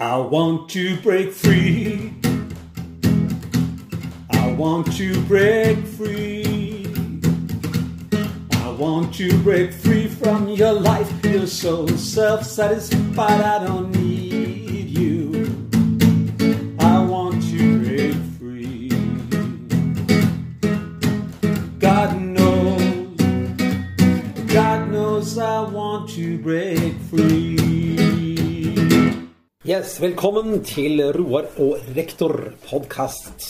I 0.00 0.16
want 0.16 0.70
to 0.70 0.96
break 1.02 1.30
free. 1.30 2.14
I 4.30 4.50
want 4.52 4.90
to 4.96 5.20
break 5.24 5.76
free. 5.84 6.86
I 8.52 8.70
want 8.78 9.12
to 9.16 9.36
break 9.42 9.74
free 9.74 10.08
from 10.08 10.48
your 10.48 10.72
life. 10.72 11.12
You're 11.22 11.46
so 11.46 11.86
self 11.86 12.46
satisfied, 12.46 13.42
I 13.42 13.62
don't 13.66 13.94
need 13.94 14.09
Velkommen 30.00 30.62
til 30.64 31.02
Roar 31.12 31.50
og 31.60 31.88
rektor-podkast. 31.92 33.42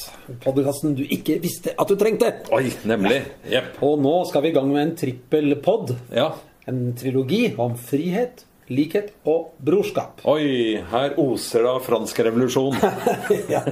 Podkasten 0.42 0.96
du 0.98 1.04
ikke 1.06 1.36
visste 1.38 1.76
at 1.78 1.86
du 1.86 1.94
trengte. 1.94 2.26
Oi, 2.50 2.72
nemlig. 2.90 3.20
Yep. 3.46 3.76
Og 3.86 4.00
nå 4.02 4.14
skal 4.26 4.42
vi 4.42 4.50
i 4.50 4.54
gang 4.56 4.66
med 4.72 4.80
en 4.82 4.90
trippelpod. 4.98 5.92
Ja. 6.10 6.32
En 6.66 6.88
trilogi 6.98 7.52
om 7.54 7.76
frihet, 7.78 8.42
likhet 8.66 9.12
og 9.30 9.52
brorskap. 9.62 10.24
Oi, 10.32 10.80
her 10.90 11.14
oser 11.22 11.68
det 11.68 11.70
av 11.70 11.84
fransk 11.86 12.18
revolusjon. 12.26 12.80
ja, 13.54 13.62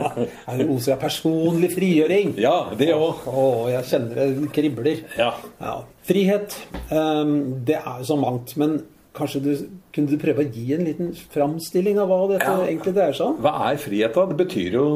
Her 0.47 0.63
oser 0.69 0.93
det 0.93 0.95
av 0.95 1.03
personlig 1.03 1.73
frigjøring. 1.75 2.37
Ja, 2.39 2.61
det 2.79 2.93
òg. 2.95 3.27
Å, 3.27 3.49
jeg 3.73 3.89
kjenner 3.91 4.21
det 4.23 4.53
kribler. 4.55 5.03
Ja. 5.19 5.33
Ja. 5.59 5.75
Frihet, 6.07 6.55
um, 6.95 7.35
det 7.67 7.81
er 7.83 8.05
jo 8.05 8.09
så 8.13 8.21
mangt. 8.23 8.55
Men 8.61 8.79
kanskje 9.19 9.43
du 9.45 9.51
kunne 9.95 10.09
du 10.13 10.17
prøve 10.23 10.45
å 10.47 10.53
gi 10.55 10.69
en 10.77 10.85
liten 10.87 11.11
framstilling 11.35 11.99
av 12.01 12.09
hva 12.13 12.21
dette 12.31 12.47
Ja. 12.49 12.63
egentlig 12.69 12.95
dreier 12.97 13.17
seg 13.19 13.27
om? 13.33 13.37
Hva 13.45 13.53
er 13.73 13.77
frihet, 13.83 14.15
da? 14.15 14.27
Det 14.31 14.37
betyr 14.39 14.73
jo 14.79 14.87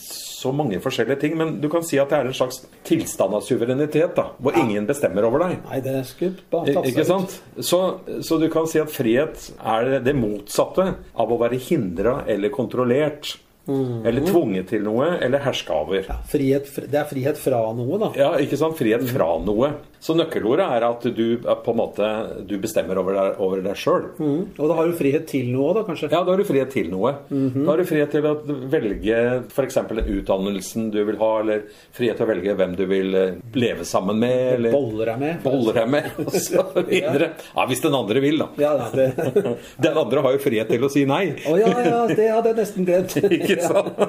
så 0.00 0.52
mange 0.56 0.78
forskjellige 0.80 1.20
ting. 1.20 1.36
Men 1.36 1.60
du 1.60 1.68
kan 1.68 1.82
si 1.84 1.98
at 2.00 2.08
det 2.08 2.18
er 2.18 2.26
en 2.30 2.36
slags 2.36 2.62
tilstand 2.88 3.34
av 3.36 3.42
suverenitet, 3.44 4.14
da. 4.16 4.30
Hvor 4.40 4.56
ingen 4.56 4.86
bestemmer 4.88 5.26
over 5.28 5.42
deg. 5.44 5.58
Nei, 5.68 5.80
det 5.84 6.06
skulle 6.08 6.38
bare 6.50 6.72
tatt 6.72 6.86
seg 6.86 6.94
Ikke 6.94 7.04
sant? 7.06 7.36
Så, 7.60 7.80
så 8.24 8.38
du 8.40 8.48
kan 8.48 8.66
si 8.70 8.80
at 8.80 8.88
frihet 8.88 9.50
er 9.60 10.00
det 10.00 10.16
motsatte 10.16 10.94
av 11.14 11.30
å 11.30 11.38
være 11.38 11.60
hindra 11.60 12.24
eller 12.26 12.48
kontrollert. 12.48 13.36
Eller 13.70 14.24
tvunget 14.26 14.66
til 14.72 14.82
noe, 14.82 15.12
eller 15.22 15.38
herska 15.44 15.76
over. 15.84 16.00
Ja, 16.08 16.16
frihet, 16.26 16.66
det 16.90 16.96
er 16.98 17.04
frihet 17.06 17.38
fra 17.38 17.60
noe, 17.76 17.98
da. 18.00 18.08
Ja, 18.18 18.30
ikke 18.42 18.56
sant? 18.58 18.74
Frihet 18.80 19.04
fra 19.12 19.28
noe. 19.44 19.68
Så 20.00 20.14
nøkkelordet 20.16 20.64
er 20.64 20.84
at 20.86 21.02
du 21.12 21.24
på 21.44 21.72
en 21.74 21.76
måte 21.76 22.06
du 22.48 22.54
bestemmer 22.62 22.96
over 23.02 23.12
deg, 23.18 23.34
over 23.44 23.60
deg 23.60 23.76
sjøl. 23.76 24.06
Mm. 24.16 24.38
Og 24.56 24.70
da 24.70 24.76
har 24.78 24.88
du 24.88 24.94
frihet 24.96 25.26
til 25.28 25.50
noe, 25.52 25.74
da, 25.76 25.82
kanskje? 25.84 26.08
Ja, 26.08 26.22
da 26.24 26.32
har 26.32 26.40
du 26.40 26.46
frihet 26.48 26.70
til 26.72 26.88
noe. 26.88 27.10
Da 27.28 27.66
har 27.68 27.82
du 27.82 27.84
frihet 27.84 28.14
til 28.14 28.24
å 28.24 28.32
velge 28.72 29.18
f.eks. 29.52 29.76
den 29.90 30.00
utdannelsen 30.16 30.86
du 30.94 31.02
vil 31.04 31.18
ha, 31.20 31.28
eller 31.42 31.66
frihet 31.96 32.16
til 32.16 32.24
å 32.24 32.30
velge 32.30 32.54
hvem 32.56 32.76
du 32.78 32.84
vil 32.88 33.14
eh, 33.20 33.34
leve 33.60 33.84
sammen 33.84 34.16
med, 34.22 34.38
eller 34.56 34.72
Boller 34.72 35.12
deg 35.12 35.20
med. 35.20 35.42
Boller 35.44 35.76
deg 35.82 35.92
med, 35.92 36.08
og 36.24 36.32
så 36.32 36.64
videre. 36.88 37.30
Ja, 37.52 37.66
hvis 37.68 37.84
den 37.84 37.98
andre 38.00 38.24
vil, 38.24 38.40
da. 38.40 38.48
Ja, 38.62 38.72
da 38.80 38.88
det... 38.96 39.10
Den 39.90 39.96
andre 40.00 40.20
har 40.24 40.34
jo 40.34 40.40
frihet 40.42 40.68
til 40.70 40.84
å 40.84 40.88
si 40.92 41.02
nei. 41.08 41.34
Å 41.48 41.54
ja, 41.58 41.68
ja, 41.84 42.00
det 42.08 42.26
hadde 42.30 42.50
jeg 42.52 42.58
nesten 42.60 42.86
glemt. 42.88 43.14
Ikke 43.36 43.56
sant? 43.64 44.00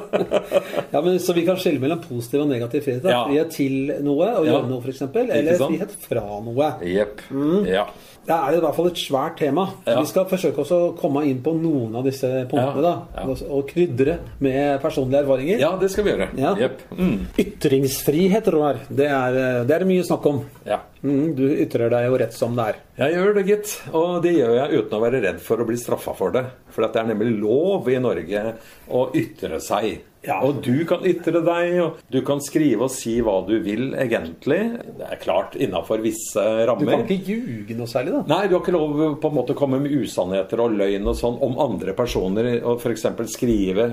Ja, 0.92 1.02
men 1.04 1.20
Så 1.24 1.34
vi 1.36 1.44
kan 1.48 1.60
skille 1.60 1.82
mellom 1.82 2.02
positiv 2.04 2.44
og 2.46 2.50
negativ 2.52 2.84
frihet? 2.86 3.04
Da. 3.06 3.24
Frihet 3.28 3.54
til 3.56 3.92
noe, 4.06 4.28
å 4.40 4.44
Ja. 4.46 4.56
gjøre 4.56 4.70
noe, 4.72 4.82
f.eks., 4.84 5.04
eller 5.12 5.60
sant? 5.60 5.81
Frihet 5.82 5.92
fra 6.08 6.22
noe. 6.44 6.72
Jepp. 6.86 7.22
Ja. 7.68 7.88
Det 8.22 8.36
er 8.36 8.54
i 8.54 8.60
hvert 8.62 8.76
fall 8.78 8.88
et 8.92 9.00
svært 9.02 9.38
tema. 9.40 9.64
Ja. 9.88 10.00
Vi 10.00 10.06
skal 10.06 10.26
forsøke 10.30 10.62
å 10.62 10.82
komme 11.00 11.24
inn 11.26 11.40
på 11.42 11.56
noen 11.58 11.96
av 11.98 12.04
disse 12.06 12.28
punktene. 12.50 12.76
Ja, 12.84 13.02
da, 13.16 13.24
og- 13.26 13.42
Og 13.52 13.68
krydre 13.68 14.20
med 14.40 14.80
personlige 14.82 15.24
erfaringer. 15.26 15.60
ja, 15.60 15.76
det 15.78 15.90
skal 15.90 16.04
vi 16.04 16.12
gjøre. 16.12 16.30
Ja. 16.38 16.54
Jepp. 16.56 16.82
Mm. 16.96 17.26
Ytringsfrihet, 17.38 18.48
Roar, 18.54 18.76
det 18.90 19.08
er, 19.08 19.64
det 19.66 19.72
er 19.82 19.86
mye 19.86 20.04
snakk 20.04 20.26
om. 20.26 20.46
Ja. 20.66 20.80
Mm, 21.04 21.36
du 21.36 21.48
ytrer 21.50 21.90
deg 21.90 22.06
jo 22.12 22.18
rett 22.18 22.34
som 22.34 22.56
det 22.56 22.66
er. 22.68 22.76
Jeg 22.98 23.16
gjør 23.16 23.34
det, 23.34 23.46
gitt. 23.48 23.82
Og 23.92 24.22
det 24.22 24.36
gjør 24.38 24.54
jeg 24.70 24.84
uten 24.84 25.00
å 25.00 25.02
være 25.02 25.22
redd 25.24 25.40
for 25.42 25.58
å 25.58 25.66
bli 25.66 25.76
straffa 25.76 26.14
for 26.16 26.30
det. 26.32 26.46
For 26.82 26.94
det 26.98 27.04
er 27.04 27.12
nemlig 27.14 27.36
lov 27.42 27.90
i 27.92 28.00
Norge 28.02 28.46
å 28.92 29.10
ytre 29.18 29.62
seg. 29.64 30.02
Ja. 30.22 30.38
Og 30.46 30.60
du 30.62 30.84
kan 30.86 31.02
ytre 31.08 31.42
deg, 31.42 31.78
og 31.82 32.02
du 32.14 32.20
kan 32.26 32.42
skrive 32.46 32.86
og 32.86 32.94
si 32.94 33.16
hva 33.26 33.40
du 33.48 33.56
vil, 33.66 33.90
egentlig. 33.98 34.60
Det 35.00 35.08
er 35.08 35.22
klart 35.22 35.56
innafor 35.58 36.04
visse 36.04 36.44
rammer. 36.70 36.86
Du 36.86 36.92
kan 36.92 37.06
ikke 37.08 37.34
ljuge 37.34 37.78
noe 37.78 37.90
særlig, 37.90 38.14
da. 38.20 38.22
Nei, 38.30 38.44
du 38.46 38.54
har 38.56 38.62
ikke 38.62 38.76
lov 38.76 39.00
på 39.22 39.32
en 39.32 39.38
måte 39.40 39.56
å 39.56 39.58
komme 39.58 39.80
med 39.82 39.96
usannheter 39.98 40.62
og 40.62 40.76
løgn 40.78 41.10
og 41.10 41.18
sånn 41.18 41.40
om 41.42 41.58
andre 41.66 41.96
personer. 41.98 42.52
Og 42.60 42.84
f.eks. 42.84 43.08
skrive, 43.34 43.88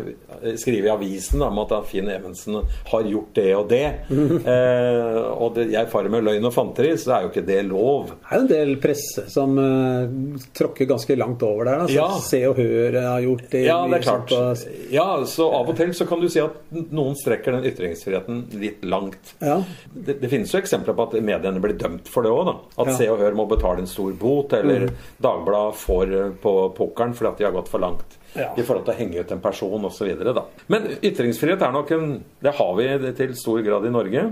skrive 0.61 0.91
i 0.91 0.93
avisen 0.93 1.45
om 1.47 1.63
at 1.65 1.73
Finn 1.89 2.11
Evensen 2.13 2.61
har 2.61 3.09
gjort 3.09 3.33
det 3.41 3.49
og 3.57 3.73
det. 3.73 3.87
eh, 4.53 5.19
og 5.33 5.57
det, 5.57 5.71
jeg 5.73 5.89
farer 5.93 6.13
med 6.13 6.29
løgn 6.29 6.51
og 6.51 6.55
fanteri, 6.55 6.93
så 7.01 7.17
er 7.17 7.25
jo 7.25 7.33
ikke 7.33 7.47
det 7.49 7.63
lov. 7.71 8.13
Det 8.13 8.37
er 8.37 8.45
en 8.45 8.53
del 8.53 8.75
presse 8.83 9.25
som 9.33 9.57
uh, 9.57 10.05
tråkker 10.57 10.91
ganske 10.93 11.17
langt 11.17 11.41
over 11.47 11.71
der. 11.71 11.87
Da. 11.87 11.89
Så 11.89 11.97
Ja. 11.97 12.09
Se 12.29 12.45
og 12.51 12.61
Hør 12.61 12.78
har 13.05 13.21
gjort 13.25 13.47
det. 13.51 13.63
Ja, 13.67 13.79
det 13.89 13.99
er 14.01 14.05
klart. 14.07 14.33
sånt, 14.33 14.91
Ja, 14.95 15.07
så 15.27 15.49
av 15.53 15.69
og 15.71 15.77
til 15.77 15.95
så 15.97 16.07
kan 16.09 16.21
du 16.21 16.29
si 16.33 16.41
at 16.43 16.57
noen 16.73 17.17
strekker 17.19 17.57
den 17.57 17.67
ytringsfriheten 17.71 18.45
litt 18.61 18.85
langt. 18.85 19.35
Ja. 19.41 19.61
Det, 19.93 20.19
det 20.23 20.31
finnes 20.33 20.53
jo 20.55 20.61
eksempler 20.61 20.97
på 20.97 21.09
at 21.09 21.19
mediene 21.23 21.63
blir 21.63 21.77
dømt 21.79 22.09
for 22.09 22.27
det 22.27 22.33
òg. 22.35 22.53
At 22.77 22.93
Ja. 22.93 22.97
Se 22.99 23.11
og 23.13 23.19
Hør 23.23 23.37
må 23.39 23.49
betale 23.51 23.85
en 23.85 23.91
stor 23.91 24.13
bot, 24.19 24.53
eller 24.53 24.91
Dagbladet 25.23 25.77
får 25.83 26.15
eh, 26.21 26.31
på 26.43 26.55
pokeren 26.77 27.15
fordi 27.15 27.33
at 27.33 27.39
de 27.39 27.49
har 27.49 27.57
gått 27.59 27.69
for 27.73 27.83
langt. 27.83 28.19
Ja. 28.35 28.51
I 28.57 28.63
forhold 28.63 28.85
til 28.85 28.93
å 28.95 28.99
henge 28.99 29.23
ut 29.25 29.31
en 29.33 29.41
person 29.41 29.85
osv. 29.89 30.11
Men 30.69 30.89
ytringsfrihet 31.01 31.63
er 31.65 31.73
nok 31.73 31.91
en 31.97 32.11
Det 32.45 32.53
har 32.59 32.75
vi 32.77 33.13
til 33.17 33.33
stor 33.37 33.63
grad 33.65 33.87
i 33.89 33.93
Norge. 33.93 34.25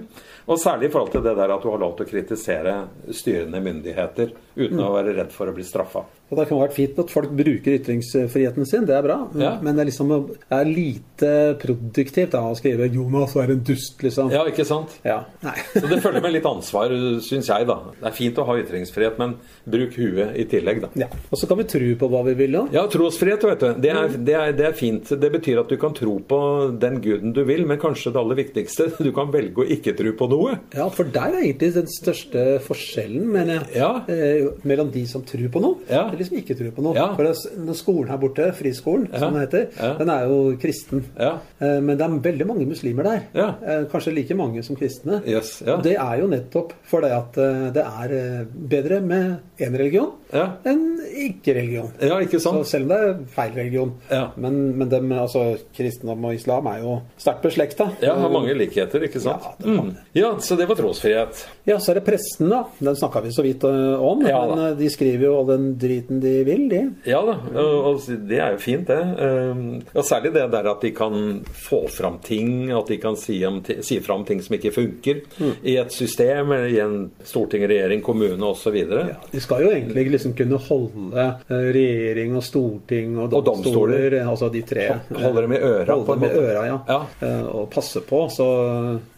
Og 0.46 0.60
særlig 0.60 0.90
i 0.90 0.92
forhold 0.92 1.12
til 1.14 1.24
det 1.24 1.34
der 1.38 1.54
at 1.54 1.62
du 1.64 1.70
har 1.72 1.80
lov 1.82 1.96
til 1.96 2.06
å 2.06 2.10
kritisere 2.10 2.74
styrende 3.10 3.60
myndigheter 3.64 4.34
uten 4.54 4.82
å 4.84 4.92
være 4.94 5.16
redd 5.16 5.32
for 5.34 5.50
å 5.50 5.54
bli 5.56 5.64
straffa. 5.66 6.04
Og 6.26 6.38
Det 6.40 6.48
kan 6.48 6.58
være 6.58 6.74
fint 6.74 6.96
at 6.98 7.12
folk 7.12 7.30
bruker 7.38 7.76
ytringsfriheten 7.78 8.66
sin, 8.66 8.86
det 8.88 8.96
er 8.96 9.04
bra. 9.04 9.16
Ja. 9.38 9.52
Men 9.62 9.76
det 9.76 9.84
er, 9.84 9.88
liksom, 9.92 10.08
det 10.10 10.56
er 10.56 10.66
lite 10.66 11.28
produktivt 11.62 12.32
da, 12.34 12.40
å 12.50 12.56
skrive 12.58 12.88
'Jonas 12.90 13.36
er 13.38 13.52
en 13.54 13.60
dust', 13.62 14.02
liksom. 14.02 14.32
Ja, 14.34 14.42
ikke 14.50 14.66
sant? 14.66 14.96
Ja. 15.06 15.20
Så 15.72 15.86
det 15.86 16.00
følger 16.02 16.24
med 16.24 16.34
litt 16.34 16.48
ansvar, 16.48 16.90
syns 17.22 17.46
jeg, 17.46 17.68
da. 17.68 17.76
Det 18.00 18.08
er 18.10 18.16
fint 18.16 18.40
å 18.42 18.46
ha 18.48 18.56
ytringsfrihet, 18.58 19.20
men 19.22 19.36
bruk 19.70 19.94
huet 20.00 20.34
i 20.34 20.48
tillegg, 20.50 20.82
da. 20.82 20.90
Ja. 20.98 21.08
Og 21.30 21.38
så 21.38 21.46
kan 21.46 21.60
vi 21.62 21.68
tro 21.70 21.92
på 22.00 22.08
hva 22.10 22.24
vi 22.26 22.34
vil 22.42 22.58
òg. 22.58 22.74
Ja, 22.74 22.86
trosfrihet, 22.90 23.46
vet 23.46 23.62
du. 23.62 23.68
Det 23.86 23.94
er, 23.94 24.18
det, 24.18 24.34
er, 24.34 24.52
det 24.58 24.66
er 24.72 24.76
fint. 24.76 25.14
Det 25.14 25.30
betyr 25.36 25.62
at 25.62 25.70
du 25.70 25.76
kan 25.78 25.94
tro 25.94 26.16
på 26.26 26.40
den 26.82 26.98
guden 27.04 27.36
du 27.36 27.44
vil, 27.46 27.62
men 27.70 27.78
kanskje 27.78 28.10
det 28.10 28.22
aller 28.24 28.40
viktigste, 28.42 28.88
du 29.06 29.12
kan 29.14 29.30
velge 29.30 29.62
å 29.62 29.68
ikke 29.78 29.94
tro 29.94 30.10
på 30.18 30.30
noe. 30.34 30.58
Ja, 30.74 30.88
for 30.90 31.06
der 31.06 31.38
er 31.38 31.44
egentlig 31.44 31.70
den 31.78 31.90
største 31.94 32.44
forskjellen, 32.66 33.30
mener 33.30 33.60
jeg. 33.60 33.78
Ja. 33.78 33.92
Eh, 34.10 34.50
mellom 34.66 34.90
de 34.90 35.06
som 35.06 35.22
tror 35.26 35.46
på 35.54 35.62
noe, 35.62 35.78
Ja. 35.86 36.08
De 36.18 36.26
som 36.28 36.36
ikke 36.38 36.56
tror 36.58 36.72
på 36.76 36.84
noe. 36.84 36.94
Ja. 36.96 37.08
For 37.16 37.74
skolen 37.76 38.10
her 38.12 38.20
borte, 38.22 38.50
friskolen, 38.56 39.08
Ja. 39.12 39.18
som 39.18 39.34
den 39.34 39.42
heter, 39.42 39.68
Ja. 39.76 39.94
den 39.98 40.10
er 40.10 40.26
jo 40.26 40.56
kristen. 40.60 41.04
Ja. 41.18 41.38
Eh, 41.60 41.80
men 41.80 41.96
det 41.96 42.04
er 42.06 42.32
veldig 42.32 42.46
mange 42.46 42.66
muslimer 42.66 43.04
der. 43.04 43.22
Eh, 43.34 43.84
kanskje 43.92 44.14
like 44.14 44.34
mange 44.36 44.62
som 44.62 44.76
kristne. 44.76 45.22
Yes, 45.26 45.58
det 45.82 45.96
er 45.96 46.18
jo 46.20 46.26
nettopp 46.28 46.72
fordi 46.84 47.10
at 47.12 47.36
eh, 47.38 47.70
det 47.72 47.84
er 47.84 48.46
bedre 48.68 49.00
med 49.00 49.38
én 49.58 49.76
religion 49.76 50.12
enn 50.32 50.98
ikke-religion. 51.16 51.92
Ja, 52.02 52.18
ikke 52.20 52.40
sant? 52.42 52.66
selv 52.66 52.86
om 52.86 52.88
det 52.88 52.98
er 52.98 53.18
feil 53.34 53.52
religion. 53.54 53.92
Ja. 54.10 54.30
Men, 54.36 54.76
men 54.78 54.88
dem, 54.88 55.12
altså, 55.12 55.56
kristendom 55.76 56.24
og 56.24 56.34
islam 56.34 56.66
er 56.66 56.82
jo 56.82 56.96
sterkt 57.18 57.42
beslekta. 57.46 57.90
Ja, 58.02 58.16
har 58.18 58.32
mange 58.32 58.54
likheter, 58.58 59.04
ikke 59.06 59.20
sant? 59.22 59.42
Ja, 59.42 59.54
det 59.60 59.76
mm. 59.76 59.92
ja, 60.18 60.32
så 60.42 60.56
det 60.58 60.68
var 60.68 60.78
trosfrihet. 60.80 61.44
Ja, 61.66 61.78
så 61.78 61.92
er 61.92 62.00
det 62.00 62.06
presten, 62.08 62.50
da. 62.50 62.64
Den 62.80 62.98
snakka 62.98 63.22
vi 63.24 63.32
så 63.34 63.44
vidt 63.46 63.64
om. 63.64 64.22
Men 64.22 64.76
de 64.78 64.90
skriver 64.92 65.28
jo 65.28 65.38
all 65.40 65.46
den 65.46 65.68
driten 66.06 66.20
de 66.20 66.44
vil, 66.44 66.68
de. 66.70 66.80
Ja 67.10 67.20
da, 67.26 67.34
og 67.60 68.00
det 68.28 68.38
er 68.40 68.52
jo 68.54 68.58
fint, 68.62 68.86
det. 68.86 68.98
Um, 69.18 69.82
Og 69.94 70.04
særlig 70.06 70.32
det 70.34 70.44
der 70.52 70.68
at 70.70 70.80
de 70.82 70.90
kan 70.94 71.42
få 71.52 71.88
fram 71.90 72.18
ting, 72.24 72.70
at 72.70 72.86
de 72.88 72.96
kan 73.02 73.16
si, 73.16 73.38
om, 73.46 73.60
si 73.82 73.98
fram 74.00 74.24
ting 74.24 74.40
som 74.42 74.54
ikke 74.56 74.72
funker 74.74 75.20
i 75.66 75.76
et 75.80 75.92
system, 75.92 76.52
eller 76.52 76.68
i 76.72 76.78
en 76.82 77.10
storting, 77.26 77.64
regjering, 77.68 78.02
kommune 78.02 78.42
osv. 78.46 78.76
Ja, 78.76 79.16
de 79.32 79.40
skal 79.40 79.62
jo 79.66 79.70
egentlig 79.72 80.06
liksom 80.14 80.34
kunne 80.38 80.58
holde 80.68 81.26
øh, 81.50 81.70
regjering 81.74 82.36
og 82.36 82.44
storting 82.46 83.18
og 83.18 83.32
Og 83.32 83.44
domstoler. 83.44 83.96
domstoler, 84.10 84.18
altså 84.30 84.48
de 84.52 84.62
tre. 84.62 84.88
Holde 85.16 85.42
dem 85.46 85.52
i 85.56 85.60
øra, 85.60 85.86
Holde 85.94 86.14
dem 86.14 86.24
i 86.28 86.32
øra, 86.44 86.66
ja. 86.66 86.78
Ja. 86.88 87.00
Eh, 87.26 87.46
Og 87.56 87.70
passe 87.72 88.00
på. 88.06 88.26
Så 88.30 88.46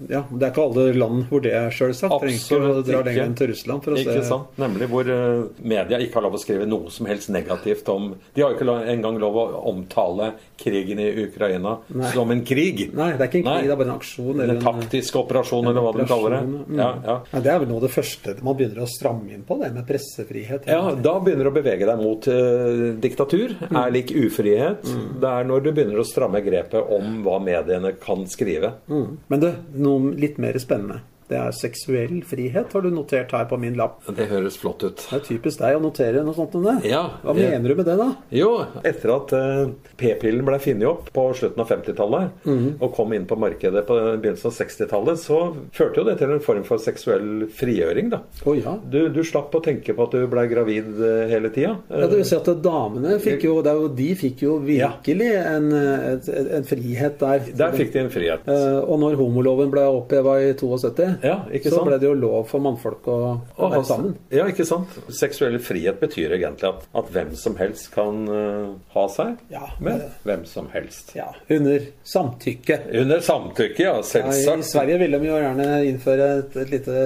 ja, 0.08 0.22
det 0.30 0.42
er 0.46 0.52
ikke 0.52 0.62
alle 0.68 0.92
land 0.98 1.24
hvor 1.30 1.40
det 1.44 1.52
er 1.58 1.70
sjølsagt. 1.74 2.14
Trenger 2.22 2.38
ikke 2.38 2.58
å 2.78 2.82
dra 2.86 3.02
lenger 3.06 3.24
enn 3.26 3.34
til 3.38 3.50
Russland 3.52 3.82
for 3.84 3.92
å 3.96 3.98
Ikke 4.00 4.18
se 4.20 4.24
sant? 4.28 4.52
Nemlig 4.60 4.88
hvor 4.92 5.08
eh, 5.12 5.42
media 5.62 5.98
ikke 6.02 6.18
har 6.20 6.26
lov 6.28 6.36
å 6.38 6.42
skrive 6.42 6.66
noe 6.68 6.77
noe 6.78 6.94
som 6.94 7.08
helst 7.10 7.28
negativt 7.34 7.88
om 7.92 8.14
De 8.34 8.42
har 8.42 8.54
jo 8.54 8.58
ikke 8.58 8.76
engang 8.94 9.18
lov 9.20 9.36
å 9.42 9.46
omtale 9.70 10.32
krigen 10.58 11.02
i 11.02 11.08
Ukraina 11.26 11.76
Nei. 11.92 12.10
som 12.14 12.30
en 12.30 12.44
krig. 12.46 12.86
Nei, 12.94 13.10
det 13.18 13.26
er 13.26 13.30
ikke 13.30 13.40
en 13.42 13.44
krig, 13.44 13.50
Nei. 13.50 13.66
det 13.66 13.74
er 13.74 13.80
bare 13.82 13.90
en 13.90 13.98
aksjon. 13.98 14.42
En 14.44 14.62
taktisk 14.62 15.18
operasjon, 15.22 15.68
eller 15.70 15.84
hva 15.84 15.92
de 15.98 16.06
kaller 16.08 16.36
det. 16.36 16.40
mm. 16.48 16.78
Ja, 16.78 16.88
ja. 17.04 17.16
Ja, 17.32 17.42
det 17.44 17.52
er 17.52 17.60
vel 17.62 17.70
noe 17.70 17.80
av 17.82 17.86
det 17.88 17.92
første 17.94 18.36
man 18.44 18.56
begynner 18.58 18.84
å 18.84 18.88
stramme 18.90 19.34
inn 19.34 19.44
på, 19.48 19.58
det 19.60 19.70
med 19.74 19.86
pressefrihet. 19.88 20.68
Ja, 20.70 20.94
da 20.94 21.14
begynner 21.20 21.48
du 21.48 21.52
å 21.52 21.56
bevege 21.58 21.88
deg 21.88 22.02
mot 22.02 22.28
eh, 22.32 22.82
diktatur. 23.02 23.54
Er 23.68 23.92
lik 23.94 24.12
ufrihet. 24.14 24.86
Det 25.20 25.30
er 25.34 25.46
når 25.48 25.66
du 25.66 25.70
begynner 25.72 26.00
å 26.02 26.06
stramme 26.06 26.42
grepet 26.44 26.94
om 26.96 27.20
hva 27.26 27.38
mediene 27.42 27.94
kan 28.00 28.24
skrive. 28.30 28.74
Mm. 28.90 29.18
Men 29.28 29.44
det, 29.44 29.54
noe 29.78 30.14
litt 30.18 30.38
mer 30.42 30.58
spennende. 30.62 31.02
Det 31.28 31.38
er 31.38 31.54
seksuell 31.56 32.20
frihet, 32.26 32.72
har 32.72 32.84
du 32.84 32.90
notert 32.92 33.32
her 33.36 33.48
på 33.50 33.58
min 33.60 33.76
lapp. 33.78 34.00
Det 34.16 34.28
høres 34.30 34.56
flott 34.60 34.84
ut. 34.84 35.02
Det 35.02 35.18
er 35.18 35.24
typisk 35.26 35.60
deg 35.60 35.76
å 35.78 35.82
notere 35.82 36.22
noe 36.24 36.36
sånt 36.36 36.56
om 36.58 36.64
det. 36.64 36.76
Ja, 36.88 37.02
Hva 37.22 37.34
jeg... 37.36 37.52
mener 37.52 37.72
du 37.74 37.80
med 37.82 37.88
det, 37.88 37.96
da? 38.00 38.08
Jo, 38.34 38.50
etter 38.86 39.14
at 39.14 39.34
uh, 39.36 39.92
p-pillen 40.00 40.46
ble 40.46 40.60
funnet 40.62 40.88
opp 40.88 41.10
på 41.14 41.26
slutten 41.38 41.64
av 41.64 41.72
50-tallet, 41.72 42.48
og 42.78 42.88
kom 42.96 43.12
inn 43.16 43.26
på 43.28 43.38
markedet 43.40 43.84
på 43.88 43.98
begynnelsen 43.98 44.50
av 44.50 44.56
60-tallet, 44.56 45.20
så 45.20 45.40
førte 45.76 46.02
jo 46.02 46.06
det 46.08 46.16
til 46.22 46.34
en 46.34 46.44
form 46.44 46.64
for 46.66 46.82
seksuell 46.82 47.48
frigjøring, 47.58 48.12
da. 48.14 48.22
Oh, 48.48 48.56
ja. 48.56 48.76
Du, 48.88 49.00
du 49.12 49.20
slapp 49.26 49.54
å 49.54 49.62
tenke 49.64 49.94
på 49.96 50.08
at 50.08 50.16
du 50.16 50.24
ble 50.30 50.46
gravid 50.50 50.90
uh, 50.96 51.26
hele 51.30 51.52
tida. 51.54 51.76
Ja, 51.92 52.06
det 52.06 52.22
vil 52.22 52.26
si 52.28 52.36
at 52.38 52.48
damene 52.64 53.18
fikk 53.22 53.44
jo, 53.48 53.58
det 53.64 53.72
er 53.72 53.82
jo 53.82 53.88
De 53.98 54.08
fikk 54.18 54.42
jo 54.44 54.56
virkelig 54.64 55.28
en, 55.38 55.68
en, 55.74 56.20
en 56.58 56.66
frihet 56.68 57.18
der. 57.20 57.46
Der 57.58 57.76
fikk 57.76 57.92
de 57.94 58.02
en 58.04 58.12
frihet. 58.12 58.48
Eh, 58.48 58.78
og 58.80 59.00
når 59.02 59.16
homoloven 59.20 59.70
ble 59.72 59.84
oppheva 59.98 60.38
i 60.42 60.52
72, 60.58 61.08
Ja, 61.24 61.36
ikke 61.52 61.70
så 61.70 61.76
sant? 61.80 61.88
ble 61.90 61.98
det 62.02 62.06
jo 62.08 62.14
lov 62.18 62.46
for 62.50 62.62
mannfolk 62.64 63.06
å, 63.10 63.16
å 63.56 63.68
være 63.68 63.78
altså, 63.80 63.94
sammen. 63.94 64.14
Ja, 64.34 64.46
ikke 64.50 64.66
sant? 64.68 64.96
Seksuell 65.14 65.58
frihet 65.62 65.98
betyr 66.00 66.34
egentlig 66.38 66.68
at, 66.70 66.84
at 67.00 67.10
hvem 67.14 67.32
som 67.38 67.56
helst 67.60 67.90
kan 67.94 68.22
uh, 68.28 68.74
ha 68.94 69.04
seg 69.14 69.36
Ja, 69.52 69.64
med 69.80 70.00
det- 70.02 70.10
hvem 70.28 70.44
som 70.48 70.68
helst. 70.74 71.14
Ja, 71.18 71.28
Under 71.50 71.86
samtykke. 72.04 72.80
Under 73.02 73.20
samtykke, 73.24 73.82
ja. 73.86 73.94
Ja, 73.98 74.56
I 74.58 74.62
Sverige 74.66 74.98
ville 75.02 75.18
de 75.22 75.30
jo 75.30 75.38
gjerne 75.40 75.68
innføre 75.88 76.28
et, 76.42 76.56
et 76.64 76.70
lite 76.76 76.98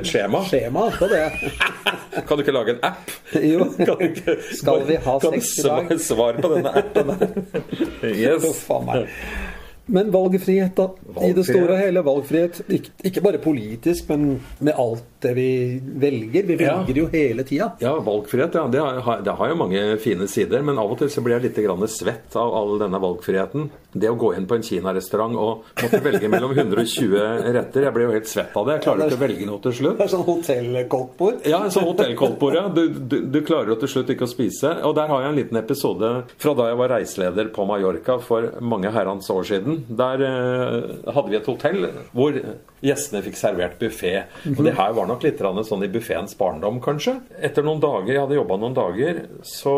Et 0.00 0.06
skjema. 0.06 0.42
skjema 0.48 0.86
på 0.98 1.08
det. 1.12 1.24
Kan 2.26 2.38
du 2.38 2.42
ikke 2.44 2.54
lage 2.56 2.76
en 2.76 2.84
app? 2.86 3.10
Jo. 3.36 3.66
Kan 3.86 4.00
ikke, 4.06 4.38
Skal 4.56 4.84
vi 4.88 4.96
ha 5.04 5.18
sex 5.20 5.52
i 5.58 5.66
dag? 5.66 5.90
svar- 5.92 6.04
svare 6.06 6.42
på 6.42 6.54
denne 6.54 6.72
appen 6.80 7.10
her. 7.16 7.28
Yes. 8.16 8.44
Faen 8.64 8.86
meg. 8.86 9.08
Men 9.86 10.10
valgfrihet, 10.10 10.74
da. 10.76 10.88
I 11.22 11.32
det 11.36 11.44
store 11.46 11.76
og 11.76 11.78
hele 11.78 12.02
valgfrihet. 12.02 12.60
Ikke, 12.74 12.90
ikke 13.06 13.22
bare 13.22 13.38
politisk, 13.38 14.08
men 14.10 14.40
med 14.60 14.74
alt 14.82 15.04
det 15.22 15.34
vi 15.36 15.46
velger. 16.02 16.42
Vi 16.48 16.56
Ja. 16.64 16.76
velger 16.82 16.96
jo 17.00 17.06
hele 17.12 17.44
tida. 17.46 17.68
Ja, 17.80 17.92
valgfrihet, 18.02 18.54
ja. 18.58 18.66
Det 18.68 18.80
har, 18.82 19.20
det 19.22 19.34
har 19.38 19.48
jo 19.48 19.54
mange 19.54 19.84
fine 20.02 20.26
sider. 20.28 20.62
Men 20.62 20.78
av 20.78 20.90
og 20.90 20.98
til 20.98 21.08
så 21.08 21.22
blir 21.22 21.38
jeg 21.38 21.42
litt 21.52 21.60
grann 21.64 21.86
svett 21.88 22.34
av 22.36 22.52
all 22.54 22.78
denne 22.82 22.98
valgfriheten. 23.00 23.70
Det 23.96 24.10
å 24.10 24.16
gå 24.18 24.32
inn 24.36 24.46
på 24.50 24.56
en 24.58 24.62
kinarestaurant 24.66 25.36
og 25.38 25.62
måtte 25.80 26.02
velge 26.04 26.28
mellom 26.28 26.52
120 26.52 27.52
retter. 27.54 27.86
Jeg 27.86 27.94
blir 27.94 28.06
jo 28.08 28.12
helt 28.18 28.28
svett 28.28 28.56
av 28.56 28.66
det. 28.66 28.74
Jeg 28.80 28.82
klarer 28.88 29.06
ikke 29.06 29.16
å 29.20 29.22
velge 29.22 29.46
noe 29.46 29.62
til 29.64 29.72
slutt. 29.72 29.98
Det 29.98 30.04
er 30.04 30.12
sånn 30.16 30.26
hotellkoldtbord? 30.26 31.46
Ja, 31.46 31.62
sånn 31.72 31.86
hotellkoldtbord, 31.88 32.54
ja. 32.58 32.66
Du, 32.74 32.82
du, 32.90 33.16
du 33.32 33.40
klarer 33.46 33.72
jo 33.72 33.78
til 33.80 33.88
slutt 33.94 34.10
ikke 34.12 34.26
å 34.26 34.30
spise. 34.30 34.74
Og 34.86 34.94
der 34.98 35.08
har 35.12 35.22
jeg 35.24 35.32
en 35.32 35.38
liten 35.40 35.60
episode 35.62 36.12
fra 36.42 36.54
da 36.58 36.68
jeg 36.72 36.80
var 36.82 36.92
reiseleder 36.96 37.50
på 37.54 37.66
Mallorca 37.70 38.18
for 38.22 38.50
mange 38.60 38.90
herrens 38.94 39.30
år 39.32 39.46
siden. 39.48 39.75
Der 40.00 40.24
eh, 40.26 41.12
hadde 41.12 41.30
vi 41.30 41.38
et 41.38 41.50
hotell 41.50 41.88
hvor 42.16 42.36
gjestene 42.84 43.22
fikk 43.24 43.38
servert 43.40 43.78
buffé. 43.80 44.14
Og 44.54 44.62
det 44.66 44.76
her 44.78 44.96
var 44.96 45.08
nok 45.10 45.24
litt 45.26 45.40
sånn 45.40 45.86
i 45.86 45.92
buffeens 45.92 46.36
barndom, 46.38 46.80
kanskje. 46.84 47.18
Etter 47.40 47.66
noen 47.66 47.82
dager, 47.82 48.12
jeg 48.14 48.22
hadde 48.24 48.38
jobba 48.40 48.60
noen 48.60 48.76
dager, 48.76 49.24
så 49.46 49.76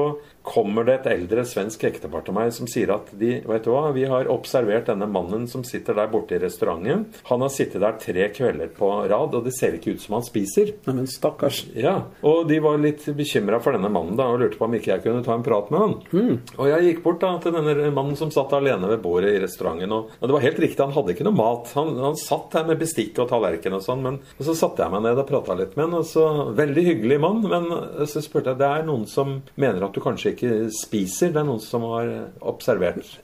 kommer 0.49 0.87
det 0.87 0.99
et 0.99 1.09
eldre 1.15 1.45
svensk 1.49 1.85
ektepar 1.89 2.25
til 2.27 2.37
meg 2.37 2.53
som 2.56 2.69
sier 2.71 2.91
at 2.95 3.11
de, 3.19 3.39
vet 3.47 3.67
du 3.67 3.73
hva, 3.73 3.89
vi 3.95 4.06
har 4.09 4.31
observert 4.33 4.89
denne 4.91 5.09
mannen 5.11 5.47
som 5.50 5.65
sitter 5.67 5.97
der 5.99 6.11
borte 6.12 6.37
i 6.37 6.43
restauranten. 6.43 7.06
Han 7.31 7.45
har 7.45 7.53
sittet 7.53 7.83
der 7.85 7.99
tre 8.00 8.29
kvelder 8.35 8.73
på 8.77 8.91
rad, 9.11 9.37
og 9.37 9.45
det 9.47 9.55
ser 9.56 9.77
ikke 9.77 9.97
ut 9.97 10.05
som 10.05 10.19
han 10.19 10.27
spiser. 10.27 10.73
Nei, 10.87 10.97
men 11.00 11.11
stakkars. 11.11 11.65
Ja, 11.79 11.97
og 12.27 12.49
de 12.50 12.61
var 12.65 12.81
litt 12.83 13.05
bekymra 13.19 13.61
for 13.65 13.77
denne 13.77 13.91
mannen 13.93 14.19
da, 14.19 14.29
og 14.33 14.43
lurte 14.43 14.61
på 14.61 14.69
om 14.69 14.77
ikke 14.79 14.95
jeg 14.95 15.05
kunne 15.06 15.25
ta 15.27 15.37
en 15.37 15.47
prat 15.47 15.71
med 15.75 15.85
han. 15.85 15.97
Og 16.56 16.71
jeg 16.71 16.89
gikk 16.89 17.03
bort 17.05 17.23
da 17.25 17.35
til 17.43 17.55
denne 17.56 17.91
mannen 17.94 18.19
som 18.19 18.33
satt 18.35 18.55
alene 18.56 18.91
ved 18.94 19.03
bordet 19.05 19.35
i 19.37 19.43
restauranten. 19.43 19.93
Og, 19.94 20.12
og 20.19 20.29
det 20.29 20.37
var 20.37 20.47
helt 20.47 20.62
riktig, 20.65 20.83
han 20.85 20.97
hadde 20.97 21.15
ikke 21.15 21.27
noe 21.29 21.39
mat. 21.39 21.73
Han, 21.79 21.94
han 22.03 22.19
satt 22.21 22.51
der 22.55 22.69
med 22.69 22.81
bestikk 22.81 23.19
og 23.23 23.31
tallerken 23.33 23.77
og 23.77 23.85
sånn. 23.85 24.05
Men 24.05 24.21
og 24.39 24.47
så 24.47 24.55
satte 24.56 24.85
jeg 24.85 24.94
meg 24.94 25.05
ned 25.05 25.21
og 25.21 25.29
prata 25.29 25.56
litt 25.59 25.75
med 25.77 25.89
han. 25.89 25.99
og 26.01 26.09
så, 26.09 26.27
Veldig 26.59 26.85
hyggelig 26.87 27.19
mann, 27.23 27.43
men 27.49 27.69
så 28.09 28.23
spurte 28.25 28.55
jeg 28.55 28.61
det 28.62 28.69
er 28.69 28.87
noen 28.87 29.05
som 29.11 29.39
mener 29.59 29.85
at 29.85 29.94
du 29.94 30.03
kanskje 30.03 30.33
ikke 30.35 30.38
spiser. 30.75 31.32
Det 31.35 31.43
er 31.43 31.49
noen 31.49 31.62
som 31.62 31.85
har 31.90 32.12
observert. 32.40 33.19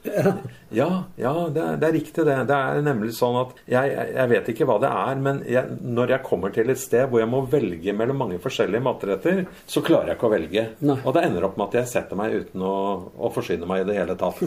Ja, 0.75 1.05
ja, 1.21 1.33
det 1.55 1.63
er, 1.63 1.77
det 1.79 1.87
er 1.87 1.95
riktig 1.95 2.25
det. 2.27 2.37
Det 2.49 2.57
er 2.57 2.81
nemlig 2.83 3.13
sånn 3.15 3.37
at 3.39 3.53
jeg, 3.71 3.93
jeg 4.17 4.31
vet 4.33 4.49
ikke 4.51 4.67
hva 4.69 4.79
det 4.83 4.91
er, 4.91 5.21
men 5.23 5.41
jeg, 5.47 5.77
når 5.87 6.17
jeg 6.17 6.27
kommer 6.27 6.55
til 6.55 6.73
et 6.73 6.81
sted 6.81 7.07
hvor 7.11 7.23
jeg 7.23 7.31
må 7.31 7.45
velge 7.51 7.95
mellom 7.97 8.19
mange 8.25 8.41
forskjellige 8.43 8.83
matretter, 8.83 9.45
så 9.71 9.83
klarer 9.87 10.13
jeg 10.13 10.19
ikke 10.19 10.29
å 10.29 10.33
velge. 10.35 10.65
Nei. 10.85 10.99
Og 11.05 11.15
det 11.15 11.25
ender 11.29 11.47
opp 11.47 11.59
med 11.61 11.69
at 11.69 11.79
jeg 11.81 11.91
setter 11.93 12.19
meg 12.19 12.35
uten 12.43 12.65
å, 12.67 12.75
å 13.15 13.31
forsyne 13.35 13.69
meg 13.71 13.85
i 13.85 13.89
det 13.91 13.99
hele 14.01 14.17
tatt. 14.19 14.43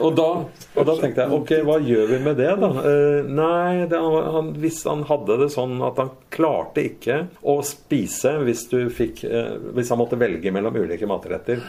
Og 0.00 0.16
da, 0.16 0.28
og 0.48 0.88
da 0.88 0.96
tenkte 1.00 1.26
jeg 1.26 1.36
ok, 1.38 1.52
hva 1.66 1.78
gjør 1.84 2.10
vi 2.14 2.20
med 2.24 2.40
det, 2.40 2.50
da? 2.62 2.70
Uh, 2.84 3.28
nei, 3.28 3.84
det, 3.90 4.00
han, 4.36 4.52
hvis 4.60 4.80
han 4.88 5.04
hadde 5.08 5.38
det 5.44 5.50
sånn 5.54 5.76
at 5.84 6.00
han 6.00 6.12
klarte 6.34 6.84
ikke 6.88 7.20
å 7.40 7.58
spise 7.66 8.36
hvis, 8.44 8.66
du 8.72 8.80
fikk, 8.92 9.24
uh, 9.28 9.56
hvis 9.76 9.92
han 9.92 10.00
måtte 10.00 10.20
velge 10.20 10.52
mellom 10.54 10.80
ulike 10.84 11.08
matretter. 11.10 11.63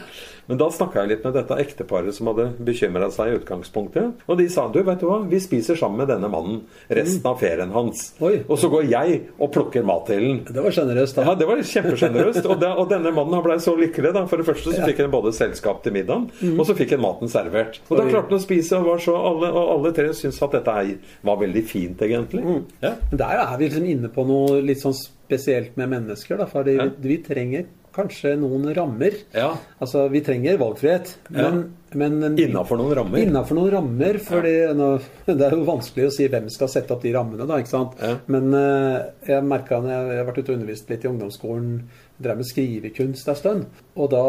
Men 0.46 0.60
da 0.60 0.68
snakka 0.70 1.00
jeg 1.02 1.08
litt 1.10 1.24
med 1.26 1.34
dette 1.34 1.56
ekteparet 1.58 2.14
som 2.14 2.28
hadde 2.30 2.44
bekymra 2.62 3.08
seg 3.10 3.32
i 3.32 3.38
utgangspunktet. 3.40 4.20
Og 4.30 4.36
de 4.38 4.44
sa 4.52 4.68
du, 4.70 4.78
vet 4.86 5.00
du 5.02 5.08
hva, 5.08 5.16
vi 5.26 5.40
spiser 5.42 5.74
sammen 5.74 5.98
med 6.04 6.06
denne 6.12 6.28
mannen 6.30 6.60
resten 6.86 7.26
av 7.26 7.40
ferien 7.40 7.72
hans. 7.74 8.12
Oi. 8.22 8.44
Og 8.46 8.60
så 8.62 8.70
går 8.70 8.86
jeg 8.92 9.16
og 9.42 9.50
plukker 9.56 9.82
mat 9.88 10.04
til 10.06 10.22
den. 10.22 10.38
Det 10.46 10.62
var 10.62 10.76
sjenerøst, 10.76 11.18
da. 11.18 11.24
Ja, 11.26 11.34
det 11.40 11.48
var 11.50 11.62
kjempesjenerøst. 11.72 12.46
Og, 12.46 12.62
og 12.62 12.86
denne 12.92 13.10
mannen 13.16 13.42
blei 13.42 13.56
så 13.64 13.74
lykkelig. 13.74 14.12
da. 14.14 14.22
For 14.30 14.38
det 14.38 14.46
første 14.46 14.74
så 14.76 14.86
fikk 14.86 15.02
han 15.02 15.10
både 15.16 15.32
selskap 15.34 15.82
til 15.82 15.96
middagen, 15.98 16.28
og 16.54 16.62
så 16.70 16.76
fikk 16.78 16.94
han 16.94 17.02
maten 17.02 17.32
servert. 17.32 17.80
Og 17.90 17.98
da 17.98 18.06
klarte 18.06 18.30
han 18.30 18.38
å 18.38 18.44
spise, 18.46 18.78
og, 18.78 18.86
var 18.92 19.02
så, 19.02 19.16
alle, 19.32 19.50
og 19.50 19.72
alle 19.74 19.92
tre 19.98 20.12
syntes 20.14 20.38
at 20.46 20.54
dette 20.60 20.76
her 20.78 20.92
var 21.26 21.40
veldig 21.42 21.64
fint, 21.66 22.06
egentlig. 22.06 22.44
Ja. 22.86 22.94
Men 23.10 23.18
der 23.24 23.42
er 23.42 23.58
vi 23.58 23.66
liksom 23.66 23.90
inne 23.96 24.12
på 24.14 24.22
noe 24.30 24.62
litt 24.62 24.78
sånn 24.84 24.94
spesielt 24.94 25.74
med 25.80 25.90
mennesker, 25.90 26.38
da. 26.38 26.46
For 26.46 26.62
vi, 26.62 26.76
Ja. 26.78 26.86
vi 27.02 27.18
trenger 27.26 27.66
kanskje 27.96 28.34
noen 28.40 28.68
rammer. 28.76 29.16
ja. 29.34 29.50
Altså, 29.82 30.06
vi 30.12 30.22
trenger 30.24 30.58
valgfrihet, 30.60 31.12
men, 31.34 31.62
men 31.96 32.38
Innafor 32.38 32.80
noen 32.80 32.94
rammer. 32.98 33.22
Innenfor 33.24 33.58
noen 33.58 33.72
rammer, 33.74 34.18
for 34.24 34.46
ja. 34.46 34.72
det 35.26 35.36
er 35.36 35.56
jo 35.56 35.66
vanskelig 35.68 36.08
å 36.08 36.14
si 36.14 36.28
hvem 36.32 36.50
skal 36.52 36.70
sette 36.72 36.94
opp 36.94 37.04
de 37.04 37.14
rammene, 37.16 37.48
da, 37.48 37.60
ikke 37.62 37.72
sant. 37.72 37.96
Ja. 38.02 38.18
Men 38.32 38.52
eh, 38.56 38.98
jeg 39.32 39.46
merka 39.48 39.80
når 39.82 39.94
jeg, 39.94 40.10
jeg 40.12 40.20
har 40.22 40.28
vært 40.30 40.42
ute 40.42 40.52
og 40.52 40.58
undervist 40.58 40.92
litt 40.92 41.06
i 41.06 41.10
ungdomsskolen, 41.12 41.72
drev 42.22 42.40
med 42.40 42.48
skrivekunst 42.48 43.32
en 43.32 43.40
stund, 43.40 43.80
og 43.96 44.12
da 44.12 44.26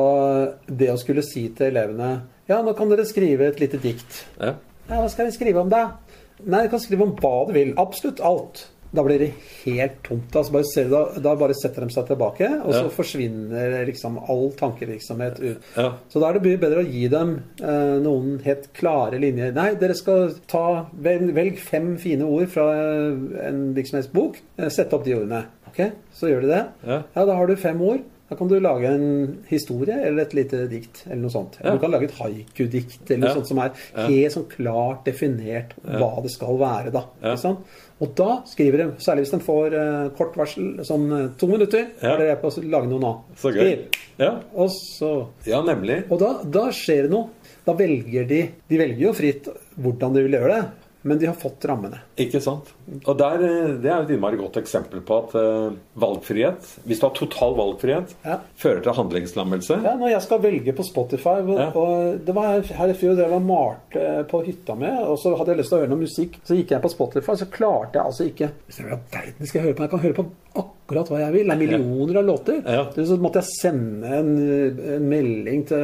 det 0.68 0.90
å 0.92 1.00
skulle 1.00 1.24
si 1.26 1.48
til 1.56 1.72
elevene 1.72 2.18
Ja, 2.48 2.62
nå 2.64 2.74
kan 2.76 2.92
dere 2.92 3.04
skrive 3.08 3.50
et 3.52 3.62
lite 3.64 3.80
dikt. 3.84 4.24
Ja. 4.40 4.56
Ja, 4.88 5.02
hva 5.02 5.10
skal 5.12 5.28
vi 5.28 5.36
skrive 5.36 5.60
om, 5.64 5.72
da? 5.72 5.98
Nei, 6.46 6.64
du 6.64 6.72
kan 6.72 6.80
skrive 6.80 7.04
om 7.04 7.16
hva 7.18 7.34
du 7.48 7.56
vil. 7.56 7.74
Absolutt 7.82 8.22
alt. 8.24 8.68
Da 8.96 9.04
blir 9.04 9.20
det 9.20 9.32
helt 9.66 9.98
tomt. 10.08 10.32
Altså 10.36 10.54
bare 10.56 10.68
ser 10.70 10.88
da, 10.92 11.02
da 11.20 11.34
bare 11.36 11.56
setter 11.58 11.84
de 11.84 11.92
seg 11.94 12.08
tilbake, 12.08 12.48
og 12.64 12.72
så 12.74 12.86
forsvinner 12.94 13.82
liksom 13.90 14.16
all 14.24 14.52
tankevirksomhet 14.60 15.42
ut. 15.44 15.66
Ja. 15.76 15.90
Så 16.10 16.22
da 16.24 16.30
er 16.30 16.38
det 16.38 16.46
mye 16.48 16.62
bedre 16.62 16.84
å 16.86 16.88
gi 16.88 17.08
dem 17.12 17.34
eh, 17.62 17.98
noen 18.04 18.38
helt 18.46 18.70
klare 18.78 19.20
linjer. 19.22 19.52
Nei, 19.58 19.74
dere 19.80 19.98
skal 19.98 20.32
ta 20.48 20.86
velg, 20.94 21.34
velg 21.36 21.60
fem 21.60 21.96
fine 22.02 22.24
ord 22.28 22.48
fra 22.54 22.70
eh, 22.78 23.48
en 23.50 23.64
virksomhetsbok. 23.78 24.38
som. 24.38 24.64
Eh, 24.66 24.70
sette 24.74 24.96
opp 24.96 25.06
de 25.06 25.16
ordene. 25.18 25.44
Ok, 25.68 25.82
Så 26.16 26.30
gjør 26.32 26.46
de 26.46 26.54
det. 26.54 26.64
Ja. 26.88 27.02
Ja, 27.16 27.26
da 27.26 27.36
har 27.36 27.48
du 27.48 27.56
fem 27.60 27.82
ord. 27.82 28.06
Da 28.30 28.36
kan 28.36 28.48
du 28.50 28.58
lage 28.60 28.90
en 28.92 29.38
historie 29.48 29.96
eller 30.04 30.24
et 30.26 30.34
lite 30.36 30.68
dikt. 30.68 31.06
eller 31.08 31.22
noe 31.22 31.32
sånt. 31.32 31.58
Ja. 31.64 31.72
Du 31.72 31.80
kan 31.80 31.92
lage 31.92 32.10
et 32.10 32.18
haiku-dikt 32.20 33.10
eller 33.12 33.22
noe 33.22 33.30
Ja. 33.30 33.36
sånt 33.36 33.48
som 33.48 33.60
er 33.60 33.72
helt 33.96 34.34
sånn 34.34 34.48
klart 34.52 35.06
definert 35.06 35.72
hva 35.86 36.22
det 36.22 36.32
skal 36.32 36.58
være. 36.60 36.92
da. 36.92 37.06
Ja. 37.24 37.36
Og 38.00 38.14
da 38.16 38.42
skriver 38.46 38.78
de, 38.78 38.92
særlig 39.02 39.24
hvis 39.26 39.32
de 39.32 39.40
får 39.40 39.74
eh, 39.74 40.10
kort 40.18 40.36
varsel, 40.36 40.76
sånn 40.86 41.08
eh, 41.26 41.30
to 41.40 41.48
minutter, 41.48 41.88
Ja. 42.04 42.14
eller 42.16 42.26
er 42.32 42.36
på 42.36 42.48
å 42.52 42.70
lage 42.70 42.88
noe 42.90 43.00
nå. 43.00 43.14
Så 43.38 43.54
gøy. 43.56 43.86
Ja, 44.20 44.40
Og 44.54 44.70
så 44.70 45.28
ja 45.46 45.62
nemlig. 45.64 46.04
og 46.12 46.20
da, 46.20 46.44
da 46.44 46.68
skjer 46.70 47.04
det 47.08 47.12
noe. 47.12 47.30
Da 47.66 47.74
velger 47.74 48.28
de 48.28 48.50
De 48.70 48.78
velger 48.78 49.00
jo 49.00 49.14
fritt 49.14 49.48
hvordan 49.80 50.14
de 50.14 50.24
vil 50.28 50.32
gjøre 50.40 50.54
det, 50.54 50.66
men 51.08 51.20
de 51.22 51.30
har 51.30 51.36
fått 51.40 51.64
rammene. 51.70 52.02
Ikke 52.20 52.42
sant? 52.44 52.74
Og 53.06 53.18
der, 53.20 53.42
eh, 53.44 53.74
Det 53.82 53.90
er 53.92 54.04
et 54.04 54.10
innmari 54.16 54.38
godt 54.40 54.60
eksempel 54.62 55.02
på 55.08 55.18
at 55.24 55.36
eh, 55.40 55.76
valgfrihet, 56.00 56.68
hvis 56.88 57.00
du 57.02 57.06
har 57.08 57.16
total 57.16 57.56
valgfrihet, 57.58 58.14
Ja. 58.26 58.38
fører 58.58 58.84
til 58.84 58.94
handlingslammelse. 58.94 59.80
Ja, 59.84 59.96
når 59.98 60.10
jeg 60.14 60.22
skal 60.28 60.40
velge 60.44 60.74
på 60.76 60.84
Spotify 60.88 61.38
og, 61.42 61.58
Ja. 61.58 61.70
og 61.74 62.26
Det 62.26 62.36
var 62.36 62.62
her 62.62 62.90
i 62.90 62.94
fjor 62.94 63.16
jeg 63.18 63.30
var 63.32 63.40
malte 63.40 64.28
på 64.30 64.44
hytta 64.46 64.76
med, 64.78 65.00
og 65.08 65.18
så 65.18 65.36
hadde 65.38 65.48
jeg 65.56 65.58
lyst 65.64 65.70
til 65.70 65.78
å 65.78 65.82
høre 65.82 65.90
noe 65.90 66.04
musikk. 66.06 66.38
Så 66.46 66.56
gikk 66.58 66.70
jeg 66.76 66.82
på 66.82 66.90
Spotify, 66.92 67.32
så 67.36 67.46
klarte 67.50 67.94
jeg 67.94 68.06
altså 68.06 68.24
ikke 68.32 68.52
Hvis 68.68 68.78
jeg, 68.80 68.88
Hva 68.88 69.00
verden 69.12 69.48
skal 69.48 69.62
jeg 69.62 69.66
høre 69.68 69.76
på? 69.76 69.82
Jeg 69.84 69.90
kan 69.90 70.00
høre 70.00 70.14
på 70.14 70.26
akkurat 70.56 70.77
hva 70.88 71.20
jeg 71.20 71.34
vil. 71.34 71.48
Det 71.48 71.54
er 71.54 71.60
millioner 71.60 72.20
av 72.22 72.26
låter. 72.26 72.62
Ja. 72.64 72.86
Så 72.96 73.18
måtte 73.20 73.42
jeg 73.42 73.50
sende 73.62 74.08
en, 74.08 74.30
en 74.98 75.10
melding 75.10 75.66
til 75.68 75.84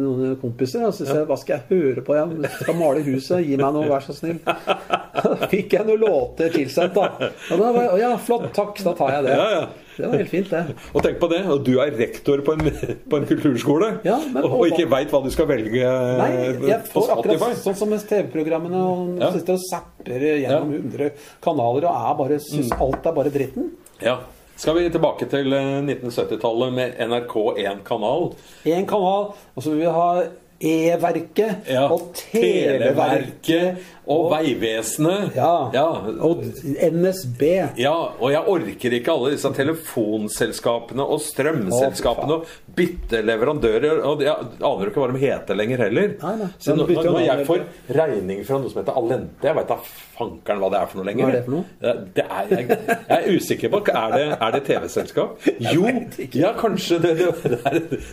noen 0.00 0.36
kompiser. 0.40 0.86
Og 0.88 0.94
så 0.96 1.04
sa 1.06 1.18
jeg 1.20 1.28
hva 1.28 1.36
skal 1.38 1.58
jeg 1.58 1.68
høre 1.68 2.04
på? 2.06 2.16
Jeg 2.16 2.50
skal 2.62 2.74
male 2.80 3.02
huset. 3.04 3.44
Gi 3.44 3.56
meg 3.60 3.74
noe, 3.76 3.88
vær 3.90 4.00
så 4.06 4.16
snill. 4.16 4.40
Da 4.44 5.36
fikk 5.52 5.76
jeg 5.76 5.86
noen 5.86 6.00
låter 6.06 6.50
tilsendt, 6.54 6.94
da. 6.96 7.30
Og 7.52 7.60
da 7.60 7.70
var 7.76 7.82
jeg, 7.90 8.00
ja, 8.06 8.14
flott, 8.16 8.48
takk, 8.56 8.80
da 8.86 8.96
tar 8.96 9.14
jeg 9.18 9.28
det. 9.28 9.36
Ja, 9.36 9.48
ja. 9.58 9.68
Det 10.00 10.08
var 10.08 10.16
helt 10.22 10.30
fint, 10.32 10.48
det. 10.48 10.74
Og 10.96 11.02
tenk 11.04 11.18
på 11.20 11.28
det, 11.28 11.40
og 11.52 11.58
du 11.66 11.74
er 11.82 11.90
rektor 11.92 12.40
på 12.46 12.54
en, 12.56 12.62
på 13.10 13.18
en 13.18 13.26
kulturskole, 13.28 13.88
Ja, 14.06 14.14
men- 14.32 14.46
og, 14.46 14.54
og 14.62 14.70
ikke 14.70 14.86
veit 14.88 15.10
hva 15.12 15.20
du 15.20 15.28
skal 15.34 15.44
velge 15.50 15.82
Nei, 16.16 16.28
jeg 16.38 16.54
Eh, 16.72 16.86
får 16.88 17.10
akkurat 17.18 17.58
sånn 17.60 17.76
som 17.76 17.90
med 17.92 18.00
TV-programmene 18.08 18.80
og 18.80 19.18
Ja. 19.20 19.28
sitter 19.34 19.58
og 19.58 19.64
zapper 19.66 20.24
gjennom 20.40 20.72
100 20.72 21.10
kanaler 21.44 21.84
og 21.90 21.92
er 22.08 22.16
bare, 22.22 22.38
syns 22.40 22.70
Mm. 22.72 22.80
alt 22.86 23.06
er 23.10 23.12
bare 23.18 23.30
dritten. 23.34 23.68
Ja. 24.02 24.18
Skal 24.60 24.76
vi 24.76 24.90
tilbake 24.92 25.24
til 25.32 25.52
eh, 25.56 25.80
1970-tallet 25.80 26.72
med 26.76 26.98
NRK1 27.06 27.80
kanal? 27.86 28.30
Én 28.68 28.84
kanal, 28.88 29.30
og 29.54 29.62
så 29.64 29.70
vil 29.72 29.80
vi 29.86 29.92
ha 29.96 30.08
E-verket 30.60 31.68
Ja. 31.72 31.86
og 31.88 32.10
Televerket 32.18 33.78
og 34.10 34.30
Vegvesenet. 34.32 35.36
Ja. 35.36 35.70
ja. 35.74 35.86
og 36.24 36.44
NSB. 36.92 37.42
Ja, 37.80 37.94
og 38.18 38.32
jeg 38.32 38.42
orker 38.54 38.96
ikke 38.96 39.14
alle 39.14 39.32
disse 39.34 39.50
telefonselskapene 39.56 41.04
og 41.04 41.22
strømselskapene 41.24 42.38
og 42.40 42.76
bytte 42.76 43.22
leverandører. 43.26 44.02
Og 44.08 44.24
jeg 44.24 44.34
aner 44.58 44.84
jo 44.86 44.92
ikke 44.92 45.04
hva 45.04 45.10
de 45.12 45.22
heter 45.24 45.58
lenger 45.58 45.84
heller. 45.86 46.14
Nei, 46.22 46.36
nei. 46.42 46.50
Så 46.58 46.76
når, 46.78 46.94
når 47.06 47.20
jeg 47.26 47.48
får 47.48 47.66
regning 48.00 48.44
fra 48.48 48.60
noe 48.60 48.72
som 48.72 48.82
heter 48.82 49.00
Alente 49.00 49.50
Jeg 49.50 49.58
veit 49.58 49.70
da 49.70 49.78
fankeren 50.20 50.62
hva 50.62 50.70
det 50.72 50.80
er 50.80 50.92
for 50.92 51.00
noe 51.00 51.10
lenger. 51.10 51.26
Hva 51.26 51.32
er 51.32 51.38
det 51.38 51.44
for 51.46 51.56
noe? 51.56 51.96
Det 52.16 52.26
er, 52.26 52.54
jeg, 52.54 52.70
jeg 53.10 53.18
er 53.18 53.36
usikker 53.36 53.74
på. 53.74 53.82
Er 53.90 54.16
det, 54.16 54.26
det 54.56 54.62
TV-selskap? 54.68 55.50
Jo, 55.70 55.84
ja, 56.36 56.54
kanskje 56.58 57.00
det, 57.04 57.16
det, 57.20 57.28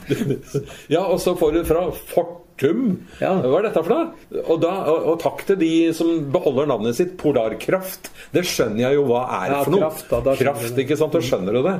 det 0.09 0.19
det, 0.27 0.65
Ja, 0.91 1.05
og 1.05 1.19
så 1.23 1.35
får 1.37 1.57
du 1.57 1.63
fra 1.67 1.87
Fortum. 2.57 3.05
Ja. 3.21 3.35
Hva 3.43 3.59
er 3.59 3.65
dette 3.67 3.81
for 3.85 3.93
noe? 3.93 4.41
Og, 4.49 4.57
da, 4.63 4.71
og, 4.89 5.03
og 5.11 5.19
takk 5.21 5.43
til 5.45 5.57
de 5.61 5.69
som 5.93 6.09
beholder 6.33 6.65
navnet 6.71 6.95
sitt. 6.97 7.11
Polarkraft. 7.21 8.09
Det 8.33 8.41
skjønner 8.49 8.81
jeg 8.87 8.97
jo 8.97 9.03
hva 9.07 9.21
er 9.43 9.51
Ja, 9.53 9.59
for 9.63 9.71
noe. 9.75 9.81
kraft, 9.85 10.07
da, 10.09 10.19
da 10.25 10.33
kraft, 10.39 10.77
ikke 10.81 10.97
sant? 10.97 11.13
Da 11.13 11.21
skjønner 11.23 11.53
du 11.53 11.61
det. 11.67 11.75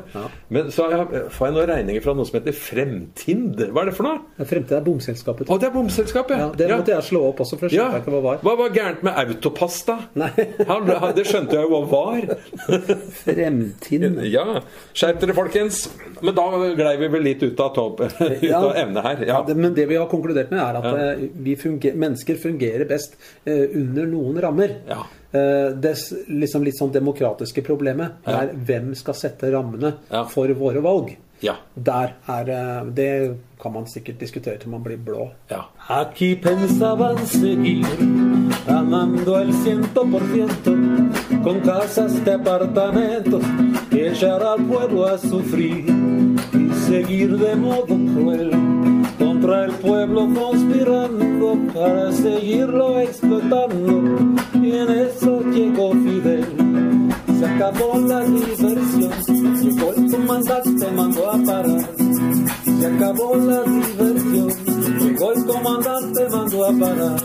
Men 0.54 0.70
så 0.74 0.86
jeg, 0.92 1.24
får 1.34 1.48
jeg 1.50 1.56
noen 1.58 1.70
regninger 1.72 2.04
fra 2.06 2.14
noe 2.18 2.26
som 2.30 2.38
heter 2.40 2.54
Fremtind. 2.58 3.64
Hva 3.74 3.82
er 3.84 3.90
det 3.92 3.96
for 3.98 4.08
noe? 4.08 4.46
Fremtind 4.46 4.78
er 4.78 4.86
bomselskapet. 4.86 5.50
Å, 5.50 5.58
det 5.62 5.70
er 5.70 5.74
bomselskapet. 5.76 6.38
Ja, 6.44 6.50
det 6.62 6.70
måtte 6.76 6.94
jeg 6.94 7.08
slå 7.10 7.24
opp 7.32 7.42
også, 7.46 7.58
for 7.60 7.68
jeg 7.70 7.80
Ja. 7.82 7.90
skjønte 7.90 8.04
ikke 8.06 8.16
hva 8.16 8.22
var. 8.28 8.42
Hva 8.46 8.56
var 8.62 8.70
gærent 8.78 9.04
med 9.08 9.18
Autopass, 9.26 9.80
da? 9.90 9.98
Nei. 10.14 10.32
Det 11.18 11.26
skjønte 11.26 11.58
jeg 11.58 11.66
jo 11.66 11.74
hva 11.74 11.82
var. 11.90 12.38
Fremtind. 13.24 14.22
Ja, 14.30 14.46
skjerp 14.94 15.22
dere, 15.24 15.34
folkens. 15.38 15.88
Men 16.22 16.36
da 16.38 16.46
glei 16.78 16.96
vi 17.02 17.10
vel 17.14 17.26
litt 17.26 17.44
ut 17.46 17.60
av, 17.64 17.78
ut 18.02 18.44
Ja. 18.46 18.62
av 18.62 18.76
emnet 18.78 19.04
her. 19.06 19.24
Ja, 19.26 19.34
Ja. 19.38 19.42
det, 19.48 19.56
men 19.58 19.74
det 19.78 19.86
vi 19.90 19.96
har 20.00 20.08
konkludert 20.10 20.50
med, 20.52 20.60
er 20.60 20.67
at 20.76 20.84
Ja. 20.84 21.12
eh, 21.14 21.30
vi 21.36 21.56
funger, 21.56 21.94
mennesker 21.96 22.36
fungerer 22.36 22.86
best 22.88 23.16
eh, 23.46 23.68
under 23.76 24.06
noen 24.06 24.42
rammer. 24.42 24.76
Ja. 24.88 25.04
Eh, 25.34 25.74
det 25.74 25.96
liksom 26.30 26.64
litt 26.64 26.78
sånn 26.80 26.92
demokratiske 26.92 27.62
problemet 27.64 28.12
Ja. 28.28 28.42
er 28.42 28.48
hvem 28.54 28.96
skal 28.96 29.14
sette 29.14 29.52
rammene 29.52 29.94
Ja. 30.12 30.24
for 30.26 30.48
våre 30.48 30.82
valg. 30.82 31.16
Ja. 31.42 31.56
Der 31.76 32.14
er 32.28 32.84
Det 32.94 33.36
kan 33.62 33.74
man 33.74 33.86
sikkert 33.86 34.18
diskutere 34.20 34.58
til 34.60 34.70
man 34.72 34.84
blir 34.84 34.98
blå. 34.98 35.32
ja. 35.50 35.66
Aquí 35.90 36.36
pensaban 36.42 37.18
seguir 37.28 37.86
ganando 38.66 39.36
el 39.38 39.54
ciento 39.54 40.04
por 40.12 40.22
ciento 40.34 40.72
con 41.44 41.60
casas 41.62 42.24
de 42.26 42.32
apartamentos 42.34 43.44
que 43.92 44.08
echar 44.12 44.42
al 44.42 44.60
pueblo 44.66 45.06
a 45.06 45.18
sufrir 45.18 45.86
y 46.54 46.74
seguir 46.88 47.38
de 47.38 47.56
modo 47.56 47.96
cruel 48.14 48.52
contra 49.48 49.66
el 49.66 49.72
pueblo 49.76 50.28
conspirando 50.34 51.74
para 51.74 52.12
seguirlo 52.12 53.00
explotando 53.00 54.36
y 54.62 54.72
en 54.72 54.90
eso 54.90 55.42
llegó 55.52 55.92
Fidel 55.94 56.46
se 57.40 57.46
acabó 57.46 57.98
la 58.00 58.26
diversión 58.26 59.64
llegó 59.64 59.94
el 59.94 60.12
comandante 60.12 60.92
mandó 60.92 61.32
a 61.32 61.38
parar 61.46 61.88
se 62.80 62.86
acabó 62.88 63.36
la 63.36 63.64
diversión. 63.64 64.50
Llegó 65.00 65.32
el 65.32 65.46
comandante, 65.46 66.30
mandó 66.30 66.66
a 66.66 66.72
parar. 66.80 67.20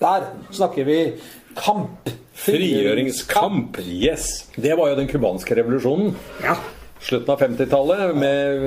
Der 0.00 0.22
snakker 0.50 0.84
vi 0.84 1.14
kamp. 1.54 2.10
Frigjøringskamp. 2.34 3.78
Yes. 3.78 4.48
Det 4.56 4.74
var 4.74 4.88
jo 4.88 4.96
den 4.96 5.08
cubanske 5.08 5.54
revolusjonen. 5.54 6.16
Ja. 6.42 6.56
Slutten 7.04 7.34
av 7.34 7.40
50-tallet. 7.40 8.14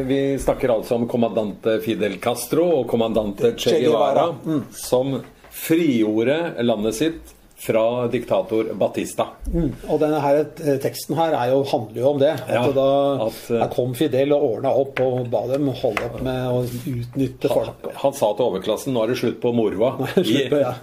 Vi 0.05 0.19
snakker 0.39 0.69
altså 0.69 0.95
om 0.99 1.07
kommandante 1.09 1.79
Fidel 1.81 2.19
Castro 2.21 2.67
og 2.81 2.83
kommandante 2.91 3.55
Che 3.57 3.79
Guevara. 3.81 4.27
Guevara, 4.43 4.67
som 4.77 5.15
frigjorde 5.49 6.37
landet 6.61 6.99
sitt 6.99 7.33
fra 7.59 8.07
diktator 8.13 8.67
Batista. 8.77 9.25
Mm. 9.51 9.71
Og 9.89 9.99
denne 9.99 10.19
her, 10.21 10.43
eh, 10.61 10.77
teksten 10.83 11.15
her 11.17 11.33
er 11.33 11.49
jo, 11.51 11.63
handler 11.71 12.01
jo 12.03 12.09
om 12.11 12.19
det. 12.21 12.29
At 12.45 12.49
Ja, 12.53 12.71
da 12.71 13.25
at, 13.25 13.39
eh, 13.49 13.67
kom 13.73 13.93
Fidel 13.97 14.31
og 14.35 14.43
ordna 14.57 14.69
opp 14.77 14.99
og 15.01 15.29
ba 15.31 15.41
dem 15.47 15.67
holde 15.67 16.05
opp 16.05 16.21
med 16.21 16.45
å 16.53 16.61
utnytte 16.67 17.49
folk. 17.49 17.87
Han 18.03 18.13
sa 18.13 18.29
til 18.37 18.45
overklassen 18.45 18.93
nå 18.93 19.03
er 19.03 19.07
det 19.07 19.17
slutt 19.17 19.39
på 19.41 19.53
moroa. 19.57 19.97
slutt 20.13 20.49
på, 20.53 20.59
ja. 20.61 20.73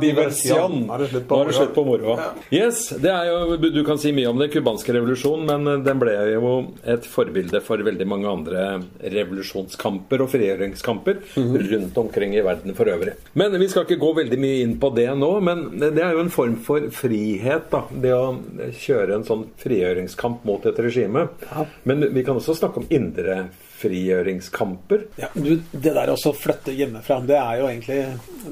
Diversión. 0.00 0.86
Nå 0.86 0.94
er 0.94 0.98
det 1.04 1.08
slutt 1.10 1.28
på 1.28 1.40
slutt. 1.56 2.20
Yes, 2.52 2.88
det 3.00 3.10
er 3.12 3.30
jo, 3.30 3.56
Du 3.56 3.82
kan 3.84 3.98
si 3.98 4.12
mye 4.12 4.28
om 4.30 4.38
den 4.38 4.50
cubanske 4.52 4.92
revolusjonen, 4.96 5.46
men 5.64 5.82
den 5.86 5.98
ble 6.02 6.12
jo 6.34 6.52
et 6.84 7.04
forbilde 7.08 7.60
for 7.64 7.78
veldig 7.78 8.06
mange 8.08 8.28
andre 8.30 8.66
revolusjonskamper 9.00 10.20
og 10.24 10.30
frigjøringskamper 10.32 11.22
Mhm. 11.36 11.56
rundt 11.72 11.96
omkring 11.98 12.34
i 12.36 12.42
verden 12.44 12.74
for 12.76 12.84
øvrig. 12.86 13.14
Men 13.34 13.52
vi 13.58 13.68
skal 13.68 13.84
ikke 13.84 13.98
gå 14.00 14.14
veldig 14.14 14.24
mye 14.40 14.64
inn 14.64 14.74
på 14.82 14.90
det 14.96 15.08
nå, 15.18 15.28
men 15.46 15.62
det 15.78 16.02
er 16.02 16.16
jo 16.16 16.24
en 16.24 16.32
form 16.32 16.56
for 16.66 16.88
frihet, 16.94 17.68
da. 17.72 17.84
Det 17.90 18.12
å 18.16 18.34
kjøre 18.82 19.18
en 19.18 19.26
sånn 19.28 19.44
frigjøringskamp 19.62 20.46
mot 20.48 20.66
et 20.66 20.80
regime. 20.82 21.28
Ja. 21.50 21.66
Men 21.86 22.08
vi 22.14 22.24
kan 22.26 22.40
også 22.40 22.56
snakke 22.58 22.82
om 22.82 22.88
indre 22.90 23.46
frigjøringskamper. 23.76 25.04
Ja, 25.20 25.28
du, 25.34 25.52
det 25.70 25.92
der 25.92 26.10
også 26.12 26.32
å 26.32 26.38
flytte 26.38 26.74
hjemmefra, 26.74 27.20
det 27.28 27.36
er 27.38 27.60
jo 27.60 27.68
egentlig 27.68 28.00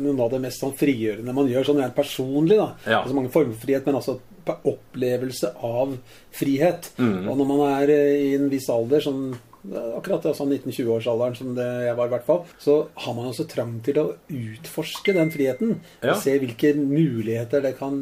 noe 0.05 0.27
av 0.27 0.35
det 0.35 0.43
mest 0.45 0.63
sånn 0.63 0.77
frigjørende 0.79 1.35
man 1.37 1.49
gjør, 1.51 1.67
sånn 1.71 1.81
rent 1.81 1.97
personlig. 1.97 2.61
da. 2.61 2.71
Ja. 2.85 3.01
Altså 3.01 3.17
mange 3.17 3.33
former 3.35 3.57
for 3.57 3.67
frihet, 3.67 3.89
men 3.89 3.99
altså 4.01 4.19
opplevelse 4.45 5.55
av 5.65 5.97
frihet. 6.37 6.91
Mm. 7.01 7.25
Og 7.31 7.41
når 7.41 7.51
man 7.51 7.65
er 7.71 7.95
i 7.95 8.35
en 8.37 8.51
viss 8.53 8.69
alder, 8.73 9.05
sånn 9.05 9.33
akkurat 9.97 10.27
sånn 10.37 10.51
19-20-årsalderen 10.53 11.37
som 11.39 11.55
det 11.57 11.67
jeg 11.87 11.97
var, 11.97 12.09
i 12.11 12.13
hvert 12.13 12.27
fall, 12.27 12.43
så 12.61 12.75
har 13.05 13.15
man 13.17 13.31
også 13.31 13.47
trang 13.49 13.79
til 13.87 14.01
å 14.03 14.07
utforske 14.29 15.15
den 15.17 15.31
friheten. 15.33 15.77
Ja. 16.03 16.13
Og 16.13 16.21
se 16.21 16.35
hvilke 16.43 16.75
muligheter 16.77 17.63
det 17.65 17.75
kan 17.79 17.97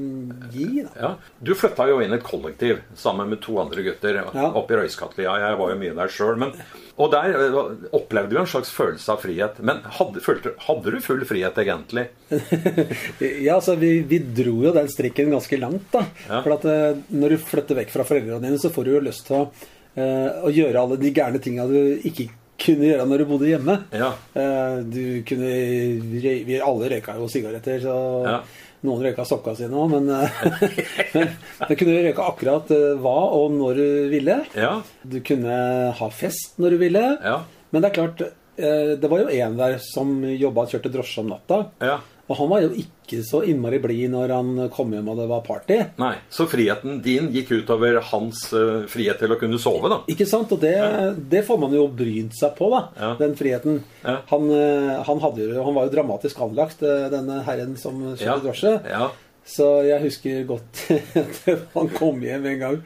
gi. 0.53 0.83
da. 0.83 0.91
Ja, 0.99 1.13
Du 1.43 1.55
flytta 1.55 1.87
jo 1.91 2.01
inn 2.03 2.13
i 2.15 2.19
et 2.19 2.27
kollektiv 2.27 2.81
sammen 2.99 3.31
med 3.31 3.41
to 3.45 3.59
andre 3.63 3.83
gutter 3.87 4.21
Ja. 4.23 4.51
oppe 4.51 4.75
i 4.75 4.81
Røyskatlia. 4.83 5.37
Jeg 5.45 5.59
var 5.59 5.71
jo 5.75 5.79
mye 5.79 5.95
der 5.95 6.09
sjøl. 6.09 6.53
Og 6.99 7.11
der 7.13 7.31
eh, 7.33 7.57
opplevde 7.97 8.31
du 8.35 8.39
en 8.43 8.47
slags 8.47 8.71
følelse 8.75 9.09
av 9.15 9.21
frihet. 9.23 9.61
Men 9.65 9.81
hadde, 9.99 10.21
følte, 10.21 10.55
hadde 10.67 10.91
du 10.93 11.01
full 11.01 11.23
frihet 11.25 11.55
egentlig? 11.63 12.09
Ja, 13.43 13.57
altså 13.59 13.77
vi, 13.79 14.01
vi 14.09 14.19
dro 14.19 14.57
jo 14.67 14.73
den 14.75 14.89
strikken 14.91 15.31
ganske 15.33 15.59
langt, 15.61 15.87
da. 15.93 16.03
For 16.43 16.55
at 16.57 16.65
eh, 16.69 16.99
når 17.15 17.35
du 17.37 17.39
flytter 17.43 17.79
vekk 17.79 17.93
fra 17.95 18.05
foreldrene 18.09 18.43
dine, 18.45 18.59
så 18.61 18.71
får 18.73 18.85
du 18.89 18.93
jo 18.97 19.03
lyst 19.07 19.27
til 19.29 19.39
å, 19.41 19.45
eh, 19.97 20.43
å 20.45 20.51
gjøre 20.53 20.81
alle 20.83 20.97
de 21.01 21.11
gærne 21.15 21.41
tinga 21.43 21.67
du 21.69 21.79
ikke 22.09 22.29
kunne 22.63 22.87
gjøre 22.87 23.07
når 23.11 23.19
du 23.19 23.25
bodde 23.33 23.49
hjemme. 23.51 23.79
Ja. 23.93 24.13
Eh, 24.39 24.77
du 24.87 25.23
kunne 25.27 25.49
Vi 26.13 26.61
alle 26.63 26.91
røyka 26.93 27.17
jo 27.19 27.27
sigaretter, 27.31 27.81
så 27.83 27.97
Ja. 28.29 28.37
noen 28.85 29.03
røyka 29.03 29.25
sokka 29.27 29.55
sine 29.59 29.75
òg, 29.75 29.91
men, 29.91 30.09
eh, 30.11 30.31
men 31.15 31.29
du 31.69 31.75
kunne 31.77 31.99
røyke 32.07 32.23
akkurat 32.29 32.71
eh, 32.71 32.95
hva 33.03 33.17
og 33.35 33.51
når 33.57 33.75
du 33.81 33.89
ville. 34.15 34.39
Ja. 34.55 34.77
Du 35.05 35.19
kunne 35.27 35.93
ha 35.99 36.09
fest 36.11 36.59
når 36.63 36.71
du 36.77 36.79
ville. 36.85 37.05
Ja. 37.23 37.41
Men 37.73 37.83
det 37.83 37.91
er 37.91 37.99
klart, 37.99 38.23
eh, 38.59 38.95
det 39.01 39.11
var 39.11 39.25
jo 39.25 39.29
en 39.33 39.57
der 39.59 39.79
som 39.83 40.21
jobba 40.25 40.67
og 40.67 40.71
kjørte 40.75 40.93
drosje 40.93 41.19
om 41.25 41.31
natta. 41.35 41.65
ja. 41.83 41.99
Og 42.31 42.37
han 42.39 42.49
var 42.49 42.61
jo 42.63 42.69
ikke 42.79 43.02
så 43.27 43.43
innmari 43.45 43.79
blid 43.83 44.13
når 44.15 44.33
han 44.33 44.51
kom 44.73 44.93
hjem 44.95 45.11
og 45.13 45.19
det 45.21 45.27
var 45.31 45.43
party. 45.47 45.79
Nei. 46.01 46.15
Så 46.33 46.47
friheten 46.51 47.01
din 47.05 47.29
gikk 47.35 47.53
utover 47.61 47.99
hans 48.13 48.47
uh, 48.57 48.85
frihet 48.91 49.21
til 49.21 49.35
å 49.35 49.39
kunne 49.41 49.61
sove, 49.63 49.91
da? 49.93 49.99
Ikke 50.13 50.27
sant? 50.29 50.53
Og 50.55 50.63
det, 50.63 50.75
det 51.31 51.45
får 51.47 51.61
man 51.61 51.75
jo 51.77 51.85
brydd 51.93 52.33
seg 52.39 52.57
på, 52.59 52.71
da. 52.73 52.81
Ja. 52.97 53.11
Den 53.21 53.37
friheten. 53.39 53.83
Ja. 54.03 54.17
Han, 54.33 54.49
eh, 54.55 55.03
han, 55.07 55.21
hadde 55.23 55.51
han 55.59 55.77
var 55.77 55.87
jo 55.87 55.95
dramatisk 55.95 56.41
anlagt, 56.47 56.83
eh, 56.87 57.11
denne 57.13 57.43
herren 57.47 57.77
som 57.81 58.01
kjørte 58.15 58.25
Ja. 58.25 58.39
drosje. 58.43 58.73
Ja. 58.89 59.11
Så 59.45 59.69
jeg 59.83 59.99
husker 60.05 60.45
godt 60.47 60.83
at 61.19 61.39
han 61.75 61.89
kom 61.97 62.21
hjem 62.23 62.45
en 62.53 62.61
gang 62.61 62.77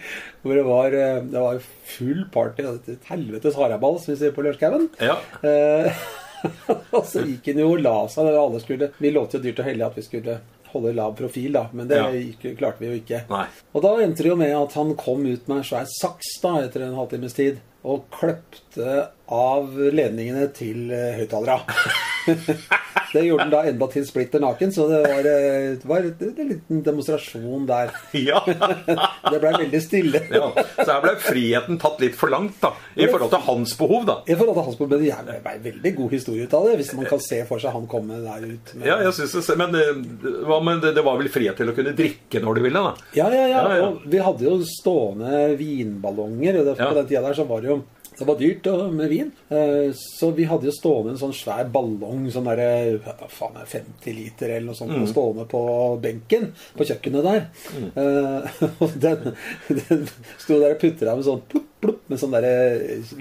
hvor 0.41 0.57
det 0.57 0.65
var, 0.65 0.95
det 1.27 1.41
var 1.43 1.59
full 1.97 2.23
party. 2.33 2.65
Et 2.95 3.11
helvetes 3.11 3.59
haraball, 3.59 3.99
som 4.01 4.15
vi 4.15 4.21
sier 4.23 4.33
på 4.37 4.45
Lørenskauen. 4.47 4.89
Ja. 5.03 5.19
Og 6.97 7.05
så 7.09 7.23
gikk 7.27 7.47
han 7.53 7.63
jo 7.63 7.71
og 7.75 7.81
la 7.85 7.97
seg. 8.13 8.29
Alle 8.35 8.61
skulle, 8.63 8.91
vi 8.99 9.11
lovte 9.15 9.39
jo 9.39 9.45
dyrt 9.49 9.63
og 9.65 9.69
hellig 9.71 9.87
at 9.87 9.97
vi 10.01 10.05
skulle 10.07 10.39
holde 10.73 10.93
lav 10.97 11.15
profil, 11.17 11.53
da. 11.57 11.67
Men 11.73 11.89
det 11.89 11.97
Ja. 12.01 12.09
gikk, 12.13 12.59
klarte 12.59 12.83
vi 12.83 12.87
jo 12.91 12.97
ikke. 13.01 13.23
Nei. 13.31 13.47
Og 13.75 13.83
da 13.87 13.95
endte 14.05 14.23
det 14.27 14.33
jo 14.33 14.37
med 14.37 14.53
at 14.57 14.73
han 14.77 14.95
kom 14.99 15.25
ut 15.27 15.47
med 15.49 15.59
en 15.63 15.65
svær 15.65 15.87
saks 15.89 16.35
da, 16.43 16.57
etter 16.67 16.83
en 16.87 16.97
halvtimes 16.99 17.33
tid. 17.39 17.61
Og 17.87 18.05
kløpte 18.11 19.09
av 19.33 19.73
ledningene 19.93 20.49
til 20.55 20.91
høyttalerne. 20.93 21.79
det 23.13 23.23
gjorde 23.27 23.45
han 23.45 23.53
da 23.53 23.61
enda 23.71 23.87
til 23.91 24.05
splitter 24.07 24.43
naken, 24.43 24.73
så 24.75 24.87
det 24.91 25.01
var, 25.07 25.27
eh, 25.31 25.67
det 25.79 25.89
var 25.89 26.05
en, 26.07 26.15
en 26.27 26.49
liten 26.53 26.83
demonstrasjon 26.87 27.67
der. 27.69 27.93
Ja. 28.27 28.41
Det 29.27 29.41
blei 29.43 29.51
veldig 29.59 29.81
stille. 29.83 30.21
ja. 30.31 30.47
Så 30.79 30.87
her 30.87 31.01
ble 31.03 31.13
friheten 31.21 31.79
tatt 31.83 31.99
litt 32.03 32.15
for 32.19 32.31
langt, 32.31 32.55
da. 32.63 32.71
I 32.95 33.09
forhold 33.11 33.33
til 33.33 33.43
hans 33.49 33.73
behov, 33.79 34.05
da. 34.07 34.17
I 34.31 34.37
forhold 34.39 34.55
til 34.61 34.67
hans 34.69 34.79
problem, 34.79 35.03
det 35.03 35.11
er 35.13 35.57
en 35.57 35.65
veldig 35.65 35.93
god 35.99 36.15
historie 36.15 36.47
ut 36.47 36.55
av 36.57 36.69
det, 36.69 36.77
hvis 36.81 36.93
man 36.99 37.09
kan 37.11 37.23
se 37.23 37.41
for 37.49 37.63
seg 37.63 37.75
han 37.75 37.89
komme 37.91 38.21
der 38.23 38.47
ut. 38.47 38.73
med- 38.75 38.87
Ja, 38.87 39.01
jeg 39.03 39.13
synes 39.19 39.47
det, 39.51 39.57
Men, 39.59 39.73
med 39.73 40.83
det, 40.87 41.03
var 41.03 41.19
vel 41.19 41.29
frihet 41.33 41.57
til 41.59 41.71
å 41.71 41.75
kunne 41.77 41.95
drikke 41.99 42.41
når 42.43 42.55
du 42.55 42.63
ville, 42.69 42.85
da? 42.87 42.95
Ja, 43.19 43.29
ja, 43.35 43.47
ja. 43.51 43.63
Ja, 43.67 43.77
ja. 43.83 43.91
Vi 44.07 44.23
hadde 44.23 44.47
jo 44.47 44.57
stående 44.71 45.57
vinballonger. 45.59 46.61
og. 46.63 46.77
På 46.79 46.95
den 46.95 47.07
tida 47.11 47.23
der 47.27 47.35
så 47.35 47.47
var 47.49 47.61
det 47.61 47.71
jo 47.75 47.81
det 48.19 48.27
var 48.27 48.39
dyrt 48.41 48.67
med 48.93 49.09
vin. 49.13 49.33
Eh, 49.51 49.93
Så 49.93 50.31
vi 50.35 50.45
hadde 50.49 50.65
jo 50.71 50.73
stående 50.73 51.11
en 51.15 51.19
sånn 51.21 51.35
svær 51.37 51.69
ballong, 51.71 52.27
sånn 52.33 52.45
derre 52.49 52.99
hva 53.05 53.29
faen 53.29 53.57
er 53.61 53.67
50 53.67 54.13
liter 54.17 54.49
eller 54.57 54.67
noe 54.71 54.75
sånt, 54.79 54.93
Mm. 54.97 55.07
stående 55.13 55.47
på 55.49 55.63
benken 56.01 56.53
på 56.77 56.85
kjøkkenet 56.89 57.23
der. 57.23 57.47
Mm. 57.77 57.91
Og 58.83 58.97
den, 59.01 59.35
den 59.69 60.09
sto 60.39 60.61
der 60.61 60.75
og 60.77 60.81
putra 60.81 61.15
med 61.17 61.25
sånn 61.29 61.43
plopp, 61.87 62.03
med 62.11 62.21
sånn 62.21 62.35
der 62.37 62.47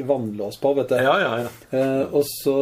vannlås 0.10 0.60
på, 0.62 0.74
vet 0.78 0.92
du. 0.92 0.98
Ja, 1.06 1.16
ja, 1.22 1.32
ja. 1.46 1.52
Eh, 1.78 2.14
og 2.16 2.26
så 2.28 2.56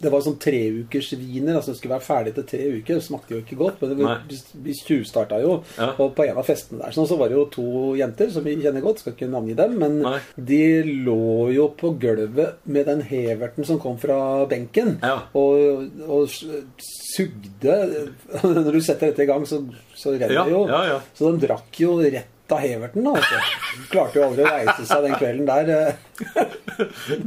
Det 0.00 0.10
var 0.12 0.22
sånn 0.24 0.38
treukers 0.40 1.12
viner, 1.20 1.58
Altså 1.58 1.74
det 1.74 1.78
skulle 1.80 1.96
være 1.98 2.06
ferdig 2.06 2.34
til 2.38 2.46
tre 2.50 2.62
uker. 2.78 2.98
Det 2.98 3.04
smakte 3.06 3.36
jo 3.36 3.42
ikke 3.44 3.58
godt, 3.60 3.82
men 3.84 3.94
det, 4.30 4.40
vi, 4.64 4.74
tjuvstarta 4.80 5.40
jo. 5.42 5.58
Ja. 5.76 5.90
Og 6.00 6.14
på 6.16 6.24
en 6.26 6.40
av 6.40 6.46
festene 6.48 6.80
der 6.82 6.96
sånn, 6.96 7.08
så 7.10 7.18
var 7.20 7.30
det 7.30 7.38
jo 7.38 7.46
to 7.52 7.66
jenter 8.00 8.32
som 8.32 8.46
vi 8.46 8.56
kjenner 8.62 8.84
godt. 8.84 9.02
Skal 9.04 9.14
ikke 9.16 9.30
navngi 9.32 9.56
dem, 9.58 9.76
men 9.80 10.00
Nei. 10.06 10.16
de 10.36 10.60
lå 11.06 11.50
jo 11.54 11.68
på 11.80 11.92
gulvet 12.00 12.60
med 12.64 12.88
den 12.90 13.04
heverten 13.10 13.66
som 13.68 13.80
kom 13.82 13.98
fra 14.00 14.46
benken, 14.50 14.96
Ja. 15.04 15.18
og, 15.36 15.86
og 16.08 16.28
sugde 16.30 17.76
Når 18.42 18.72
du 18.72 18.80
setter 18.84 19.10
dette 19.10 19.24
i 19.24 19.28
gang, 19.28 19.44
så, 19.48 19.60
så 19.96 20.14
renner 20.16 20.46
det 20.48 20.54
jo. 20.54 21.00
Så 21.16 21.32
de 21.34 21.46
drakk 21.46 21.80
jo 21.82 21.96
rett 22.02 22.36
av 22.52 22.62
heverten. 22.64 23.04
da, 23.04 23.12
Altså. 23.20 23.40
Klarte 23.90 24.18
jo 24.20 24.24
aldri 24.28 24.44
å 24.44 24.50
reise 24.52 24.86
seg 24.88 25.04
den 25.06 25.14
kvelden 25.20 25.46
der. 25.46 25.70
eh. 25.70 26.46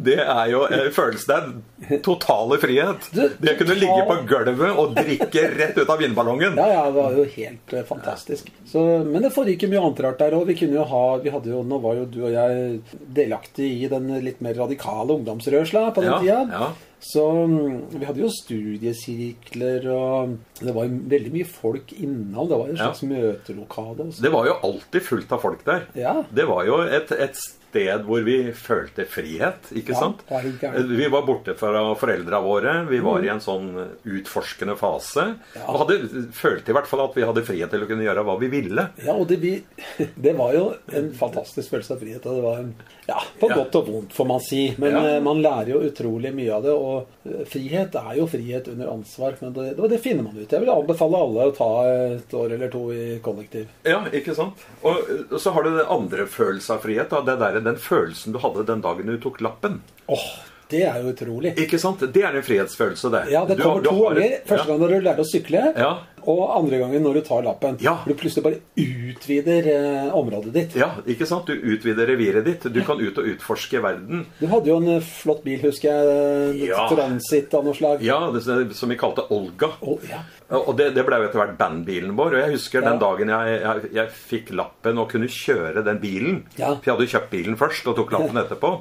Det 0.07 0.15
er 0.21 0.47
jo 0.51 0.61
følelsen 0.95 1.33
av 1.35 1.97
totale 2.05 2.57
frihet. 2.61 3.09
Det 3.13 3.53
å 3.53 3.57
kunne 3.59 3.75
ligge 3.79 4.05
på 4.09 4.17
gulvet 4.29 4.77
og 4.79 4.93
drikke 4.97 5.43
rett 5.57 5.77
ut 5.77 5.89
av 5.89 5.99
vindballongen. 6.01 6.55
Ja, 6.59 6.67
ja, 6.73 6.83
det 6.89 6.95
var 7.01 7.17
jo 7.17 7.25
helt 7.35 7.73
eh, 7.77 7.83
fantastisk. 7.89 8.49
Så, 8.69 8.83
men 9.05 9.21
det 9.25 9.33
foregikk 9.35 9.67
mye 9.71 9.81
annet 9.83 10.03
rart 10.07 10.21
der 10.23 10.37
òg. 10.37 10.47
Vi 10.49 10.57
kunne 10.61 10.79
jo 10.79 10.87
ha 10.89 11.03
vi 11.23 11.33
hadde 11.33 11.51
jo, 11.53 11.61
Nå 11.67 11.79
var 11.83 11.99
jo 11.99 12.05
du 12.09 12.21
og 12.27 12.33
jeg 12.33 12.81
delaktig 13.15 13.69
i 13.83 13.91
den 13.91 14.09
litt 14.23 14.41
mer 14.43 14.57
radikale 14.57 15.15
ungdomsrørsla 15.19 15.89
på 15.95 16.01
den 16.05 16.11
Ja, 16.11 16.19
tida. 16.23 16.41
ja. 16.51 16.71
Så 17.03 17.23
mm, 17.49 17.97
vi 17.99 18.05
hadde 18.07 18.21
jo 18.23 18.29
studiesirkler, 18.31 19.87
og 19.91 20.37
det 20.61 20.73
var 20.75 20.87
veldig 20.87 21.33
mye 21.33 21.47
folk 21.49 21.91
innom. 21.97 22.47
Det 22.47 22.59
var 22.61 22.69
et 22.71 22.79
slags 22.79 23.03
Ja. 23.03 23.09
møtelokale. 23.09 24.05
Det 24.21 24.31
var 24.31 24.47
jo 24.47 24.53
alltid 24.63 25.01
fullt 25.03 25.31
av 25.35 25.41
folk 25.43 25.65
der. 25.67 25.87
Ja. 25.99 26.15
Det 26.31 26.45
var 26.47 26.63
jo 26.65 26.77
et, 26.85 27.11
et 27.11 27.35
sted 27.73 28.05
hvor 28.05 28.21
vi 28.25 28.37
følte 28.55 29.05
frihet, 29.09 29.71
ikke 29.73 29.97
sant? 29.97 30.21
Vi 30.29 31.07
var 31.09 31.25
borte 31.25 31.55
fra 31.57 31.81
foreldra 31.97 32.39
våre. 32.45 32.75
Vi 32.85 32.99
var 33.01 33.23
i 33.25 33.31
en 33.33 33.41
sånn 33.41 33.71
utforskende 34.05 34.75
fase. 34.77 35.25
Og 35.65 35.79
hadde, 35.83 35.97
følte 36.37 36.71
i 36.73 36.77
hvert 36.77 36.89
fall 36.89 37.05
at 37.07 37.17
vi 37.17 37.25
hadde 37.25 37.43
frihet 37.47 37.71
til 37.73 37.85
å 37.85 37.89
kunne 37.89 38.05
gjøre 38.05 38.23
hva 38.27 38.35
vi 38.41 38.49
ville. 38.53 38.85
Ja, 39.03 39.15
og 39.17 39.25
det, 39.31 39.39
vi, 39.41 39.55
det 40.27 40.35
var 40.37 40.53
jo 40.55 40.67
en 40.93 41.09
fantastisk 41.17 41.73
følelse 41.73 41.95
av 41.97 42.03
frihet. 42.03 42.27
Og 42.29 42.37
det 42.39 42.43
var 42.45 42.61
en, 42.61 42.73
ja, 43.09 43.19
på 43.41 43.49
godt 43.51 43.77
og 43.81 43.89
vondt, 43.89 44.13
får 44.15 44.29
man 44.29 44.43
si. 44.45 44.61
Men 44.77 44.93
Ja. 44.93 45.03
eh, 45.15 45.21
man 45.25 45.41
lærer 45.41 45.73
jo 45.73 45.81
utrolig 45.89 46.33
mye 46.37 46.53
av 46.59 46.67
det. 46.67 46.75
Og 46.77 47.27
eh, 47.31 47.41
frihet 47.49 47.97
er 47.99 48.13
jo 48.19 48.27
frihet 48.29 48.69
under 48.73 48.93
ansvar. 48.93 49.37
Men 49.41 49.55
det, 49.57 49.69
det, 49.79 49.89
det 49.95 50.01
finner 50.03 50.27
man 50.29 50.37
ut. 50.37 50.45
Jeg 50.53 50.61
vil 50.63 50.73
anbefale 50.75 51.23
alle 51.25 51.49
å 51.49 51.55
ta 51.57 51.71
et 52.13 52.37
år 52.37 52.53
eller 52.57 52.69
to 52.73 52.85
i 52.93 53.07
kollektiv. 53.25 53.67
Ja, 53.87 54.03
ikke 54.13 54.35
sant? 54.37 54.61
Og 54.85 55.39
så 55.41 55.53
har 55.55 55.65
du 55.65 55.73
det 55.79 55.87
andre 55.91 56.27
følelsen 56.29 56.77
av 56.77 56.83
frihet. 56.85 57.09
Da. 57.09 57.23
Det 57.25 57.39
der, 57.41 57.59
den 57.67 57.77
følelsen 57.81 58.33
du 58.35 58.39
hadde 58.43 58.65
den 58.67 58.81
dagen 58.83 59.09
du 59.09 59.17
tok 59.23 59.41
lappen. 59.41 59.81
Åh, 60.11 60.25
det 60.71 60.83
er 60.87 61.01
jo 61.03 61.11
utrolig. 61.13 61.53
Ikke 61.59 61.79
sant? 61.81 61.99
Det 62.13 62.23
er 62.23 62.35
en 62.39 62.45
frihetsfølelse, 62.45 63.11
det. 63.13 63.23
Ja, 63.33 63.43
det 63.45 63.59
kommer 63.61 63.83
du 63.83 63.89
to 63.89 63.95
har 63.99 64.15
ganger. 64.19 64.39
Første 64.49 64.67
gang 64.71 64.79
når 64.81 64.93
du 64.95 65.07
lærte 65.09 65.25
å 65.25 65.29
sykle, 65.29 65.63
Ja. 65.77 65.91
Og 66.31 66.43
andre 66.57 66.79
gangen 66.81 67.03
når 67.05 67.19
du 67.19 67.21
tar 67.27 67.45
lappen. 67.45 67.77
Ja. 67.83 67.97
Du 68.07 68.13
plutselig 68.17 68.45
bare 68.45 68.61
utvider 68.79 69.69
eh, 69.73 70.13
området 70.15 70.53
ditt. 70.55 70.77
Ja, 70.79 70.91
ikke 71.09 71.27
sant? 71.29 71.49
Du 71.49 71.73
utvider 71.73 72.07
reviret 72.09 72.45
ditt. 72.47 72.67
Du 72.73 72.81
kan 72.85 73.01
ut 73.01 73.17
og 73.19 73.29
utforske 73.33 73.81
verden. 73.83 74.25
Du 74.39 74.47
hadde 74.51 74.71
jo 74.71 74.79
en 74.81 74.95
eh, 74.97 75.09
flott 75.23 75.43
bil, 75.45 75.59
husker 75.63 75.91
jeg. 75.91 76.69
Ja. 76.69 76.87
Transit 76.91 77.53
av 77.57 77.67
noe 77.67 77.77
slag. 77.77 78.03
Ja, 78.05 78.19
det 78.33 78.43
som 78.77 78.91
vi 78.91 78.99
kalte 78.99 79.27
Olga. 79.33 79.73
Oh, 79.81 79.99
ja. 80.09 80.23
Og 80.53 80.75
det, 80.77 80.91
det 80.93 81.05
ble 81.07 81.17
jo 81.17 81.27
etter 81.27 81.41
hvert 81.41 81.57
bandbilen 81.57 82.13
vår. 82.17 82.35
Og 82.35 82.43
jeg 82.43 82.55
husker 82.57 82.85
den 82.85 83.01
dagen 83.01 83.31
jeg, 83.33 83.57
jeg, 83.63 83.89
jeg 83.97 84.13
fikk 84.13 84.53
lappen 84.57 85.01
og 85.01 85.09
kunne 85.13 85.29
kjøre 85.31 85.83
den 85.85 85.99
bilen. 86.03 86.43
Ja. 86.59 86.75
For 86.75 86.89
jeg 86.89 86.95
hadde 86.95 87.07
jo 87.07 87.13
kjøpt 87.15 87.33
bilen 87.33 87.59
først 87.59 87.89
og 87.89 87.97
tok 87.99 88.13
lappen 88.13 88.41
etterpå. 88.43 88.73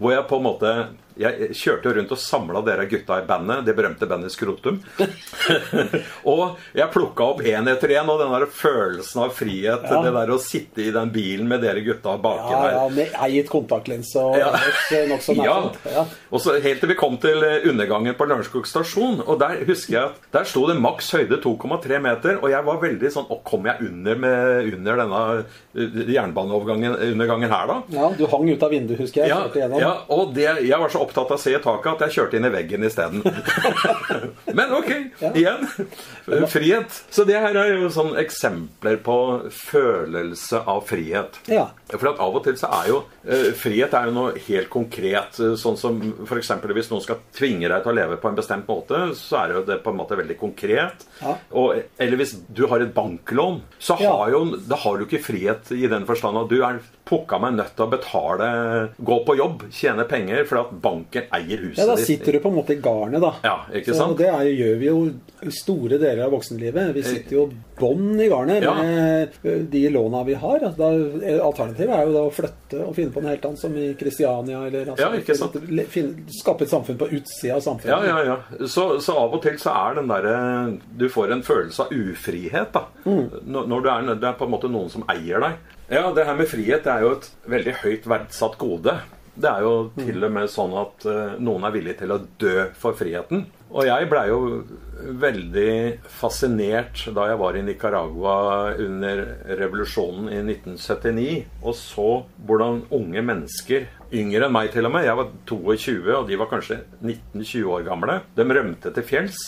Hvor 0.00 0.14
jeg 0.14 0.26
på 0.30 0.40
en 0.40 0.46
måte 0.46 0.74
Jeg 1.20 1.50
kjørte 1.58 1.90
jo 1.90 1.94
rundt 1.98 2.12
og 2.14 2.20
samla 2.22 2.62
dere 2.64 2.86
gutta 2.88 3.18
i 3.20 3.26
bandet, 3.28 3.66
det 3.66 3.74
berømte 3.76 4.08
bandet 4.08 4.32
Skrotum. 4.32 4.78
og 6.32 6.56
jeg 6.80 6.92
plukka 6.94 7.26
opp 7.34 7.40
én 7.46 7.68
etter 7.70 7.92
én, 7.96 8.08
og 8.10 8.18
den 8.22 8.32
der 8.34 8.46
følelsen 8.50 9.22
av 9.24 9.34
frihet, 9.36 9.84
Ja. 9.90 10.00
det 10.04 10.12
der 10.16 10.32
å 10.34 10.38
sitte 10.40 10.82
i 10.84 10.90
den 10.94 11.10
bilen 11.14 11.48
med 11.48 11.60
dere 11.64 11.80
gutta 11.84 12.16
baki 12.20 12.50
Ja, 12.52 12.60
der 12.64 12.74
ja, 12.76 12.88
med 12.96 13.14
eiet 13.26 13.48
kontaktlinse 13.52 14.16
og 14.20 14.36
Ja. 14.38 14.50
eh, 14.90 15.06
nokså 15.10 15.36
ja. 15.44 15.56
Ja. 15.90 16.04
Og 16.32 16.40
så 16.40 16.56
Helt 16.60 16.80
til 16.82 16.90
vi 16.90 16.96
kom 16.98 17.16
til 17.22 17.42
eh, 17.46 17.62
undergangen 17.70 18.14
på 18.18 18.26
Lørenskog 18.28 18.66
stasjon. 18.68 19.20
Og 19.26 19.38
Der 19.40 19.64
husker 19.68 19.92
jeg 19.94 20.02
at 20.10 20.30
der 20.32 20.44
sto 20.44 20.66
det 20.68 20.76
maks 20.80 21.10
høyde 21.14 21.38
2,3 21.42 22.00
meter. 22.02 22.38
Og 22.42 22.50
jeg 22.50 22.64
var 22.66 22.80
veldig 22.82 23.10
sånn 23.12 23.26
Å, 23.30 23.38
kom 23.44 23.64
jeg 23.68 23.76
under, 23.86 24.14
med, 24.16 24.72
under 24.74 24.96
denne 25.04 25.22
eh, 25.76 26.12
jernbaneovergangen 26.16 27.50
her, 27.50 27.66
da? 27.70 27.76
ja, 27.94 28.10
du 28.18 28.24
hang 28.26 28.48
ut 28.50 28.62
av 28.62 28.70
vinduet, 28.72 28.98
husker 29.00 29.22
jeg. 29.24 29.28
Ja, 29.30 29.68
ja, 29.78 29.92
og 30.12 30.34
det, 30.34 30.46
jeg 30.66 30.78
var 30.80 30.90
så 30.92 31.02
opptatt 31.04 31.30
av 31.30 31.38
å 31.38 31.40
se 31.40 31.54
i 31.54 31.60
taket 31.62 31.92
at 31.92 32.04
jeg 32.06 32.16
kjørte 32.18 32.38
inn 32.40 32.48
i 32.48 32.52
veggen 32.52 32.84
isteden. 32.86 33.22
Men 34.58 34.72
ok, 34.76 34.90
igjen. 35.34 35.66
Frihet. 36.70 37.00
Så 37.10 37.24
det 37.26 37.38
her 37.42 37.56
er 37.56 37.72
jo 37.80 37.88
sånn 37.90 38.14
eksempler 38.20 38.96
på 39.02 39.16
følelse 39.74 40.60
av 40.68 40.82
frihet. 40.88 41.38
Ja. 41.50 41.68
For 41.90 42.12
at 42.12 42.20
av 42.22 42.36
og 42.38 42.44
til 42.46 42.54
så 42.60 42.68
er 42.80 42.90
jo 42.92 42.98
eh, 43.26 43.48
frihet 43.58 43.94
er 43.98 44.06
jo 44.10 44.14
noe 44.14 44.34
helt 44.46 44.70
konkret. 44.70 45.40
eh, 45.42 45.56
Sånn 45.60 45.76
som 45.80 45.98
f.eks. 46.26 46.52
hvis 46.70 46.90
noen 46.92 47.02
skal 47.04 47.18
tvinge 47.36 47.68
deg 47.70 47.82
til 47.84 47.92
å 47.92 47.96
leve 47.98 48.18
på 48.22 48.30
en 48.30 48.38
bestemt 48.38 48.68
måte, 48.70 49.02
så 49.18 49.40
er 49.44 49.56
jo 49.58 49.64
det 49.66 49.80
på 49.84 49.90
en 49.92 49.98
måte 49.98 50.18
veldig 50.20 50.38
konkret. 50.40 51.04
Ja. 51.20 51.34
Og, 51.58 51.80
eller 51.98 52.20
hvis 52.20 52.36
du 52.48 52.66
har 52.70 52.80
et 52.84 52.94
banklån, 52.94 53.60
så 53.78 53.98
Ja. 54.00 54.14
har 54.16 54.30
jo, 54.30 54.44
da 54.70 54.76
har 54.76 54.98
du 54.98 55.04
ikke 55.06 55.22
frihet 55.24 55.72
i 55.74 55.86
den 55.90 56.06
forstand 56.06 56.38
at 56.38 56.48
du 56.48 56.60
er 56.62 56.78
pukka 57.10 57.40
meg 57.42 57.56
nødt 57.58 57.72
til 57.74 57.86
å 57.88 57.90
betale, 57.90 58.48
gå 59.02 59.16
på 59.26 59.34
jobb, 59.36 59.64
tjene 59.74 60.04
penger, 60.06 60.44
for 60.46 60.60
at 60.62 60.70
banken 60.80 61.24
eier 61.34 61.58
huset 61.58 61.74
ditt. 61.74 61.82
Ja, 61.82 61.86
da 61.90 61.96
ditt. 61.98 62.06
sitter 62.06 62.32
du 62.32 62.38
på 62.44 62.52
en 62.52 62.58
måte 62.60 62.76
i 62.76 62.80
garnet, 62.80 63.20
da. 63.20 63.32
Ja, 63.42 63.56
ikke 63.74 63.90
Så 63.90 63.98
sant? 63.98 64.16
det 64.20 64.28
er, 64.30 64.46
gjør 64.54 64.78
vi 64.78 64.86
jo 64.86 65.50
store 65.50 65.98
deler 65.98 66.22
av 66.28 66.30
voksenlivet. 66.36 66.59
Vi 66.94 67.02
sitter 67.02 67.32
jo 67.36 67.44
bånn 67.80 68.20
i 68.20 68.28
garnet 68.28 68.62
Ja. 68.62 68.74
med 68.82 69.32
de 69.70 69.82
låna 69.90 70.24
vi 70.26 70.34
har. 70.34 70.58
Altså, 70.60 70.76
Da, 70.76 70.90
alternativet 71.46 71.90
er 71.96 72.06
jo 72.06 72.12
da 72.12 72.22
å 72.28 72.32
flytte 72.32 72.86
og 72.86 72.94
finne 72.94 73.10
på 73.14 73.22
noe 73.22 73.30
helt 73.32 73.44
annet, 73.48 73.58
som 73.58 73.76
i 73.76 73.94
Kristiania. 73.94 74.60
Eller 74.66 74.86
altså, 74.92 75.00
Ja, 75.00 75.10
ikke 75.18 75.36
sant? 75.36 75.56
finne- 75.88 76.26
skape 76.28 76.62
et 76.62 76.68
samfunn 76.68 76.98
på 76.98 77.08
utsida 77.10 77.54
av 77.56 77.62
samfunnet. 77.62 77.86
Ja, 77.86 78.02
ja, 78.04 78.22
ja. 78.24 78.66
Så, 78.66 79.00
så 79.00 79.16
av 79.16 79.34
og 79.34 79.42
til 79.42 79.56
så 79.58 79.72
er 79.90 79.94
den 80.00 80.08
derre 80.08 80.78
Du 80.96 81.08
får 81.08 81.32
en 81.32 81.42
følelse 81.42 81.80
av 81.80 81.88
ufrihet, 81.92 82.72
da. 82.72 82.84
Når, 83.06 83.66
når 83.66 83.82
du 83.82 83.88
er, 83.88 84.14
det 84.14 84.24
er 84.28 84.32
på 84.38 84.44
en 84.44 84.50
måte 84.52 84.70
noen 84.70 84.90
som 84.90 85.04
eier 85.08 85.40
deg. 85.40 85.56
Ja, 85.90 86.12
det 86.12 86.24
her 86.26 86.36
med 86.36 86.46
frihet 86.46 86.84
det 86.84 86.92
er 86.92 87.00
jo 87.02 87.12
et 87.16 87.30
veldig 87.48 87.74
høyt 87.82 88.04
verdsatt 88.06 88.58
gode. 88.58 89.00
Det 89.40 89.48
er 89.48 89.62
jo 89.64 89.90
til 89.96 90.22
og 90.26 90.32
med 90.32 90.48
sånn 90.52 90.74
at 90.78 91.06
eh, 91.06 91.36
noen 91.40 91.64
er 91.64 91.72
villig 91.72 91.96
til 91.98 92.12
å 92.12 92.20
dø 92.38 92.66
for 92.76 92.92
friheten. 92.98 93.46
Og 93.70 93.86
jeg 93.86 94.08
blei 94.10 94.26
jo 94.26 94.38
veldig 95.22 95.72
fascinert 96.10 97.04
da 97.14 97.28
jeg 97.30 97.38
var 97.40 97.56
i 97.56 97.62
Nicaragua 97.64 98.38
under 98.82 99.22
revolusjonen 99.60 100.26
i 100.32 100.40
1979 100.42 101.62
og 101.62 101.76
så 101.78 102.08
hvordan 102.48 102.82
unge 102.98 103.22
mennesker, 103.22 103.86
yngre 104.12 104.46
enn 104.48 104.52
meg 104.54 104.72
til 104.74 104.86
og 104.88 104.92
med, 104.94 105.04
jeg 105.06 105.16
var 105.18 105.28
22 105.46 106.14
og 106.16 106.28
de 106.28 106.36
var 106.40 106.48
kanskje 106.50 106.80
19-20 107.02 107.64
år 107.76 107.84
gamle, 107.86 108.16
de 108.36 108.46
rømte 108.48 108.92
til 108.96 109.06
fjells 109.06 109.40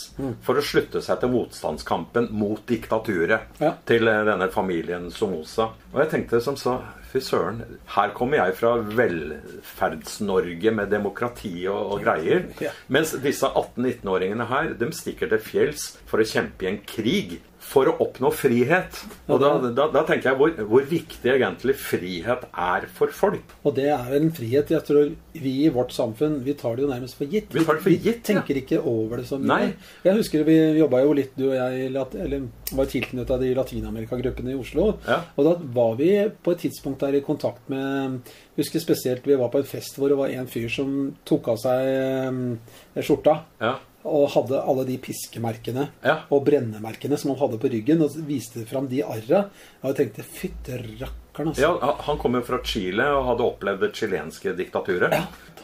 for 0.46 0.58
å 0.60 0.64
slutte 0.64 1.02
seg 1.02 1.20
til 1.22 1.32
motstandskampen 1.34 2.28
mot 2.32 2.62
diktaturet 2.68 3.48
Ja. 3.62 3.72
til 3.86 4.06
eh, 4.08 4.24
denne 4.28 4.48
familien 4.54 5.10
Somoza. 5.10 5.70
Og 5.92 6.00
jeg 6.04 6.10
tenkte 6.16 6.40
som 6.44 6.56
så 6.56 6.78
Fy 7.12 7.20
søren, 7.20 7.58
her 7.92 8.08
kommer 8.16 8.38
jeg 8.38 8.54
fra 8.56 8.70
Velferds-Norge 8.80 10.70
med 10.72 10.88
demokrati 10.88 11.66
og, 11.68 11.92
og 11.92 12.04
greier. 12.06 12.46
Mens 12.88 13.12
disse 13.20 13.50
18-19-åringene 13.50 14.46
her, 14.48 14.70
de 14.80 14.88
stikker 14.96 15.28
til 15.28 15.42
fjells 15.44 15.84
for 16.08 16.22
å 16.22 16.26
kjempe 16.28 16.64
i 16.64 16.70
en 16.72 16.80
krig 16.88 17.34
for 17.72 17.88
å 17.88 17.94
oppnå 18.04 18.30
frihet. 18.36 19.00
Og 19.32 19.40
da, 19.42 19.52
da, 19.64 19.88
da 19.92 20.04
tenker 20.08 20.32
jeg 20.32 20.40
hvor, 20.40 20.52
hvor 20.68 20.86
viktig 20.88 21.32
egentlig 21.34 21.76
frihet 21.80 22.46
er 22.50 22.86
for 22.92 23.12
folk. 23.16 23.54
Og 23.64 23.76
det 23.78 23.88
er 23.94 24.16
en 24.18 24.32
frihet 24.34 24.72
jeg 24.74 24.86
tror 24.88 25.12
vi 25.32 25.54
i 25.64 25.70
vårt 25.72 25.94
samfunn 25.96 26.40
vi 26.44 26.54
tar 26.58 26.76
det 26.76 26.84
jo 26.84 26.90
nærmest 26.90 27.18
for 27.18 27.30
gitt. 27.30 27.50
Vi 27.54 27.64
tar 27.64 27.78
det 27.78 27.84
for 27.86 27.94
gitt, 27.94 28.20
ja. 28.20 28.26
tenker 28.32 28.60
ikke 28.60 28.82
over 28.82 29.22
det 29.22 29.28
så 29.30 29.40
mye. 29.40 29.50
Nei. 29.52 29.96
Jeg 30.04 30.18
husker 30.20 30.46
vi 30.48 30.58
jobba 30.80 31.02
jo 31.04 31.16
litt, 31.16 31.32
du 31.38 31.48
og 31.48 31.56
jeg, 31.56 31.88
eller 31.92 32.48
var 32.76 32.90
tilknytta 32.92 33.38
de 33.40 33.52
Latin-Amerika-gruppene 33.56 34.54
i 34.54 34.58
Oslo. 34.58 34.92
Ja. 35.08 35.22
Og 35.36 35.48
da 35.48 35.56
var 35.80 35.96
vi 36.00 36.12
på 36.44 36.54
et 36.54 36.64
tidspunkt 36.66 37.04
der 37.04 37.16
i 37.16 37.24
kontakt 37.24 37.68
med 37.72 38.20
jeg 38.52 38.66
husker 38.66 38.82
spesielt 38.84 39.24
vi 39.24 39.36
var 39.40 39.48
på 39.48 39.62
en 39.62 39.68
fest 39.68 39.96
hvor 39.96 40.12
det 40.12 40.18
var 40.18 40.32
en 40.34 40.48
fyr 40.50 40.68
som 40.68 40.90
tok 41.28 41.54
av 41.54 41.60
seg 41.62 41.86
eh, 41.88 43.00
skjorta. 43.00 43.38
Ja. 43.62 43.78
Og 44.04 44.28
hadde 44.34 44.58
alle 44.66 44.84
de 44.88 44.96
piskemerkene 44.98 45.88
Ja. 46.04 46.16
og 46.30 46.44
brennemerkene 46.46 47.16
som 47.18 47.30
han 47.30 47.38
hadde 47.38 47.58
på 47.62 47.70
ryggen, 47.70 48.02
og 48.02 48.10
viste 48.26 48.64
fram 48.66 48.88
de 48.90 49.02
arra. 49.04 49.44
Og 49.82 49.92
jeg 49.92 49.96
tenkte 50.00 50.24
fytte 50.26 50.78
rakkeren, 50.98 51.52
altså. 51.52 51.60
Ja, 51.62 51.92
Han 52.02 52.18
kom 52.18 52.34
jo 52.34 52.42
fra 52.42 52.58
Chile 52.66 53.06
og 53.14 53.24
hadde 53.30 53.46
opplevd 53.46 53.80
det 53.86 53.92
chilenske 53.94 54.56
diktaturet. 54.58 55.14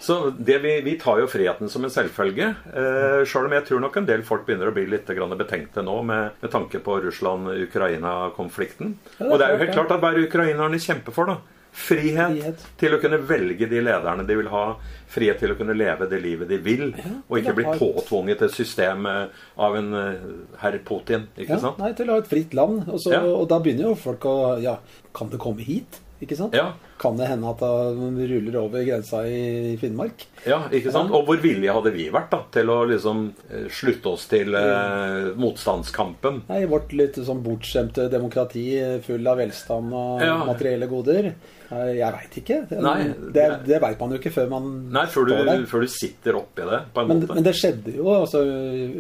Så 0.00 0.30
det 0.38 0.60
vi, 0.62 0.80
vi 0.86 0.94
tar 0.96 1.18
jo 1.18 1.26
friheten 1.26 1.68
som 1.68 1.82
en 1.84 1.90
selvfølge. 1.90 2.52
Eh, 2.70 3.24
Sjøl 3.26 3.46
om 3.50 3.52
jeg 3.56 3.64
tror 3.66 3.80
nok 3.82 3.96
en 3.98 4.06
del 4.06 4.22
folk 4.22 4.46
begynner 4.46 4.70
å 4.70 4.74
bli 4.76 4.86
litt 4.86 5.06
grann 5.10 5.34
betenkte 5.36 5.82
nå 5.82 5.98
med, 6.06 6.30
med 6.40 6.50
tanke 6.54 6.78
på 6.78 7.00
Russland-Ukraina-konflikten. 7.02 8.94
Ja, 9.18 9.26
og 9.32 9.38
det 9.40 9.46
er 9.48 9.54
jo 9.56 9.62
helt 9.64 9.74
klart 9.74 9.90
at 9.96 10.00
hver 10.02 10.18
ukrainerne 10.22 10.78
kjemper 10.82 11.12
for, 11.14 11.26
da. 11.26 11.38
Frihet, 11.78 12.32
Frihet. 12.32 12.62
til 12.80 12.94
å 12.96 12.98
kunne 13.00 13.18
velge 13.28 13.68
de 13.70 13.80
lederne 13.84 14.24
de 14.26 14.36
vil 14.40 14.48
ha. 14.52 14.64
Frihet 15.08 15.38
til 15.40 15.52
å 15.54 15.56
kunne 15.58 15.76
leve 15.78 16.08
det 16.10 16.18
livet 16.24 16.48
de 16.50 16.58
vil. 16.58 16.88
og 17.28 17.38
ikke 17.38 17.54
bli 17.54 17.64
påtvunget 17.78 18.42
et 18.48 18.50
system 18.56 19.06
eh, 19.06 19.28
av 19.56 19.76
en 19.78 19.94
eh, 19.94 20.26
herr 20.60 20.78
Putin. 20.84 21.28
Ikke 21.38 21.54
Ja, 21.56 21.60
sant? 21.62 21.78
nei, 21.78 21.92
til 21.94 22.10
å 22.10 22.16
ha 22.18 22.24
et 22.24 22.28
fritt 22.30 22.54
land. 22.58 22.82
Og, 22.88 22.98
så, 23.00 23.12
Ja. 23.14 23.22
og 23.24 23.48
da 23.48 23.58
begynner 23.62 23.88
jo 23.90 23.94
folk 23.94 24.26
å 24.28 24.36
Ja, 24.62 24.76
kan 25.14 25.30
det 25.30 25.38
komme 25.38 25.60
hit? 25.64 26.00
Ikke 26.20 26.36
sant? 26.36 26.52
Ja. 26.58 26.72
Kan 26.98 27.16
det 27.20 27.28
hende 27.30 27.46
at 27.52 27.60
det 27.62 28.28
ruller 28.32 28.56
over 28.58 28.82
grensa 28.86 29.20
i 29.30 29.76
Finnmark? 29.78 30.24
Ja, 30.46 30.64
ikke 30.74 30.90
sant? 30.94 31.12
Og 31.14 31.26
hvor 31.28 31.38
villige 31.42 31.74
hadde 31.76 31.92
vi 31.94 32.08
vært 32.14 32.30
da, 32.34 32.40
til 32.54 32.70
å 32.74 32.80
liksom 32.90 33.20
eh, 33.50 33.68
slutte 33.70 34.12
oss 34.16 34.26
til 34.30 34.54
eh, 34.58 35.28
motstandskampen? 35.38 36.42
Nei, 36.48 36.64
vårt 36.70 36.92
litt 36.98 37.18
sånn 37.22 37.42
bortskjemte 37.44 38.08
demokrati 38.12 38.66
full 39.06 39.26
av 39.30 39.38
velstand 39.42 39.94
og 39.94 40.22
Ja. 40.26 40.40
materielle 40.48 40.86
goder. 40.90 41.32
Jeg 41.68 42.12
veit 42.14 42.36
ikke. 42.40 42.54
Nei, 42.80 43.10
det, 43.34 43.42
det 43.66 43.78
veit 43.82 43.98
man 44.00 44.14
jo 44.14 44.16
ikke 44.18 44.30
før 44.32 44.46
man 44.54 44.68
Nei, 44.94 45.02
før 45.04 45.26
står 45.28 45.28
du, 45.28 45.48
der. 45.50 45.64
før 45.68 45.82
du 45.84 45.90
sitter 45.92 46.38
oppi 46.38 46.64
det, 46.64 46.78
på 46.94 47.02
en 47.02 47.10
Men, 47.10 47.20
måte. 47.20 47.34
men 47.36 47.44
det 47.44 47.52
skjedde 47.58 47.92
jo 47.98 48.06
altså, 48.14 48.40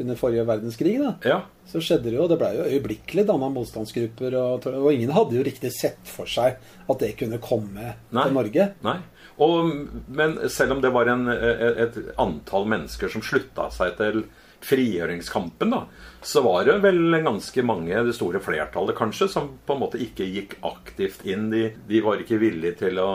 under 0.02 0.18
forrige 0.20 0.44
verdenskrig. 0.50 0.98
da 1.00 1.14
Ja, 1.24 1.38
så 1.68 1.80
skjedde 1.84 2.10
det 2.10 2.18
jo, 2.18 2.26
det 2.28 2.36
ble 2.40 2.50
jo 2.58 2.66
øyeblikkelig 2.68 3.24
danna 3.28 3.48
motstandsgrupper, 3.52 4.36
og, 4.40 4.68
og 4.68 4.92
ingen 4.92 5.10
hadde 5.16 5.36
jo 5.40 5.46
riktig 5.48 5.72
sett 5.72 5.98
for 6.08 6.28
seg 6.28 6.60
at 6.88 7.00
det 7.00 7.14
kunne 7.20 7.40
komme 7.40 7.87
Nei. 8.10 8.24
til 8.28 8.36
Norge. 8.38 8.68
nei. 8.86 8.98
Og, 9.38 9.68
men 10.10 10.32
selv 10.50 10.74
om 10.74 10.80
det 10.82 10.90
var 10.90 11.06
en, 11.12 11.28
eh, 11.30 11.82
et 11.84 11.98
antall 12.18 12.64
mennesker 12.66 13.10
som 13.12 13.22
slutta 13.22 13.68
seg 13.70 13.94
til 14.00 14.24
frigjøringskampen, 14.66 15.70
da, 15.70 15.84
så 16.26 16.40
var 16.42 16.64
det 16.66 16.74
vel 16.82 17.14
ganske 17.22 17.62
mange, 17.62 17.94
det 18.08 18.14
store 18.16 18.40
flertallet 18.42 18.96
kanskje, 18.98 19.28
som 19.30 19.46
på 19.66 19.76
en 19.76 19.82
måte 19.84 20.00
ikke 20.02 20.26
gikk 20.26 20.56
aktivt 20.66 21.22
inn. 21.30 21.46
De, 21.52 21.68
de 21.88 22.00
var 22.02 22.18
ikke 22.22 22.40
villige 22.42 22.80
til 22.80 22.98
å, 23.02 23.10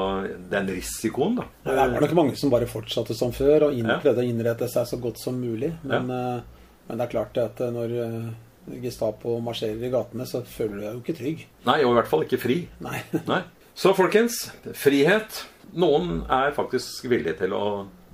den 0.52 0.72
risikoen, 0.72 1.36
da. 1.42 1.48
Det 1.68 1.76
var 1.76 2.06
nok 2.06 2.16
mange 2.22 2.38
som 2.40 2.54
bare 2.54 2.70
fortsatte 2.72 3.16
som 3.18 3.34
før 3.36 3.68
og 3.68 3.76
inn, 3.76 3.90
Ja. 3.92 4.00
prøvde 4.04 4.24
å 4.24 4.30
innrette 4.30 4.70
seg 4.72 4.88
så 4.90 5.00
godt 5.04 5.20
som 5.20 5.36
mulig. 5.40 5.74
Men, 5.84 6.08
ja. 6.08 6.40
men 6.88 7.00
det 7.02 7.08
er 7.10 7.12
klart 7.18 7.42
at 7.44 7.60
eh, 7.60 7.74
når 7.76 7.98
eh, 8.06 8.32
Gestapo 8.86 9.36
marsjerer 9.44 9.84
i 9.84 9.92
gatene, 9.92 10.24
så 10.30 10.40
føler 10.48 10.78
du 10.78 10.86
deg 10.86 10.94
jo 10.94 11.04
ikke 11.04 11.18
trygg. 11.20 11.44
Nei, 11.68 11.82
og 11.84 11.92
i 11.92 11.98
hvert 12.00 12.08
fall 12.14 12.24
ikke 12.24 12.40
fri. 12.40 12.62
Nei. 12.88 13.02
Nei. 13.28 13.42
Så 13.76 13.94
folkens, 13.98 14.52
frihet. 14.78 15.44
Noen 15.74 16.22
er 16.32 16.54
faktisk 16.54 17.08
villige 17.10 17.40
til 17.42 17.56
å 17.58 17.64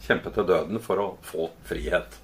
kjempe 0.05 0.31
til 0.31 0.47
døden 0.47 0.79
for 0.83 1.01
å 1.03 1.09
få 1.27 1.49
frihet. 1.67 2.15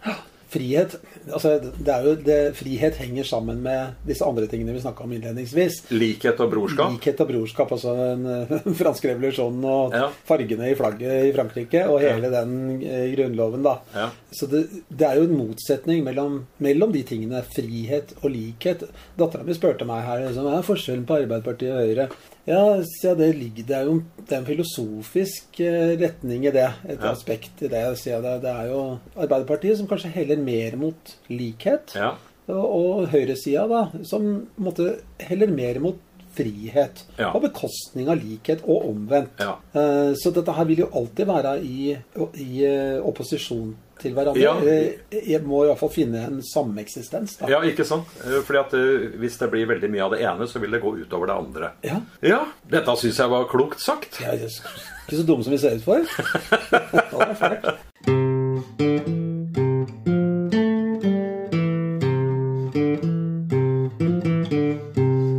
Frihet 0.55 0.93
altså 1.35 1.55
det 1.59 1.89
er 1.91 2.05
jo 2.05 2.11
det, 2.23 2.35
Frihet 2.55 2.95
henger 3.01 3.25
sammen 3.27 3.57
med 3.65 3.97
disse 4.07 4.23
andre 4.23 4.45
tingene 4.47 4.71
vi 4.77 4.83
snakka 4.85 5.03
om 5.03 5.11
innledningsvis. 5.17 5.81
Likhet 5.91 6.39
og 6.45 6.53
brorskap. 6.53 6.93
Likhet 6.93 7.19
og 7.25 7.27
brorskap, 7.33 7.73
altså 7.75 7.95
den 8.53 8.77
franske 8.79 9.09
revolusjonen 9.11 9.65
og 9.67 9.97
Ja. 9.97 10.05
fargene 10.29 10.69
i 10.71 10.77
flagget 10.79 11.27
i 11.27 11.33
Frankrike 11.35 11.81
og 11.91 11.99
hele 12.05 12.29
den 12.31 12.53
eh, 12.87 13.09
grunnloven, 13.17 13.65
da. 13.67 13.73
Ja. 13.97 14.07
Så 14.31 14.47
det, 14.53 14.63
det 14.87 15.09
er 15.09 15.19
jo 15.19 15.27
en 15.27 15.35
motsetning 15.41 16.05
mellom, 16.07 16.45
mellom 16.63 16.93
de 16.95 17.03
tingene. 17.09 17.43
Frihet 17.51 18.15
og 18.21 18.29
likhet. 18.31 18.85
Dattera 19.19 19.43
mi 19.43 19.57
spurte 19.57 19.89
meg 19.89 20.07
her 20.07 20.23
liksom, 20.29 20.47
hva 20.47 20.61
er 20.61 20.69
forskjellen 20.71 21.03
på 21.09 21.19
Arbeiderpartiet 21.19 21.73
og 21.75 21.83
Høyre. 21.83 22.07
Ja, 22.45 22.77
det, 23.17 23.27
ligger, 23.39 23.63
det 23.65 23.75
er 23.75 23.85
jo 23.89 23.95
det 24.19 24.31
er 24.35 24.41
en 24.43 24.45
filosofisk 24.45 25.59
eh, 25.65 25.95
retning 25.97 26.45
i 26.45 26.51
det. 26.53 26.67
Et 26.87 26.99
Ja. 27.01 27.11
aspekt 27.11 27.61
i 27.65 27.67
det. 27.67 27.83
det. 28.03 28.41
Det 28.41 28.51
er 28.51 28.67
jo 28.69 28.99
Arbeiderpartiet 29.17 29.77
som 29.77 29.87
kanskje 29.87 30.11
heller 30.13 30.37
mer 30.37 30.75
mot 30.77 31.15
likhet. 31.29 31.95
Ja. 31.95 32.11
Og, 32.47 32.65
og 32.75 33.07
høyresida, 33.09 33.65
da, 33.67 33.87
som 34.03 34.47
måtte 34.61 34.99
heller 35.19 35.47
mer 35.49 35.79
mot 35.79 35.97
frihet. 36.35 37.05
Ja. 37.17 37.31
På 37.31 37.39
bekostning 37.41 38.09
av 38.11 38.19
likhet, 38.21 38.61
og 38.67 38.89
omvendt. 38.91 39.39
Ja. 39.39 39.55
Eh, 39.73 40.13
Så 40.13 40.31
dette 40.35 40.51
her 40.53 40.65
vil 40.65 40.83
jo 40.83 40.89
alltid 40.93 41.25
være 41.25 41.55
i, 41.63 41.95
i 42.37 42.63
eh, 42.65 42.99
opposisjon 43.01 43.73
til 44.05 44.13
hverandre. 44.15 44.41
Ja. 44.41 44.53
Eh, 44.61 45.19
Jeg 45.33 45.41
må 45.49 45.63
i 45.65 45.69
hvert 45.71 45.81
fall 45.81 45.91
finne 45.95 46.23
en 46.29 46.39
sameksistens. 46.45 47.35
Da. 47.41 47.49
ja, 47.51 47.59
ikke 47.65 47.85
sant? 47.87 48.07
Eh, 48.23 48.39
Fordi 48.45 48.61
at 48.61 48.73
eh, 48.77 49.09
Hvis 49.21 49.37
det 49.41 49.49
blir 49.53 49.67
veldig 49.73 49.89
mye 49.91 50.05
av 50.07 50.13
det 50.15 50.21
ene, 50.23 50.47
så 50.47 50.61
vil 50.63 50.71
det 50.77 50.83
gå 50.85 50.93
utover 51.01 51.31
det 51.33 51.35
andre. 51.41 51.71
Ja. 51.83 51.99
Ja, 52.25 52.41
dette 52.71 52.95
syns 53.01 53.19
jeg 53.19 53.33
var 53.33 53.49
klokt 53.51 53.81
sagt. 53.83 54.21
Jeg 54.21 54.37
er 54.37 54.47
ikke 54.47 55.19
så 55.19 55.25
dumme 55.27 55.43
som 55.45 55.53
vi 55.53 55.61
ser 55.61 55.75
ut 55.77 55.85
for. 55.85 56.05
Det. 56.05 57.75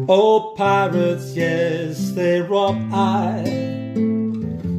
Oh, 0.09 0.55
pirates, 0.57 1.35
yes, 1.37 2.12
they 2.12 2.40
robbed 2.40 2.92
I. 2.92 3.42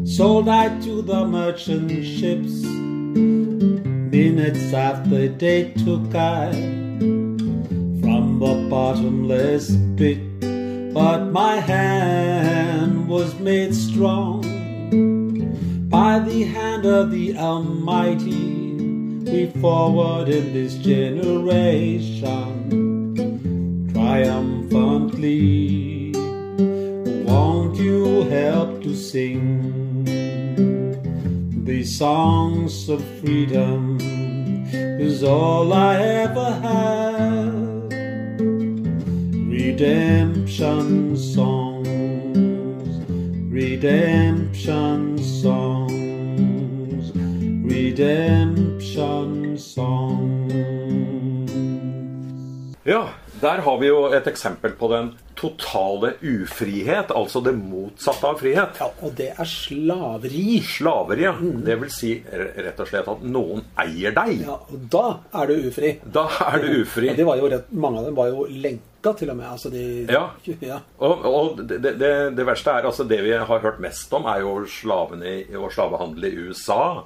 Sold 0.05 0.47
I 0.47 0.69
to 0.83 1.01
the 1.01 1.25
merchant 1.25 1.89
ships. 2.05 2.63
Minutes 4.17 4.73
after 4.73 5.27
they 5.27 5.73
took 5.73 6.15
I 6.15 6.51
from 8.01 8.39
the 8.39 8.67
bottomless 8.67 9.77
pit. 9.95 10.17
But 10.91 11.25
my 11.25 11.57
hand 11.57 13.07
was 13.07 13.39
made 13.39 13.75
strong 13.75 14.41
by 15.87 16.17
the 16.17 16.45
hand 16.45 16.87
of 16.87 17.11
the 17.11 17.37
Almighty. 17.37 18.73
We 19.31 19.51
forward 19.61 20.29
in 20.29 20.51
this 20.51 20.79
generation 20.79 21.53
triumphantly. 23.93 26.11
Won't 27.23 27.77
you 27.77 28.23
help 28.23 28.81
to 28.81 28.95
sing 28.95 30.05
these 31.65 31.95
songs 31.95 32.89
of 32.89 33.03
freedom? 33.19 33.86
Is 34.99 35.23
all 35.23 35.73
I 35.73 35.95
ever 36.25 36.51
have. 36.65 37.91
Redemption 39.45 41.15
songs, 41.15 42.87
redemption 43.53 45.17
songs, 45.19 47.11
redemption 47.73 49.57
songs. 49.57 50.67
Ja, 52.83 53.03
der 53.41 53.61
har 53.61 53.77
vi 53.77 53.87
jo 53.87 54.05
et 54.13 54.27
eksempel 54.27 54.71
på 54.71 54.87
den 54.87 55.11
totale 55.37 56.13
ufrihet, 56.21 57.11
altså 57.15 57.41
det 57.45 57.53
motsatte 57.57 58.31
av 58.31 58.41
frihet. 58.41 58.79
Ja, 58.81 58.89
og 59.05 59.13
det 59.17 59.29
er 59.33 59.49
slaveri. 59.49 60.59
Slaveri, 60.65 61.27
ja. 61.27 61.35
Det 61.39 61.77
vil 61.83 61.93
si 61.93 62.13
rett 62.27 62.81
og 62.83 62.89
slett 62.89 63.11
at 63.13 63.25
noen 63.25 63.63
eier 63.83 64.15
deg. 64.17 64.41
Ja, 64.47 64.57
og 64.57 64.87
da 64.93 65.05
er 65.41 65.51
du 65.51 65.69
ufri. 65.69 65.93
Da 66.03 66.27
er 66.49 66.63
du 66.63 66.81
ufri. 66.81 67.11
Ja, 67.11 67.17
de 67.17 67.27
var 67.27 67.41
jo 67.41 67.51
rett, 67.53 67.69
mange 67.71 68.01
av 68.01 68.09
dem 68.09 68.17
var 68.17 68.33
jo 68.33 68.47
lenka 69.07 69.19
til 69.19 69.29
og 69.29 69.37
med. 69.37 69.45
Altså 69.51 69.69
de, 69.69 70.05
Ja. 70.09 70.29
ja. 70.61 70.79
Og, 70.99 71.25
og 71.25 71.57
det, 71.67 71.81
det, 71.99 72.35
det 72.37 72.45
verste 72.45 72.69
er 72.69 72.85
altså 72.85 73.03
det 73.07 73.21
vi 73.23 73.31
har 73.31 73.59
hørt 73.59 73.79
mest 73.79 74.13
om, 74.13 74.25
er 74.25 74.39
jo 74.41 74.65
slavene 74.67 75.45
og 75.57 75.71
slavehandel 75.71 76.23
i 76.29 76.47
USA. 76.49 77.03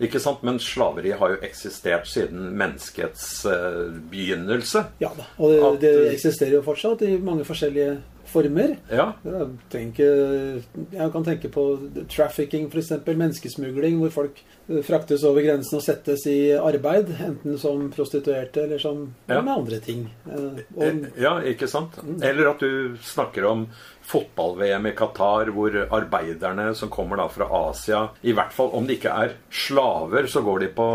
Ikke 0.00 0.20
sant? 0.20 0.42
Men 0.42 0.58
slaveri 0.58 1.10
har 1.10 1.28
jo 1.34 1.40
eksistert 1.42 2.06
siden 2.08 2.50
menneskets 2.58 3.44
eh, 3.46 3.88
begynnelse. 4.10 4.84
Ja 5.00 5.10
da. 5.16 5.26
Og 5.38 5.50
det, 5.52 5.62
At- 5.62 5.80
det 5.80 6.12
eksisterer 6.14 6.58
jo 6.58 6.62
fortsatt 6.62 7.02
i 7.02 7.16
mange 7.18 7.44
forskjellige 7.44 7.98
former. 8.28 8.76
Ja. 8.92 9.12
Jeg, 9.24 9.48
tenker, 9.72 10.62
jeg 10.92 11.12
kan 11.14 11.24
tenke 11.26 11.48
på 11.52 11.64
trafficking, 12.12 12.68
f.eks. 12.72 12.92
Menneskesmugling, 13.08 13.98
hvor 14.02 14.10
folk 14.14 14.42
eh, 14.68 14.80
fraktes 14.86 15.24
over 15.28 15.42
grensen 15.46 15.78
og 15.80 15.84
settes 15.86 16.26
i 16.30 16.38
arbeid. 16.56 17.12
Enten 17.24 17.58
som 17.58 17.88
prostituerte 17.94 18.64
eller 18.66 18.78
som 18.82 19.14
Ja. 19.28 19.40
med 19.42 19.54
andre 19.56 19.80
ting. 19.80 20.08
Eh, 20.26 20.64
Og, 20.76 20.82
Eh, 20.82 21.06
Ja, 21.18 21.38
ikke 21.40 21.68
sant? 21.68 21.98
Eller 22.22 22.50
at 22.50 22.58
du 22.60 22.96
snakker 23.02 23.44
om 23.48 23.66
fotball-VM 24.08 24.86
i 24.88 24.92
Qatar, 24.96 25.50
hvor 25.52 25.74
arbeiderne 25.92 26.74
som 26.74 26.88
kommer 26.88 27.16
da 27.20 27.26
fra 27.28 27.44
Asia 27.68 28.08
I 28.24 28.32
hvert 28.32 28.52
fall 28.56 28.70
om 28.72 28.86
de 28.88 28.96
ikke 28.96 29.12
er 29.12 29.34
slaver, 29.52 30.24
så 30.26 30.40
går 30.44 30.60
de 30.60 30.68
på 30.72 30.86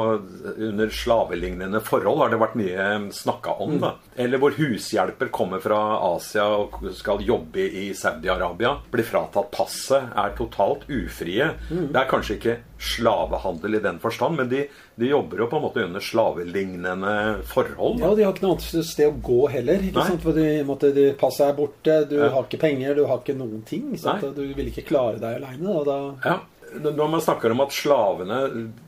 under 0.58 0.90
slavelignende 0.90 1.82
forhold, 1.86 2.18
har 2.24 2.30
det 2.34 2.40
vært 2.42 2.56
mye 2.58 3.12
snakka 3.14 3.54
om. 3.62 3.78
da. 3.80 3.92
Eller 4.16 4.38
hvor 4.38 4.52
hushjelper 4.58 5.30
kommer 5.34 5.60
fra 5.64 5.80
Asia 6.16 6.44
og 6.46 6.76
skal 6.94 7.24
jobbe 7.26 7.64
i 7.66 7.88
Saudi-Arabia, 7.98 8.76
blir 8.94 9.04
fratatt 9.08 9.50
passet, 9.52 10.12
er 10.16 10.36
totalt 10.38 10.84
ufrie. 10.90 11.48
Det 11.70 11.96
er 11.98 12.10
kanskje 12.12 12.38
ikke 12.38 12.58
slavehandel 12.84 13.76
i 13.80 13.84
den 13.84 14.00
forstand, 14.04 14.38
men 14.38 14.50
de, 14.52 14.66
de 15.00 15.10
jobber 15.10 15.38
jo 15.44 15.48
på 15.50 15.58
en 15.58 15.66
måte 15.66 15.86
under 15.88 16.04
slavelignende 16.04 17.16
forhold. 17.50 18.00
ja, 18.00 18.10
og 18.12 18.18
De 18.18 18.24
har 18.28 18.34
ikke 18.36 18.46
noe 18.46 18.58
annet 18.58 18.86
sted 18.88 19.10
å 19.10 19.18
gå 19.24 19.40
heller. 19.54 19.82
ikke 19.88 20.00
Nei. 20.02 20.08
sant? 20.12 20.22
For 20.24 20.38
de, 20.38 20.48
måtte, 20.68 20.94
de 20.96 21.08
Passet 21.20 21.48
er 21.50 21.58
borte, 21.58 21.98
du 22.10 22.18
Ja. 22.20 22.30
har 22.36 22.44
ikke 22.48 22.60
penger, 22.60 22.96
du 22.96 23.06
har 23.08 23.20
ikke 23.24 23.38
noen 23.38 23.64
ting. 23.66 23.96
Sant? 23.98 24.22
Nei. 24.24 24.32
Du 24.36 24.54
vil 24.54 24.68
ikke 24.72 24.86
klare 24.88 25.20
deg 25.20 25.42
aleine. 25.42 25.84
Da 25.86 25.98
Ja. 26.26 26.40
Når 26.82 27.10
man 27.12 27.22
snakker 27.22 27.52
om 27.54 27.62
at 27.64 27.74
slavene 27.76 28.38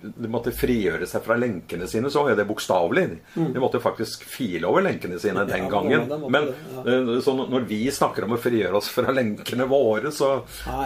de 0.01 0.29
måtte 0.31 0.51
frigjøre 0.55 1.05
seg 1.09 1.23
fra 1.25 1.35
lenkene 1.37 1.87
sine, 1.87 2.09
så 2.09 2.23
er 2.31 2.35
det 2.39 2.45
bokstavelig. 2.49 3.03
De 3.35 3.61
måtte 3.61 3.81
faktisk 3.83 4.23
file 4.29 4.65
over 4.69 4.81
lenkene 4.85 5.19
sine 5.21 5.43
den 5.49 5.69
gangen. 5.69 6.07
Men 6.31 6.49
eh, 6.81 7.11
så 7.21 7.35
når 7.37 7.67
vi 7.69 7.81
snakker 7.93 8.25
om 8.25 8.35
å 8.35 8.41
frigjøre 8.41 8.79
oss 8.79 8.89
fra 8.93 9.13
lenkene 9.15 9.67
våre, 9.69 10.11
så 10.15 10.31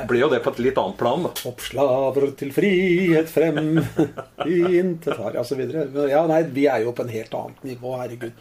blir 0.09 0.25
jo 0.25 0.31
det 0.33 0.41
på 0.45 0.53
et 0.55 0.63
litt 0.67 0.77
annet 0.81 0.97
plan. 0.99 1.23
da. 1.27 1.33
Oppslaver 1.49 2.31
til 2.39 2.51
frihet 2.55 3.29
frem, 3.31 3.79
intet 4.45 5.17
har. 5.17 5.37
Men 5.55 6.09
Ja, 6.09 6.23
nei, 6.29 6.43
vi 6.43 6.65
er 6.67 6.83
jo 6.85 6.93
på 6.95 7.05
en 7.05 7.13
helt 7.13 7.33
annet 7.33 7.63
nivå, 7.63 7.95
herregud. 8.01 8.31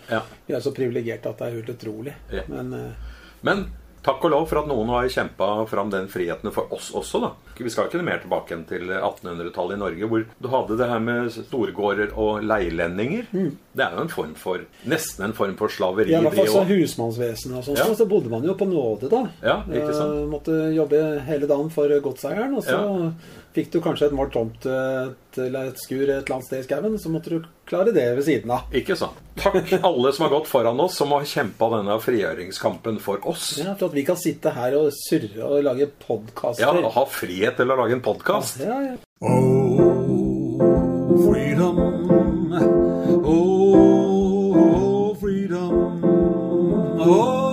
Vi 0.47 0.55
er 0.57 0.65
så 0.65 0.73
privilegerte 0.75 1.31
at 1.31 1.39
det 1.43 1.49
er 1.51 1.59
helt 1.61 1.75
utrolig. 1.77 2.15
Men 2.49 2.73
eh, 2.75 3.13
Men 3.47 3.67
takk 4.03 4.25
og 4.25 4.31
lov 4.33 4.45
for 4.51 4.63
at 4.63 4.69
noen 4.71 4.89
har 4.95 5.09
kjempa 5.13 5.49
fram 5.69 5.91
den 5.93 6.07
friheten 6.11 6.53
for 6.55 6.71
oss 6.75 6.91
også, 6.97 7.21
da. 7.23 7.33
Vi 7.65 7.71
skal 7.71 7.89
ikke 7.89 8.03
mer 8.07 8.19
tilbake 8.23 8.55
enn 8.55 8.65
til 8.69 8.89
1800-tallet 8.95 9.77
i 9.77 9.81
Norge, 9.81 10.09
hvor 10.11 10.25
du 10.41 10.49
hadde 10.53 10.77
det 10.79 10.89
her 10.89 10.99
med 11.03 11.31
storgårder 11.35 12.13
og 12.17 12.43
leilendinger. 12.47 13.27
Det 13.33 13.85
er 13.85 13.97
jo 13.97 14.05
en 14.05 14.13
form 14.13 14.35
for 14.39 14.59
Nesten 14.89 15.25
en 15.29 15.33
form 15.37 15.57
for 15.59 15.69
slaveri. 15.69 16.13
i 16.15 16.21
hvert 16.23 16.35
fall 16.35 16.47
sånn 16.47 16.67
så 16.67 16.73
husmannsvesenet 16.73 17.59
og 17.59 17.65
sånn, 17.65 17.77
Ja. 17.77 17.89
så 17.95 18.07
bodde 18.09 18.31
man 18.31 18.43
jo 18.45 18.55
på 18.55 18.67
nåde, 18.69 19.09
da. 19.11 19.25
Ja, 19.43 19.63
ikke 19.71 19.95
sant? 19.95 20.15
Eh, 20.15 20.29
måtte 20.31 20.75
jobbe 20.75 21.21
hele 21.27 21.47
dagen 21.47 21.71
for 21.71 21.89
godseieren, 22.01 22.55
og 22.57 22.65
så 22.65 23.13
fikk 23.59 23.69
du 23.75 23.79
kanskje 23.85 24.09
et 24.09 24.15
mål 24.17 24.31
tomt 24.35 24.61
til 25.35 25.53
et 25.59 25.81
skur 25.83 26.05
et 26.07 26.13
eller 26.23 26.37
annet 26.39 26.47
sted 26.47 26.63
i 26.63 26.67
skauen, 26.67 26.95
så 27.03 27.11
måtte 27.13 27.33
du 27.35 27.39
klare 27.69 27.93
det 27.95 28.07
ved 28.17 28.25
siden 28.27 28.51
av. 28.55 28.61
Ikke 28.75 28.97
sant. 28.99 29.19
Takk 29.39 29.71
alle 29.79 30.11
som 30.15 30.25
har 30.27 30.33
gått 30.33 30.49
foran 30.51 30.81
oss, 30.83 30.97
som 30.99 31.13
har 31.15 31.27
kjempa 31.29 31.69
denne 31.77 31.95
frigjøringskampen 32.03 32.99
for 33.03 33.23
oss. 33.29 33.53
Ja, 33.61 33.75
for 33.79 33.87
at 33.91 33.95
vi 33.99 34.03
kan 34.09 34.19
sitte 34.19 34.51
her 34.57 34.75
og 34.79 34.89
surre 34.97 35.43
og 35.47 35.63
lage 35.67 35.87
podkaster. 36.07 36.65
Ja, 36.65 36.73
og 36.75 36.91
ha 36.97 37.05
frihet 37.11 37.59
til 37.61 37.71
å 37.71 37.77
lage 37.79 37.95
en 37.99 38.03
podkast. 38.05 38.63
ja, 38.65 38.79
ja. 38.89 38.95
Oh, 39.19 40.63
freedom. 41.27 41.77
Oh, 43.27 45.15
freedom. 45.21 45.75
Oh, 47.03 47.48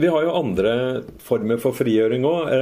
vi 0.00 0.10
har 0.10 0.24
jo 0.26 0.34
andre 0.38 0.72
former 1.22 1.60
for 1.62 1.76
frigjøring 1.76 2.24
òg. 2.26 2.52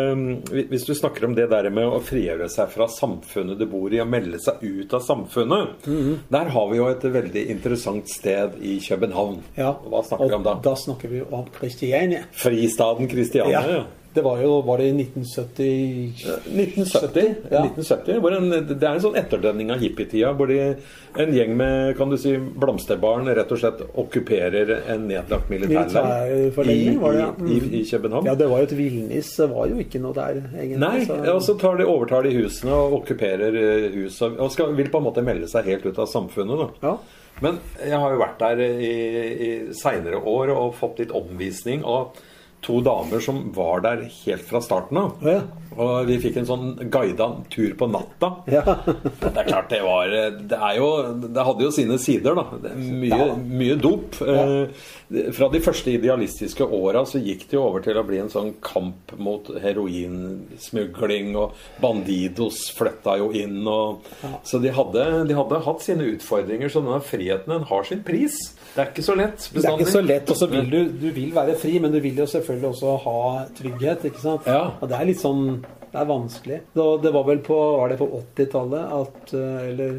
Hvis 0.70 0.86
du 0.88 0.94
snakker 0.96 1.28
om 1.28 1.36
det 1.36 1.48
der 1.52 1.68
med 1.74 1.86
å 1.88 2.00
frigjøre 2.04 2.48
seg 2.52 2.70
fra 2.74 2.88
samfunnet 2.92 3.58
du 3.60 3.66
bor 3.70 3.92
i, 3.94 4.00
og 4.02 4.10
melde 4.10 4.40
seg 4.42 4.62
ut 4.64 4.94
av 4.98 5.04
samfunnet, 5.06 5.86
der 6.32 6.52
har 6.54 6.70
vi 6.72 6.80
jo 6.80 6.88
et 6.90 7.06
veldig 7.18 7.44
interessant 7.54 8.10
sted 8.12 8.58
i 8.60 8.78
København. 8.84 9.40
Ja, 9.58 9.74
Hva 9.88 10.02
snakker 10.06 10.32
vi 10.32 10.38
om 10.40 10.48
da? 10.48 10.56
Da 10.64 10.74
snakker 10.78 11.14
vi 11.14 11.22
om 11.28 11.46
Kristiania. 11.54 12.24
Fristaden 12.32 13.08
Kristiania. 13.10 13.62
Ja. 13.78 13.84
Det 14.18 14.24
var 14.26 14.42
jo 14.42 14.58
Var 14.66 14.82
det 14.82 14.88
i 14.90 14.94
1970 15.06 15.68
1970. 16.52 17.34
Ja. 17.50 17.62
1970 17.64 18.18
hvor 18.22 18.34
en, 18.36 18.48
det 18.68 18.78
er 18.82 18.96
en 18.96 19.02
sånn 19.02 19.16
etterdønning 19.18 19.70
av 19.74 19.82
hippietida, 19.82 20.32
hvor 20.38 20.50
de, 20.50 20.58
en 21.22 21.32
gjeng 21.34 21.54
med 21.58 21.92
kan 21.98 22.10
du 22.12 22.16
si, 22.20 22.34
blomsterbarn 22.38 23.28
rett 23.36 23.52
og 23.54 23.60
slett 23.62 23.82
okkuperer 23.98 24.72
en 24.94 25.06
nedlagt 25.10 25.50
militærleir 25.52 26.34
i, 26.66 26.78
ja. 27.18 27.28
i, 27.46 27.58
i, 27.58 27.60
i 27.80 27.84
København. 27.88 28.28
Ja, 28.28 28.34
det 28.38 28.48
var 28.50 28.62
jo 28.64 28.68
et 28.70 28.76
villnis. 28.78 29.30
Det 29.38 29.48
var 29.52 29.70
jo 29.70 29.78
ikke 29.82 30.02
noe 30.02 30.16
der, 30.16 30.42
egentlig. 30.54 30.80
Nei, 30.82 31.04
så- 31.06 31.20
og 31.36 31.42
så 31.46 31.56
tar 31.60 31.78
de, 31.80 31.86
overtar 31.88 32.26
de 32.26 32.34
husene 32.36 32.74
og 32.74 32.98
okkuperer 33.02 33.56
eh, 33.62 33.88
huset 34.02 34.38
og 34.38 34.50
skal, 34.54 34.74
vil 34.78 34.90
på 34.92 35.00
en 35.00 35.08
måte 35.08 35.24
melde 35.24 35.48
seg 35.50 35.68
helt 35.70 35.86
ut 35.86 35.98
av 35.98 36.10
samfunnet. 36.10 36.58
da. 36.64 36.68
Ja. 36.88 36.96
Men 37.44 37.60
jeg 37.78 37.98
har 38.02 38.14
jo 38.14 38.18
vært 38.18 38.40
der 38.42 38.62
i, 38.66 38.94
i 39.46 39.50
seinere 39.78 40.18
år 40.26 40.50
og 40.56 40.72
fått 40.78 40.98
litt 41.04 41.12
omvisning 41.14 41.84
av 41.86 42.16
to 42.60 42.80
damer 42.82 43.20
som 43.22 43.52
var 43.54 43.80
der 43.84 44.00
helt 44.24 44.42
fra 44.42 44.60
starten 44.60 44.98
av. 44.98 45.12
Ja. 45.22 45.40
Og 45.78 46.08
vi 46.08 46.16
fikk 46.18 46.38
en 46.40 46.46
sånn 46.48 46.70
guida 46.90 47.28
tur 47.52 47.74
på 47.78 47.86
natta. 47.92 48.32
Ja. 48.50 48.62
Det 49.20 49.30
er 49.36 49.46
klart 49.46 49.68
det 49.70 49.78
var 49.84 50.08
Det 50.10 50.56
er 50.58 50.78
jo 50.80 50.88
Det 51.22 51.44
hadde 51.46 51.62
jo 51.62 51.70
sine 51.70 51.98
sider, 52.02 52.34
da. 52.34 52.44
Mye, 52.74 53.08
Ja. 53.12 53.28
mye 53.36 53.76
dop. 53.78 54.18
Eh, 54.22 55.30
fra 55.32 55.48
de 55.52 55.60
første 55.64 55.92
idealistiske 55.94 56.66
åra 56.66 57.04
så 57.06 57.20
gikk 57.22 57.46
det 57.48 57.56
jo 57.56 57.62
over 57.68 57.80
til 57.84 57.96
å 57.96 58.04
bli 58.04 58.18
en 58.18 58.28
sånn 58.32 58.50
kamp 58.60 59.14
mot 59.18 59.46
heroinsmugling, 59.62 61.34
og 61.38 61.54
Bandidos 61.80 62.70
flytta 62.76 63.16
jo 63.20 63.30
inn, 63.32 63.62
og 63.68 64.02
Så 64.44 64.60
de 64.60 64.72
hadde, 64.74 65.04
de 65.28 65.34
hadde 65.36 65.62
hatt 65.64 65.80
sine 65.84 66.04
utfordringer, 66.14 66.68
så 66.72 66.82
denne 66.82 67.00
friheten 67.04 67.46
den 67.54 67.64
har 67.70 67.84
sin 67.84 68.02
pris. 68.02 68.36
Det 68.78 68.84
er 68.84 68.92
ikke 68.92 69.02
så 69.02 69.14
lett. 69.18 69.46
Det 69.50 69.64
er 69.64 69.72
ikke 69.74 69.90
så 69.90 70.00
lett, 70.04 70.28
og 70.30 70.36
så 70.38 70.46
vil 70.52 70.68
du, 70.70 70.78
du 71.00 71.08
vil 71.10 71.32
være 71.34 71.56
fri, 71.58 71.72
men 71.82 71.90
du 71.90 71.98
vil 71.98 72.20
jo 72.22 72.28
selvfølgelig 72.30 72.68
også 72.68 72.92
ha 73.02 73.16
trygghet, 73.58 74.06
ikke 74.06 74.22
sant? 74.22 74.46
Ja. 74.46 74.60
Og 74.78 74.86
det 74.86 75.00
er 75.00 75.08
litt 75.08 75.18
sånn 75.18 75.42
Det 75.88 75.98
er 75.98 76.06
vanskelig. 76.06 76.60
Det 76.76 77.10
var 77.16 77.26
vel 77.26 77.42
på 77.42 77.58
Var 77.80 77.90
det 77.90 77.98
på 77.98 78.08
80-tallet 78.20 78.94
at 79.00 79.34
eh, 79.34 79.68
Eller 79.72 79.98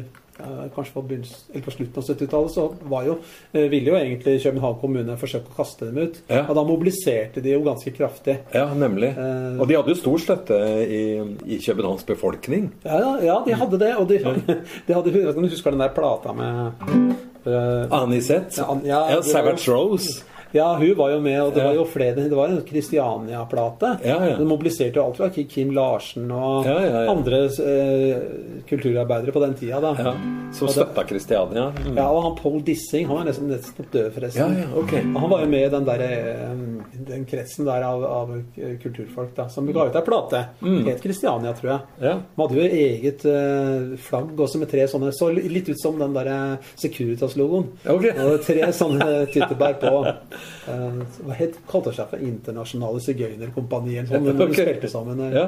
kanskje 0.72 0.94
på, 0.94 1.02
eller 1.10 1.64
på 1.66 1.72
slutten 1.74 2.00
av 2.00 2.06
70-tallet, 2.06 2.52
så 2.54 2.62
var 2.88 3.04
jo, 3.04 3.16
eh, 3.52 3.66
ville 3.68 3.90
jo 3.90 3.98
egentlig 3.98 4.38
København 4.40 4.78
kommune 4.80 5.16
forsøke 5.20 5.52
å 5.52 5.56
kaste 5.58 5.90
dem 5.90 5.98
ut. 6.00 6.20
Ja. 6.30 6.46
Og 6.46 6.56
da 6.56 6.64
mobiliserte 6.64 7.42
de 7.44 7.52
jo 7.52 7.60
ganske 7.66 7.92
kraftig. 7.92 8.38
Ja, 8.56 8.70
nemlig. 8.72 9.10
Eh. 9.12 9.60
Og 9.60 9.68
de 9.68 9.76
hadde 9.76 9.92
jo 9.92 10.00
stor 10.00 10.22
støtte 10.24 10.60
i, 10.86 11.02
i 11.44 11.60
Københavns 11.60 12.08
befolkning. 12.08 12.70
Ja, 12.86 13.18
ja, 13.20 13.42
de 13.44 13.58
hadde 13.60 13.82
det. 13.84 13.92
Og 14.00 14.08
de, 14.08 14.22
de 14.86 14.96
hadde, 14.96 15.12
du 15.12 15.44
husker 15.44 15.76
den 15.76 15.84
der 15.84 15.92
plata 15.92 16.32
med 16.32 17.28
eh, 17.46 17.86
Anisette. 17.90 18.56
Ja, 18.60 18.68
An- 18.68 18.84
ja, 18.84 19.10
ja, 19.10 19.22
Savage 19.22 19.70
Rose. 19.70 20.22
Ja, 20.52 20.74
hun 20.80 20.94
var 20.98 21.12
jo 21.14 21.20
med, 21.22 21.38
og 21.42 21.54
det 21.54 21.64
var 21.64 21.76
jo 21.76 21.84
flere 21.86 22.14
Det 22.16 22.36
var 22.36 22.50
en 22.50 22.60
Kristiania-plate. 22.66 23.92
Ja, 24.04 24.16
ja. 24.26 24.36
Den 24.40 24.48
mobiliserte 24.50 24.98
jo 24.98 25.06
alt 25.06 25.20
fra 25.20 25.28
Kim 25.30 25.70
Larsen 25.76 26.30
og 26.34 26.66
Ja, 26.66 27.04
andre 27.10 27.44
eh, 27.46 28.24
kulturarbeidere 28.68 29.32
på 29.32 29.42
den 29.44 29.54
tida. 29.54 29.80
da. 29.80 30.14
Som 30.52 30.68
støtta 30.68 31.04
Kristiania. 31.06 31.68
Mm. 31.86 31.96
Ja, 31.96 32.08
og 32.10 32.22
han 32.24 32.36
Paul 32.38 32.60
Dissing 32.66 33.06
han 33.06 33.20
var 33.20 33.28
nesten 33.28 33.50
nesten 33.50 33.86
død, 33.92 34.10
forresten. 34.14 34.56
Ja, 34.56 34.64
ja, 34.64 34.80
ok. 34.82 34.94
Han 35.22 35.30
var 35.30 35.44
jo 35.44 35.50
med 35.52 35.66
i 35.66 35.70
den, 35.70 35.86
der, 35.86 36.02
eh, 36.06 37.04
den 37.10 37.24
kretsen 37.30 37.68
der 37.68 37.86
av, 37.86 38.04
av 38.04 38.32
kulturfolk 38.82 39.36
da, 39.36 39.48
som 39.48 39.70
ga 39.70 39.86
ut 39.86 39.98
ei 39.98 40.04
plate. 40.06 40.42
Mm. 40.60 40.80
Helt 40.88 41.02
Kristiania, 41.04 41.54
tror 41.54 41.72
jeg. 41.72 41.80
Ja. 42.08 42.16
De 42.18 42.42
hadde 42.42 42.58
jo 42.58 42.66
eget 42.82 43.26
eh, 43.30 43.96
flagg 44.08 44.40
også 44.40 44.60
med 44.62 44.70
tre 44.70 44.86
sånne 44.90 45.12
Så 45.14 45.30
litt 45.34 45.68
ut 45.70 45.78
som 45.80 45.98
den 46.00 46.14
derre 46.16 46.58
Securitas-logoen. 46.80 47.70
Okay. 47.86 48.14
Og 48.26 48.42
tre 48.46 48.72
sånne 48.74 49.10
tyttebær 49.30 49.78
på. 49.82 49.94
eh, 50.68 50.90
hva 51.26 51.34
het 51.38 51.54
kalte 51.70 51.92
seg 51.96 52.06
for 52.10 52.18
Internasjonale 52.18 53.00
Sigøynerkompaniet? 53.04 54.06
Sånn, 54.10 54.24
men 54.28 54.40
Ok. 54.46 54.54
spilte 54.58 54.88
sammen. 54.92 55.16
eh. 55.26 55.32
Ja. 55.36 55.44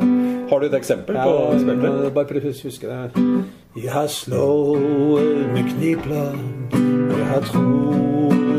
Har 0.50 0.56
du 0.60 0.64
et 0.66 0.74
eksempel 0.80 1.14
Ja, 1.16 1.24
på 1.24 1.30
hva 1.38 1.46
du 1.52 1.58
spilte? 1.64 1.86
eh, 2.06 2.10
bare 2.16 2.28
prøv 2.32 2.42
å 2.44 2.46
huske 2.52 2.86
det. 2.88 3.02
Jeg 3.82 4.06
slår 4.12 4.78
med 5.54 5.64
knipler, 5.72 6.32
jeg 6.72 7.26
har 7.32 7.42
tro 7.48 7.70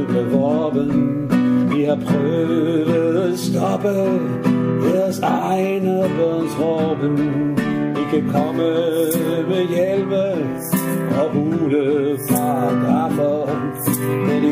med 0.09 0.25
vaven. 0.33 0.91
Jeg 1.73 1.85
har 1.89 1.99
prøvd 2.01 3.15
å 3.21 3.23
stoppe 3.37 3.93
deres 4.83 5.17
egne 5.25 5.97
bønnsråpen. 6.17 7.15
Ikke 8.03 8.19
komme 8.31 8.69
med 9.49 9.63
hjelme 9.73 10.25
og 11.21 11.27
huleparagrafer. 11.33 13.41
Men 13.47 13.52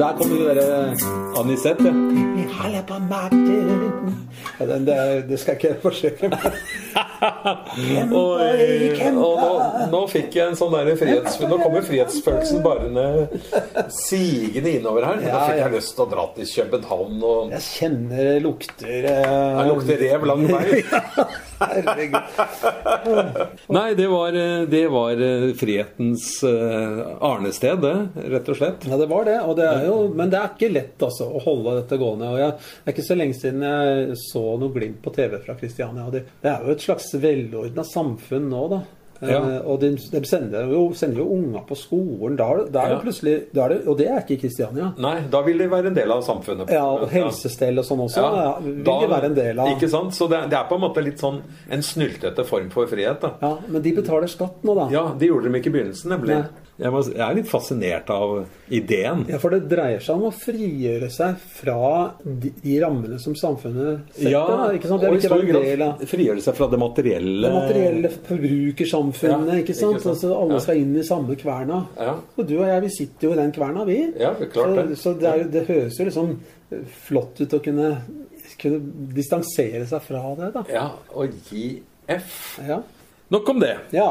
der 0.00 0.16
kommer 0.18 0.36
det 0.36 0.54
derre 0.56 1.40
Anisette, 1.40 1.84
ja. 1.84 1.92
Vi 2.36 2.44
holder 2.58 2.82
på 2.88 2.98
makten. 3.10 4.14
Ja, 4.58 4.66
den, 4.66 4.86
det, 4.86 4.96
det 5.28 5.40
skal 5.40 5.56
ikke 5.56 5.68
jeg 5.70 5.80
forsøke 5.82 6.30
meg 6.32 6.46
Oi, 8.16 9.10
og 9.10 9.40
nå, 9.40 9.50
nå 9.92 10.00
fikk 10.08 10.38
jeg 10.38 10.52
en 10.52 10.56
sånn 10.58 10.72
der 10.72 10.90
frihets... 11.00 11.36
Nå 11.44 11.58
kommer 11.60 11.84
frihetsfølelsen 11.84 12.62
bare 12.64 12.88
ned 12.92 13.36
sigende 13.92 14.74
innover 14.78 15.08
her. 15.10 15.20
Nå 15.20 15.44
fikk 15.50 15.60
jeg 15.60 15.74
lyst 15.76 15.94
til 15.96 16.06
å 16.06 16.10
dra 16.14 16.26
til 16.36 16.50
København 16.54 17.20
og 17.20 17.54
Jeg 17.58 17.66
kjenner 17.68 18.32
det 18.32 18.40
lukter 18.46 19.12
eh, 19.12 19.60
Det 19.60 19.68
lukter 19.68 20.04
rev 20.06 20.28
lang 20.32 20.48
vei. 20.48 20.82
Herregud. 21.60 22.20
Nei, 23.68 23.94
det 23.94 24.06
var, 24.08 24.36
eh, 24.36 24.62
det 24.70 24.82
var 24.88 25.22
eh, 25.22 25.46
frihetens 25.54 26.42
eh, 26.42 27.00
arnested, 27.20 27.82
det, 27.84 28.28
rett 28.34 28.48
og 28.48 28.56
slett. 28.56 28.86
Ja, 28.88 28.96
det 29.00 29.08
var 29.10 29.28
det. 29.28 29.36
Og 29.44 29.56
det 29.58 29.66
er 29.68 29.84
jo, 29.88 29.98
men 30.16 30.32
det 30.32 30.40
er 30.40 30.54
ikke 30.54 30.72
lett 30.72 31.04
altså, 31.04 31.28
å 31.28 31.42
holde 31.44 31.76
dette 31.82 32.00
gående. 32.00 32.30
Og 32.32 32.40
jeg, 32.40 32.56
det 32.60 32.88
er 32.88 32.96
ikke 32.96 33.08
så 33.10 33.18
lenge 33.18 33.36
siden 33.38 33.66
jeg 33.66 34.16
så 34.24 34.44
noe 34.60 34.74
glimt 34.74 35.02
på 35.04 35.12
TV 35.16 35.36
fra 35.44 35.58
Kristiania. 35.60 36.08
Det, 36.12 36.24
det 36.40 36.54
er 36.54 36.64
jo 36.64 36.74
et 36.74 36.86
slags 36.88 37.12
velordna 37.20 37.84
samfunn 37.86 38.48
nå, 38.50 38.64
da. 38.72 38.80
Ja. 39.20 39.38
Eh, 39.38 39.56
og 39.68 39.80
de, 39.82 39.90
de 39.96 40.20
sender, 40.24 40.70
jo, 40.72 40.86
sender 40.96 41.18
jo 41.20 41.26
unger 41.34 41.64
på 41.68 41.76
skolen. 41.76 42.36
Da, 42.38 42.46
da 42.72 42.84
er 42.86 42.88
det 42.94 42.96
Ja. 42.96 43.00
plutselig 43.04 43.34
da 43.52 43.64
er 43.66 43.68
det, 43.74 43.78
Og 43.88 43.98
det 43.98 44.06
er 44.08 44.20
ikke 44.22 44.36
i 44.38 44.40
Kristiania. 44.40 44.92
Nei, 44.98 45.20
da 45.30 45.42
vil 45.42 45.58
de 45.58 45.66
være 45.68 45.86
en 45.92 45.94
del 45.94 46.10
av 46.14 46.22
samfunnet. 46.24 46.70
Ja, 46.72 46.86
og 46.88 47.08
helsestell 47.12 47.78
og 47.78 47.84
sånn 47.84 48.00
også 48.06 48.24
ja, 48.24 48.54
vil 48.64 48.82
de 48.84 49.10
være 49.12 49.24
en 49.30 49.34
del 49.36 49.58
av. 49.60 49.68
Ikke 49.74 49.90
sant? 49.92 50.14
Så 50.16 50.28
det, 50.30 50.40
det 50.50 50.56
er 50.58 50.64
på 50.70 50.78
en 50.78 50.84
måte 50.86 51.04
litt 51.04 51.20
sånn 51.20 51.42
en 51.70 51.82
snyltete 51.84 52.44
form 52.48 52.70
for 52.70 52.86
frihet, 52.88 53.20
da. 53.20 53.34
Ja, 53.42 53.52
Men 53.68 53.82
de 53.82 53.92
betaler 54.00 54.26
skatt 54.32 54.64
nå, 54.64 54.74
da. 54.74 54.88
Ja, 54.94 55.04
det 55.18 55.28
gjorde 55.28 55.50
de 55.52 55.58
ikke 55.60 55.68
i 55.72 55.76
begynnelsen, 55.78 56.10
nemlig. 56.16 56.40
Nei. 56.40 56.66
Jeg, 56.80 56.90
må, 56.94 57.00
jeg 57.12 57.20
er 57.26 57.34
litt 57.36 57.48
fascinert 57.50 58.08
av 58.14 58.30
ideen. 58.72 59.26
Ja, 59.28 59.38
For 59.42 59.52
det 59.52 59.66
dreier 59.68 60.00
seg 60.00 60.16
om 60.16 60.28
å 60.30 60.32
frigjøre 60.32 61.10
seg 61.12 61.36
fra 61.60 61.76
de, 62.24 62.50
de 62.62 62.76
rammene 62.80 63.18
som 63.20 63.34
samfunnet 63.36 64.14
setter. 64.16 64.32
da, 64.32 64.70
ikke 64.78 64.88
sant? 64.88 65.02
Det 65.04 65.10
og 65.10 65.18
i 65.18 65.24
stor 65.26 65.44
grad 65.50 66.04
frigjøre 66.08 66.44
seg 66.46 66.56
fra 66.56 66.68
det 66.72 66.80
materielle. 66.80 67.42
det 67.44 67.52
materielle 67.58 68.12
forbrukersamfunnet. 68.30 69.52
Ja, 69.52 69.58
ikke 69.64 69.76
sant? 69.76 69.98
ikke 69.98 70.04
sant? 70.06 70.14
Altså, 70.14 70.32
alle 70.38 70.56
Ja. 70.56 70.62
skal 70.64 70.80
inn 70.82 70.96
i 70.96 71.04
samme 71.06 71.36
kverna. 71.36 71.82
Ja. 71.98 72.14
Og 72.36 72.46
du 72.48 72.56
og 72.58 72.66
jeg, 72.68 72.82
vi 72.86 72.92
sitter 72.96 73.28
jo 73.28 73.32
i 73.34 73.40
den 73.42 73.52
kverna, 73.52 73.84
vi. 73.88 73.98
Ja, 74.20 74.32
klart 74.52 74.88
det. 74.88 74.98
så 74.98 75.12
det, 75.20 75.28
er, 75.28 75.44
det 75.52 75.66
høres 75.68 75.98
jo 76.00 76.06
liksom 76.08 76.32
flott 77.08 77.40
ut 77.42 77.54
å 77.58 77.60
kunne, 77.64 77.90
kunne 78.60 78.80
distansere 79.16 79.84
seg 79.90 80.02
fra 80.06 80.22
det, 80.38 80.52
da. 80.54 80.64
Ja, 80.70 80.86
og 81.12 81.36
gi 81.50 81.82
F. 82.10 82.58
Ja. 82.66 82.80
Nok 83.30 83.48
om 83.52 83.60
det. 83.62 83.76
ja. 83.94 84.08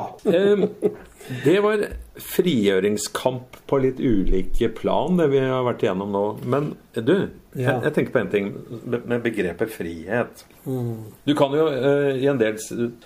Det 1.44 1.60
var 1.64 1.82
frigjøringskamp 2.24 3.60
på 3.70 3.80
litt 3.84 4.00
ulike 4.00 4.70
plan, 4.76 5.18
det 5.20 5.30
vi 5.34 5.42
har 5.44 5.66
vært 5.68 5.84
igjennom 5.86 6.12
nå. 6.14 6.24
Men 6.50 6.72
du, 6.94 7.30
jeg, 7.56 7.66
Ja. 7.66 7.80
jeg 7.84 7.94
tenker 7.96 8.14
på 8.14 8.22
en 8.22 8.32
ting 8.34 8.52
med 8.86 9.24
begrepet 9.24 9.72
frihet. 9.74 10.46
Mm. 10.66 11.10
Du 11.26 11.34
kan 11.36 11.56
jo 11.56 11.68
uh, 11.68 12.14
i 12.14 12.28
en 12.30 12.40
del 12.42 12.60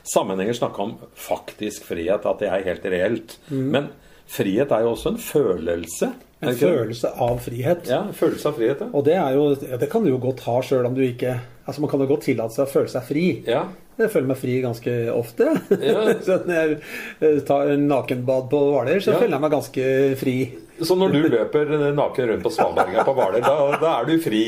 sammenhenger 0.04 0.54
snakke 0.58 0.84
om 0.84 0.98
faktisk 1.16 1.86
frihet, 1.88 2.26
at 2.26 2.40
det 2.44 2.50
er 2.52 2.68
helt 2.68 2.86
reelt. 2.86 3.38
Men 3.50 3.92
frihet 4.28 4.72
er 4.72 4.86
jo 4.86 4.94
også 4.96 5.14
en 5.16 5.22
følelse. 5.22 6.12
Mm. 6.44 6.50
En 6.50 6.58
følelse 6.60 7.10
av 7.24 7.38
frihet. 7.40 7.88
Ja, 7.88 8.02
en 8.04 8.18
følelse 8.18 8.50
av 8.50 8.58
frihet, 8.60 8.82
ja. 8.84 8.90
Og 8.92 9.06
det 9.08 9.16
jo 9.16 9.46
ja, 9.64 9.78
Det 9.80 9.88
kan 9.90 10.04
du 10.04 10.10
jo 10.12 10.20
godt 10.20 10.44
ha 10.44 10.58
sjøl 10.66 10.90
om 10.90 10.96
du 10.98 11.00
ikke 11.06 11.38
Altså 11.64 11.80
Man 11.80 11.90
kan 11.94 12.02
jo 12.04 12.10
godt 12.10 12.26
tillate 12.28 12.52
seg 12.52 12.66
å 12.66 12.72
føle 12.74 12.92
seg 12.92 13.06
fri. 13.08 13.28
ja. 13.48 13.62
Jeg 14.00 14.10
føler 14.10 14.30
meg 14.32 14.40
fri 14.42 14.58
ganske 14.64 14.94
ofte. 15.14 15.52
Ja. 15.78 16.02
så 16.26 16.40
når 16.48 16.56
jeg 16.60 16.78
eh, 17.22 17.40
tar 17.46 17.74
en 17.76 17.88
nakenbad 17.92 18.48
på 18.52 18.62
Hvaler, 18.72 19.00
så 19.04 19.14
Ja. 19.14 19.20
føler 19.22 19.38
jeg 19.38 19.44
meg 19.46 19.54
ganske 19.54 19.88
fri. 20.22 20.38
Så 20.84 20.96
når 20.98 21.12
du 21.14 21.20
løper 21.30 21.70
naken 21.94 22.30
rundt 22.32 22.44
på 22.44 22.50
Svalberga 22.52 23.04
på 23.06 23.14
Hvaler, 23.14 23.44
da, 23.46 23.54
da 23.78 23.92
er 24.00 24.08
du 24.10 24.16
fri? 24.24 24.40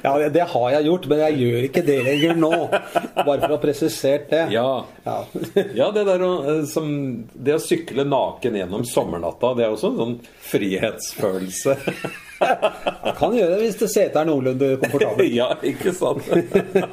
Ja, 0.00 0.14
det, 0.18 0.30
det 0.32 0.46
har 0.54 0.70
jeg 0.72 0.86
gjort, 0.88 1.08
men 1.10 1.20
jeg 1.26 1.36
gjør 1.42 1.66
ikke 1.68 1.82
det 1.84 1.98
lenger 2.06 2.38
nå. 2.40 2.50
Bare 2.72 3.36
for 3.36 3.50
å 3.50 3.52
ha 3.52 3.60
presisert 3.62 4.30
det. 4.32 4.46
Ja. 4.56 4.68
Ja. 5.04 5.18
Ja, 5.80 5.90
det 5.92 6.06
der 6.08 6.24
eh, 6.24 6.64
som, 6.70 6.88
det 7.36 7.58
å 7.58 7.62
sykle 7.62 8.06
naken 8.08 8.56
gjennom 8.62 8.86
sommernatta, 8.88 9.52
det 9.58 9.66
er 9.68 9.76
også 9.76 9.92
en 9.92 10.00
sånn 10.00 10.16
frihetsfølelse. 10.48 11.76
Jeg 12.44 13.14
kan 13.18 13.34
gjøre 13.36 13.50
det 13.52 13.60
hvis 13.62 13.78
det 13.80 13.88
setet 13.92 14.18
er 14.20 14.28
noenlunde 14.28 14.70
komfortabelt. 14.82 15.34
ja, 15.40 15.48
ikke 15.66 15.94
sant? 15.96 16.28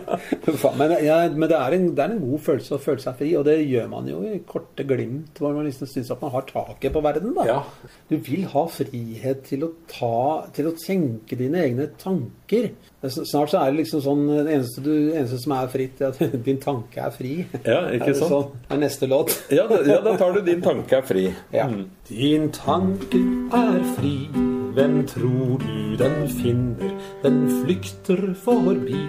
Men, 0.82 0.94
ja, 1.04 1.18
men 1.30 1.48
det, 1.50 1.58
er 1.58 1.76
en, 1.76 1.88
det 1.96 2.04
er 2.04 2.14
en 2.14 2.22
god 2.22 2.42
følelse 2.46 2.76
å 2.76 2.82
føle 2.82 3.02
seg 3.04 3.18
fri, 3.20 3.30
og 3.38 3.46
det 3.48 3.58
gjør 3.60 3.88
man 3.92 4.08
jo 4.10 4.22
i 4.28 4.40
korte 4.48 4.86
glimt, 4.88 5.38
hvor 5.40 5.54
man 5.56 5.68
liksom 5.68 5.90
syns 5.90 6.12
at 6.14 6.22
man 6.24 6.34
har 6.34 6.46
taket 6.50 6.94
på 6.96 7.04
verden. 7.04 7.34
da. 7.38 7.46
Ja. 7.48 7.60
Du 8.10 8.18
vil 8.24 8.46
ha 8.52 8.66
frihet 8.72 9.46
til 9.50 9.68
å 9.68 9.74
ta 9.92 10.12
Til 10.56 10.70
å 10.70 10.76
tenke 10.78 11.38
dine 11.40 11.62
egne 11.64 11.88
tanker. 12.00 12.41
Det 12.52 13.10
er 13.10 13.26
Snart 13.26 13.50
så 13.50 13.62
er 13.62 13.72
det 13.72 13.80
liksom 13.82 14.02
sånn 14.04 14.28
Det 14.30 14.54
eneste, 14.54 14.84
du, 14.86 14.92
eneste 15.16 15.40
som 15.42 15.56
er 15.58 15.70
fritt, 15.74 16.02
er 16.02 16.12
at 16.12 16.36
din 16.48 16.60
tanke 16.62 17.02
er 17.02 17.14
fri. 17.16 17.34
Ja, 17.66 17.86
ikke 17.96 18.14
sant? 18.14 18.30
Sånn? 18.30 18.52
Det 18.68 18.76
er 18.76 18.82
neste 18.84 19.10
låt. 19.12 19.36
Ja, 19.58 19.66
da, 19.70 19.82
ja, 19.88 20.00
da 20.06 20.16
tar 20.20 20.36
du 20.36 20.42
din 20.46 20.62
tanke 20.64 21.00
er 21.00 21.08
fri. 21.08 21.26
Ja. 21.56 21.68
Din 22.10 22.50
tanke 22.56 23.22
er 23.58 23.80
fri, 23.96 24.16
hvem 24.76 25.02
tror 25.10 25.58
du 25.64 25.96
den 26.00 26.22
finner? 26.42 26.94
Den 27.24 27.42
flykter 27.62 28.22
forbi, 28.44 29.00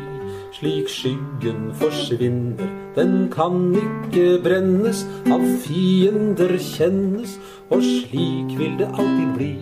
slik 0.59 0.91
skyggen 0.91 1.71
forsvinner. 1.81 2.71
Den 2.97 3.29
kan 3.33 3.71
ikke 3.79 4.39
brennes, 4.45 5.05
av 5.33 5.45
fiender 5.65 6.59
kjennes, 6.61 7.39
og 7.71 7.85
slik 7.87 8.53
vil 8.59 8.77
det 8.81 8.91
alltid 8.93 9.33
bli. 9.39 9.55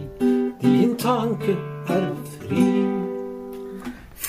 Din 0.64 0.97
tanke 0.99 1.55
er 1.88 2.11
fri. 2.38 3.10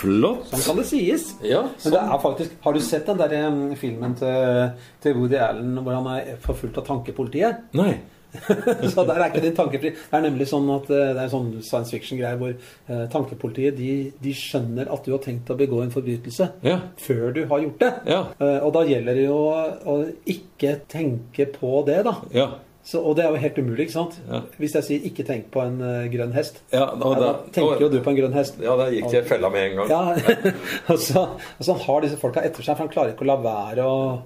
Flott. 0.01 0.47
Sånn 0.51 0.63
kan 0.65 0.79
det 0.81 0.87
sies. 0.89 1.27
Ja, 1.45 1.63
sånn. 1.77 1.91
Men 1.91 1.97
det 1.97 2.05
er 2.15 2.23
faktisk, 2.23 2.55
Har 2.65 2.73
du 2.73 2.81
sett 2.85 3.05
den 3.11 3.19
der 3.21 3.75
filmen 3.77 4.15
til, 4.17 4.71
til 5.03 5.13
Woody 5.19 5.37
Allen 5.41 5.77
hvor 5.85 5.99
han 5.99 6.09
er 6.15 6.33
forfulgt 6.41 6.79
av 6.81 6.87
tankepolitiet? 6.89 7.67
Nei. 7.77 7.93
Så 8.93 9.03
der 9.03 9.17
er 9.19 9.25
ikke 9.27 9.41
din 9.43 9.55
tankefri. 9.57 9.89
Det 9.91 10.15
er 10.15 10.21
nemlig 10.23 10.45
sånn 10.47 10.69
at 10.71 10.87
eh, 10.87 11.09
det 11.17 11.25
er 11.25 11.31
sånn 11.33 11.49
science 11.67 11.91
fiction-greie 11.91 12.37
hvor 12.39 12.53
eh, 12.55 13.01
tankepolitiet 13.11 13.75
de, 13.75 13.89
de 14.23 14.31
skjønner 14.39 14.87
at 14.95 15.03
du 15.03 15.11
har 15.11 15.19
tenkt 15.25 15.51
å 15.51 15.57
begå 15.59 15.81
en 15.83 15.91
forbrytelse 15.91 16.47
Ja. 16.63 16.77
før 17.03 17.33
du 17.35 17.41
har 17.51 17.59
gjort 17.65 17.83
det. 17.83 17.91
Ja. 18.13 18.21
Eh, 18.39 18.57
og 18.63 18.71
da 18.77 18.85
gjelder 18.87 19.19
det 19.19 19.25
jo 19.27 19.35
å, 19.49 19.61
å 19.83 19.97
ikke 20.31 20.77
tenke 20.91 21.49
på 21.57 21.81
det, 21.91 21.99
da. 22.07 22.15
Ja. 22.31 22.47
Så, 22.83 22.97
og 23.05 23.15
det 23.15 23.23
er 23.25 23.29
jo 23.29 23.37
helt 23.43 23.57
umulig, 23.61 23.83
ikke 23.85 23.93
sant? 23.93 24.15
Ja. 24.29 24.39
Hvis 24.57 24.73
jeg 24.73 24.83
sier 24.87 24.99
'ikke 25.05 25.25
tenk 25.27 25.51
på 25.53 25.61
en 25.61 25.75
uh, 25.81 26.07
grønn 26.09 26.31
hest', 26.33 26.61
Ja, 26.73 26.87
da 26.97 27.09
da- 27.13 27.33
tenker 27.53 27.75
og- 27.75 27.81
jo 27.81 27.89
du 27.89 27.99
på 28.01 28.09
en 28.09 28.17
grønn 28.17 28.33
hest. 28.33 28.55
Ja, 28.59 28.75
da 28.75 28.87
gikk 28.89 29.11
jeg 29.13 29.23
i 29.23 29.27
fella 29.27 29.49
med 29.49 29.71
en 29.71 29.77
gang. 29.77 29.89
Ja, 29.89 30.15
og 30.93 30.97
så, 30.99 31.27
så 31.61 31.73
han 31.75 31.81
har 31.85 32.01
disse 32.01 32.17
folka 32.17 32.41
etter 32.41 32.63
seg, 32.63 32.75
for 32.77 32.87
han 32.87 32.89
klarer 32.89 33.13
ikke 33.13 33.21
å 33.21 33.29
la 33.29 33.35
være 33.37 33.85
å, 33.85 34.21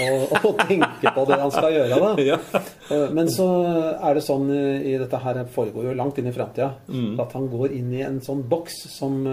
å, 0.00 0.06
å 0.48 0.52
tenke 0.66 1.12
på 1.14 1.26
det 1.28 1.38
han 1.40 1.50
skal 1.50 1.72
gjøre. 1.72 2.00
da. 2.00 2.14
Ja. 2.30 2.38
Eh, 2.90 3.10
Men 3.12 3.28
så 3.28 3.44
er 4.02 4.14
det 4.14 4.22
sånn 4.24 4.48
eh, 4.50 4.88
i 4.88 4.96
dette 4.98 5.18
her 5.20 5.44
foregår 5.52 5.90
jo 5.90 5.94
langt 5.94 6.18
inn 6.18 6.26
i 6.28 6.32
framtida, 6.32 6.72
Mm. 6.88 7.20
at 7.20 7.32
han 7.36 7.48
går 7.52 7.72
inn 7.76 7.92
i 7.92 8.00
en 8.02 8.20
sånn 8.20 8.42
boks 8.48 8.88
som 8.88 9.24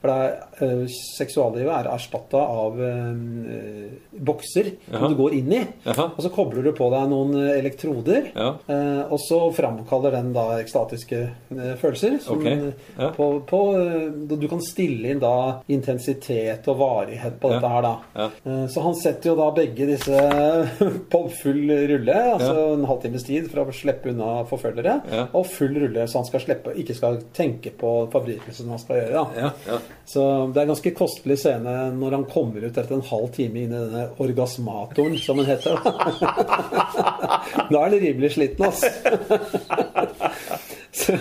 For 0.00 0.08
det 0.08 0.16
er, 0.62 0.86
seksuallivet 0.88 1.68
er 1.84 1.90
erstatta 1.92 2.38
av 2.40 2.80
eh, 2.80 3.92
bokser 4.24 4.72
som 4.90 5.12
du 5.12 5.16
går 5.18 5.34
inn 5.38 5.52
i. 5.52 5.62
Jaha. 5.86 6.08
Og 6.16 6.22
så 6.24 6.30
kobler 6.32 6.62
du 6.64 6.72
på 6.76 6.88
deg 6.92 7.08
noen 7.10 7.34
elektroder, 7.58 8.21
stemmer. 8.22 8.56
Ja. 8.68 8.74
Eh, 8.74 9.12
og 9.12 9.20
så 9.20 9.38
framkaller 9.52 10.10
den 10.16 10.32
da 10.34 10.58
ekstatiske 10.60 11.20
eh, 11.22 11.74
følelser. 11.80 12.18
Som, 12.22 12.42
Ok, 12.42 12.46
ja. 12.98 13.10
på, 13.16 13.26
på, 13.46 13.60
eh, 13.78 14.36
du 14.38 14.48
kan 14.48 14.60
stille 14.64 15.12
inn 15.12 15.20
da 15.22 15.62
intensitet 15.72 16.66
og 16.68 16.78
varighet 16.80 17.38
på 17.40 17.50
dette 17.52 17.68
her, 17.72 17.86
da. 17.86 18.28
Eh, 18.44 18.64
så 18.72 18.84
han 18.84 18.96
setter 18.98 19.32
jo 19.32 19.36
da 19.38 19.50
begge 19.54 19.86
disse 19.92 20.22
på 21.12 21.22
full 21.42 21.70
rulle, 21.92 22.18
altså 22.34 22.54
en 22.76 22.86
halvtimes 22.88 23.26
tid 23.26 23.50
for 23.52 23.64
å 23.66 23.76
slippe 23.76 24.10
unna 24.12 24.42
forfølgere, 24.48 24.98
og 25.32 25.46
full 25.50 25.76
rulle 25.78 26.06
så 26.08 26.22
han 26.22 26.28
skal 26.28 26.44
slippe, 26.44 26.74
ikke 26.82 26.96
skal 26.96 27.20
tenke 27.36 27.72
på 27.78 27.92
forbrytelsen 28.12 28.70
han 28.72 28.82
skal 28.82 29.02
gjøre. 29.02 29.12
da. 29.12 29.46
Ja, 29.46 29.52
ja. 29.68 29.80
Så 30.08 30.24
det 30.52 30.60
er 30.60 30.66
en 30.66 30.72
ganske 30.74 30.94
kostelig 30.96 31.38
scene 31.40 31.74
når 31.96 32.18
han 32.18 32.26
kommer 32.30 32.64
ut 32.64 32.76
etter 32.76 32.96
en 32.96 33.06
halv 33.06 33.30
time 33.36 33.62
inn 33.62 33.72
i 33.72 33.78
denne 33.78 34.06
orgasmatoren, 34.22 35.16
som 35.22 35.38
den 35.40 35.48
heter. 35.48 35.78
da 35.82 37.78
er 37.82 37.86
han 37.86 37.96
rimelig 38.12 38.32
sliten, 38.36 38.66
ass. 38.68 38.84
så, 40.92 41.12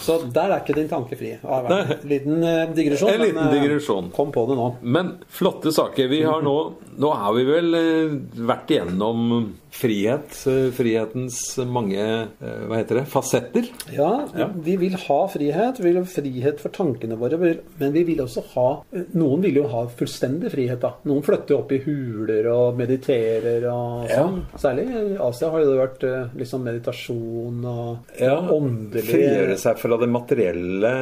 så 0.00 0.18
der 0.22 0.52
er 0.52 0.60
ikke 0.60 0.76
din 0.76 0.88
tanke 0.90 1.16
fri. 1.16 1.32
En 1.40 1.94
liten 2.08 2.42
eh, 2.44 2.62
digresjon. 2.76 3.10
En 3.14 3.22
liten 3.24 3.40
men, 3.40 3.48
eh, 3.48 3.56
digresjon. 3.56 4.10
Kom 4.14 4.32
på 4.32 4.44
det 4.50 4.58
nå. 4.58 4.68
Men 4.82 5.14
flotte 5.28 5.72
saker. 5.72 6.08
Vi 6.12 6.22
har 6.26 6.44
nå 6.44 6.56
Nå 7.00 7.10
har 7.16 7.32
vi 7.36 7.44
vel 7.48 7.74
eh, 7.78 8.14
vært 8.44 8.70
igjennom 8.74 9.52
frihet. 9.72 10.34
eh, 10.50 10.66
Frihetens 10.74 11.36
mange 11.70 11.96
eh, 12.02 12.64
Hva 12.68 12.76
heter 12.80 12.98
det? 13.00 13.04
Fasetter. 13.08 13.68
Ja, 13.94 14.26
Ja. 14.36 14.48
vi 14.52 14.74
vil 14.76 14.96
ha 15.06 15.20
frihet. 15.32 15.78
Vi 15.80 15.86
vil 15.92 16.00
ha 16.02 16.04
frihet 16.04 16.60
for 16.60 16.68
tankene 16.74 17.16
våre. 17.16 17.38
Men 17.78 17.92
vi 17.94 18.02
vil 18.04 18.20
også 18.24 18.42
ha 18.54 18.66
Noen 19.14 19.40
vil 19.46 19.60
jo 19.62 19.66
ha 19.72 19.84
fullstendig 19.86 20.50
frihet, 20.52 20.80
da. 20.82 20.90
Noen 21.08 21.22
flytter 21.24 21.56
opp 21.56 21.72
i 21.72 21.78
huler 21.86 22.50
og 22.52 22.76
mediterer 22.76 23.64
og 23.72 24.08
Ja. 24.10 24.16
sånn. 24.26 24.42
Særlig 24.60 24.86
i 24.90 25.16
Asia 25.16 25.50
har 25.54 25.60
det 25.64 25.78
vært 25.80 26.06
liksom 26.36 26.64
meditasjon 26.66 27.64
og 27.64 27.98
Ja, 28.20 28.36
åndelig 28.40 29.06
Frigjøre 29.08 29.56
seg 29.56 29.78
fra 29.78 29.96
det 29.96 30.08
materielle. 30.10 30.92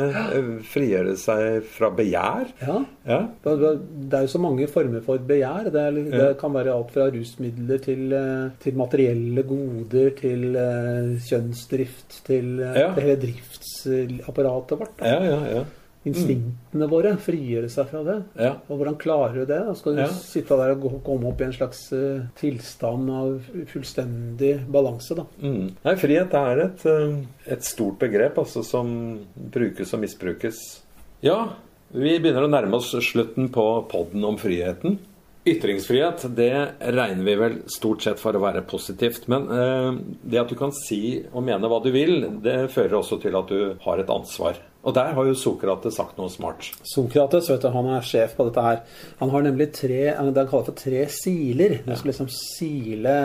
Frigjøre 0.68 1.16
seg 1.18 1.64
fra 1.64 1.90
begjær. 1.90 2.46
Ja. 2.62 2.78
Ja. 3.08 3.20
Det 3.42 4.14
er 4.14 4.26
jo 4.28 4.32
så 4.36 4.40
mange 4.40 4.68
former 4.70 5.00
for 5.04 5.18
begjær. 5.18 5.72
Det, 5.72 5.87
er, 5.88 5.98
det 6.12 6.28
kan 6.40 6.52
være 6.54 6.72
alt 6.74 6.92
fra 6.94 7.08
rusmidler 7.14 7.80
til, 7.84 8.04
eh, 8.12 8.50
til 8.62 8.78
materielle 8.78 9.42
goder, 9.48 10.10
til 10.18 10.54
eh, 10.56 11.16
kjønnsdrift, 11.28 12.22
til, 12.28 12.54
eh, 12.60 12.78
Ja. 12.84 12.92
til 12.94 13.02
hele 13.08 13.20
driftsapparatet 13.26 14.78
vårt. 14.78 14.96
Da. 15.00 15.06
Ja, 15.16 15.20
ja, 15.24 15.40
ja. 15.58 15.64
Instinktene 16.08 16.86
våre, 16.88 17.10
frigjøre 17.20 17.68
seg 17.68 17.88
fra 17.90 18.00
det. 18.06 18.14
ja. 18.38 18.52
Og 18.70 18.78
hvordan 18.78 18.94
klarer 18.96 19.34
du 19.34 19.44
det? 19.50 19.58
Da 19.66 19.74
skal 19.74 19.96
du 19.96 20.00
Ja. 20.00 20.06
sitte 20.08 20.56
der 20.56 20.70
og 20.72 21.02
komme 21.04 21.26
opp 21.28 21.40
i 21.40 21.44
en 21.44 21.52
slags 21.52 21.88
tilstand 22.38 23.10
av 23.10 23.40
fullstendig 23.66 24.64
balanse, 24.70 25.14
da. 25.16 25.24
Mm. 25.42 25.74
Nei, 25.84 25.94
frihet 25.96 26.32
er 26.32 26.60
et, 26.64 26.86
et 27.46 27.62
stort 27.62 27.98
begrep 27.98 28.38
altså, 28.38 28.64
som 28.64 29.18
brukes 29.36 29.92
og 29.92 30.00
misbrukes. 30.00 30.80
Ja, 31.20 31.48
vi 31.92 32.18
begynner 32.20 32.46
å 32.46 32.50
nærme 32.52 32.74
oss 32.78 32.92
slutten 32.92 33.50
på 33.50 33.66
podden 33.90 34.24
om 34.24 34.36
friheten. 34.38 34.98
Ytringsfrihet 35.46 36.24
det 36.36 36.52
regner 36.80 37.24
vi 37.24 37.34
vel 37.40 37.58
stort 37.70 38.02
sett 38.04 38.20
for 38.20 38.36
å 38.36 38.42
være 38.42 38.64
positivt. 38.68 39.28
Men 39.32 39.46
eh, 39.52 39.92
det 40.22 40.42
at 40.42 40.50
du 40.50 40.56
kan 40.58 40.74
si 40.74 41.20
og 41.32 41.44
mene 41.46 41.70
hva 41.70 41.78
du 41.84 41.92
vil, 41.94 42.26
det 42.44 42.66
fører 42.74 42.98
også 43.00 43.20
til 43.22 43.38
at 43.38 43.52
du 43.52 43.78
har 43.84 44.02
et 44.02 44.12
ansvar. 44.12 44.58
Og 44.86 44.94
der 44.94 45.10
har 45.16 45.26
jo 45.26 45.34
Sokrates 45.36 45.96
sagt 45.98 46.18
noe 46.20 46.30
smart. 46.32 46.68
Sokrates 46.86 47.48
vet 47.50 47.64
du, 47.64 47.70
han 47.74 47.88
er 47.96 48.04
sjef 48.06 48.36
på 48.38 48.46
dette 48.46 48.62
her. 48.62 48.78
Han 49.18 49.32
har 49.34 49.42
nemlig 49.44 49.72
tre 49.74 50.04
det 50.06 50.14
han 50.16 50.30
kaller 50.36 50.68
for 50.68 50.78
tre 50.78 51.02
siler. 51.12 51.80
Du 51.84 51.90
skal 51.96 52.12
liksom 52.12 52.30
sile 52.32 53.16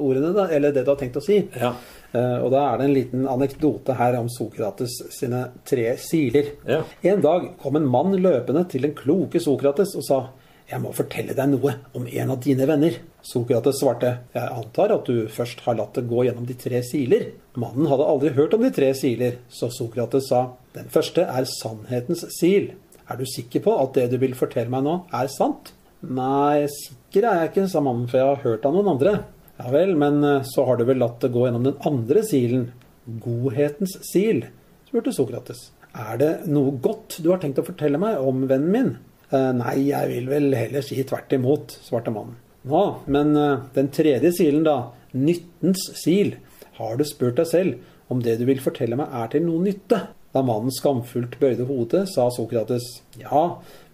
ordene, 0.00 0.32
da, 0.34 0.48
eller 0.48 0.72
det 0.74 0.86
du 0.86 0.90
har 0.90 0.98
tenkt 1.00 1.20
å 1.20 1.24
si. 1.24 1.42
Ja. 1.60 1.74
Eh, 2.14 2.38
og 2.40 2.48
da 2.54 2.64
er 2.70 2.80
det 2.80 2.88
en 2.88 2.96
liten 2.96 3.28
anekdote 3.30 3.98
her 3.98 4.16
om 4.18 4.30
Sokrates 4.32 4.96
sine 5.14 5.44
tre 5.68 5.92
siler. 6.00 6.54
Ja. 6.66 6.80
En 7.12 7.22
dag 7.24 7.50
kom 7.62 7.76
en 7.78 7.90
mann 7.90 8.16
løpende 8.16 8.64
til 8.72 8.88
den 8.88 8.96
kloke 8.96 9.42
Sokrates 9.44 9.94
og 10.00 10.08
sa 10.08 10.22
jeg 10.70 10.80
må 10.80 10.94
fortelle 10.96 11.34
deg 11.36 11.50
noe 11.52 11.74
om 11.96 12.06
en 12.08 12.32
av 12.32 12.40
dine 12.44 12.64
venner. 12.68 12.96
Sokrates 13.24 13.82
svarte, 13.82 14.14
jeg 14.32 14.48
antar 14.48 14.94
at 14.94 15.08
du 15.08 15.26
først 15.32 15.60
har 15.66 15.76
latt 15.76 15.98
det 15.98 16.06
gå 16.08 16.24
gjennom 16.24 16.46
de 16.48 16.56
tre 16.56 16.80
siler. 16.86 17.28
Mannen 17.60 17.88
hadde 17.90 18.08
aldri 18.08 18.32
hørt 18.36 18.56
om 18.56 18.64
de 18.64 18.72
tre 18.72 18.88
siler, 18.96 19.38
så 19.52 19.68
Sokrates 19.72 20.30
sa, 20.32 20.46
den 20.76 20.88
første 20.92 21.26
er 21.28 21.48
sannhetens 21.50 22.24
sil. 22.32 22.72
Er 23.04 23.20
du 23.20 23.26
sikker 23.28 23.64
på 23.66 23.76
at 23.76 23.92
det 23.98 24.08
du 24.14 24.18
vil 24.22 24.36
fortelle 24.38 24.72
meg 24.72 24.86
nå, 24.86 24.98
er 25.12 25.28
sant? 25.32 25.74
Nei, 26.04 26.64
sikker 26.72 27.28
er 27.28 27.42
jeg 27.42 27.52
ikke, 27.52 27.68
sa 27.68 27.84
mannen, 27.84 28.08
for 28.08 28.20
jeg 28.20 28.32
har 28.32 28.44
hørt 28.44 28.66
av 28.68 28.76
noen 28.76 28.92
andre. 28.96 29.14
Ja 29.60 29.70
vel, 29.70 29.94
men 30.00 30.24
eh, 30.24 30.42
så 30.48 30.64
har 30.66 30.80
du 30.80 30.88
vel 30.88 30.98
latt 31.00 31.20
det 31.22 31.32
gå 31.34 31.44
gjennom 31.44 31.68
den 31.68 31.76
andre 31.86 32.24
silen, 32.26 32.70
godhetens 33.04 33.98
sil, 34.08 34.46
spurte 34.88 35.12
Sokrates. 35.14 35.68
Er 35.94 36.16
det 36.18 36.32
noe 36.50 36.72
godt 36.82 37.20
du 37.22 37.28
har 37.30 37.38
tenkt 37.42 37.60
å 37.60 37.66
fortelle 37.66 38.00
meg 38.00 38.18
om 38.18 38.48
vennen 38.50 38.72
min? 38.72 38.94
«Eh, 39.30 39.50
Nei, 39.56 39.76
jeg 39.88 40.10
vil 40.10 40.28
vel 40.30 40.54
heller 40.54 40.84
si 40.84 40.98
tvert 41.04 41.32
imot, 41.32 41.78
svarte 41.84 42.12
mannen. 42.14 42.36
Nå, 42.64 42.82
men 43.06 43.36
eh, 43.36 43.64
den 43.76 43.88
tredje 43.92 44.32
silen 44.36 44.64
da, 44.64 44.76
nyttens 45.14 45.86
sil, 46.00 46.36
har 46.78 46.96
du 46.98 47.04
spurt 47.06 47.36
deg 47.40 47.46
selv 47.48 48.12
om 48.12 48.20
det 48.24 48.38
du 48.40 48.44
vil 48.48 48.60
fortelle 48.60 48.96
meg 48.98 49.12
er 49.14 49.30
til 49.32 49.44
noe 49.46 49.62
nytte? 49.64 50.00
Da 50.34 50.42
mannen 50.42 50.72
skamfullt 50.74 51.36
bøyde 51.38 51.66
hodet, 51.68 52.08
sa 52.10 52.26
Sokrates, 52.34 52.88
ja, 53.20 53.44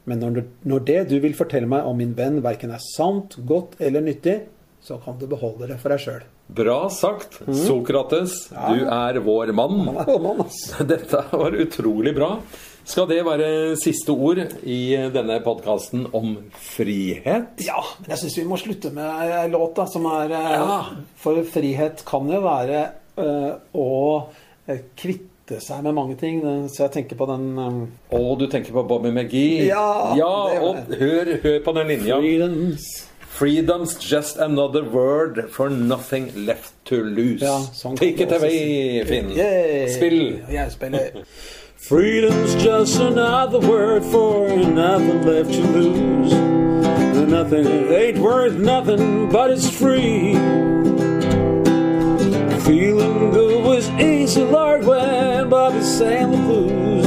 men 0.09 0.22
når, 0.24 0.45
når 0.64 0.87
det 0.89 1.01
du 1.11 1.18
vil 1.20 1.35
fortelle 1.37 1.68
meg 1.68 1.85
om 1.87 1.99
min 2.01 2.14
venn 2.16 2.41
verken 2.43 2.72
er 2.72 2.81
sant, 2.83 3.37
godt 3.47 3.76
eller 3.85 4.01
nyttig, 4.07 4.39
så 4.81 4.97
kan 5.05 5.18
du 5.20 5.26
beholde 5.28 5.68
det 5.68 5.76
for 5.83 5.93
deg 5.93 6.01
sjøl. 6.01 6.22
Bra 6.57 6.78
sagt, 6.91 7.37
Sokrates. 7.66 8.47
Du 8.51 8.87
er 8.89 9.18
vår 9.22 9.53
mann. 9.55 9.83
Han 9.85 10.01
er 10.01 10.09
vår 10.09 10.22
mann, 10.24 10.41
ass. 10.47 10.62
Dette 10.95 11.20
var 11.31 11.55
utrolig 11.55 12.14
bra. 12.16 12.31
Skal 12.91 13.07
det 13.07 13.20
være 13.22 13.49
siste 13.78 14.11
ord 14.11 14.41
i 14.66 14.80
denne 15.14 15.36
podkasten 15.45 16.09
om 16.16 16.32
frihet? 16.59 17.61
Ja, 17.62 17.78
men 18.01 18.11
jeg 18.11 18.18
syns 18.24 18.38
vi 18.41 18.47
må 18.51 18.59
slutte 18.59 18.91
med 18.95 19.30
ei 19.30 19.45
låt 19.53 19.76
da, 19.78 19.84
som 19.86 20.09
er 20.11 20.34
eh, 20.34 20.55
Ja. 20.57 20.78
For 21.22 21.38
frihet 21.47 22.03
kan 22.09 22.26
jo 22.32 22.41
være 22.43 22.80
eh, 23.14 23.53
å 23.78 23.91
eh, 24.66 24.80
kvitte 24.99 25.61
seg 25.62 25.84
med 25.86 25.95
mange 26.01 26.16
ting. 26.18 26.41
Så 26.66 26.88
jeg 26.88 26.95
tenker 26.97 27.20
på 27.20 27.30
den 27.30 27.47
eh, 27.62 27.78
Å, 28.18 28.24
du 28.41 28.49
tenker 28.51 28.74
på 28.74 28.84
Bobby 28.91 29.14
McGee? 29.14 29.68
Ja, 29.68 30.16
ja 30.18 30.32
og 30.59 30.91
hør, 30.91 31.30
hør 31.47 31.62
på 31.68 31.76
den 31.78 31.95
linja. 31.95 32.18
Freedoms. 32.18 32.91
Freedom's 33.41 33.95
just 34.03 34.43
another 34.43 34.82
word 34.82 35.45
for 35.55 35.70
nothing 35.70 36.26
left 36.34 36.74
to 36.91 36.99
lose. 37.07 37.47
Ja, 37.47 37.55
sånn 37.70 37.95
Take 37.97 38.26
it 38.26 38.34
away. 38.34 39.07
Finn. 39.07 39.30
Spill. 39.95 40.22
Jeg 40.51 40.74
spiller. 40.74 41.22
Freedom's 41.81 42.55
just 42.62 43.01
another 43.01 43.59
word 43.59 44.05
for 44.05 44.47
nothing 44.49 45.22
left 45.22 45.51
to 45.51 45.62
lose. 45.62 46.33
Nothing 47.28 47.66
ain't 47.66 48.18
worth 48.18 48.55
nothing, 48.55 49.31
but 49.31 49.51
it's 49.51 49.68
free. 49.68 50.35
Feeling 52.64 53.31
good 53.31 53.64
was 53.64 53.89
easy, 53.99 54.43
Lord, 54.43 54.85
when 54.85 55.49
Bobby 55.49 55.81
sang 55.81 56.31
the 56.31 56.37
blues. 56.37 57.07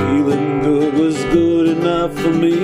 Feeling 0.00 0.62
good 0.62 0.94
was 0.94 1.16
good 1.24 1.76
enough 1.76 2.14
for 2.14 2.32
me. 2.32 2.56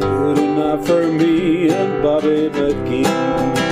Good 0.00 0.38
enough 0.38 0.86
for 0.86 1.08
me 1.08 1.68
and 1.68 2.02
Bobby 2.02 2.48
McGee. 2.48 3.65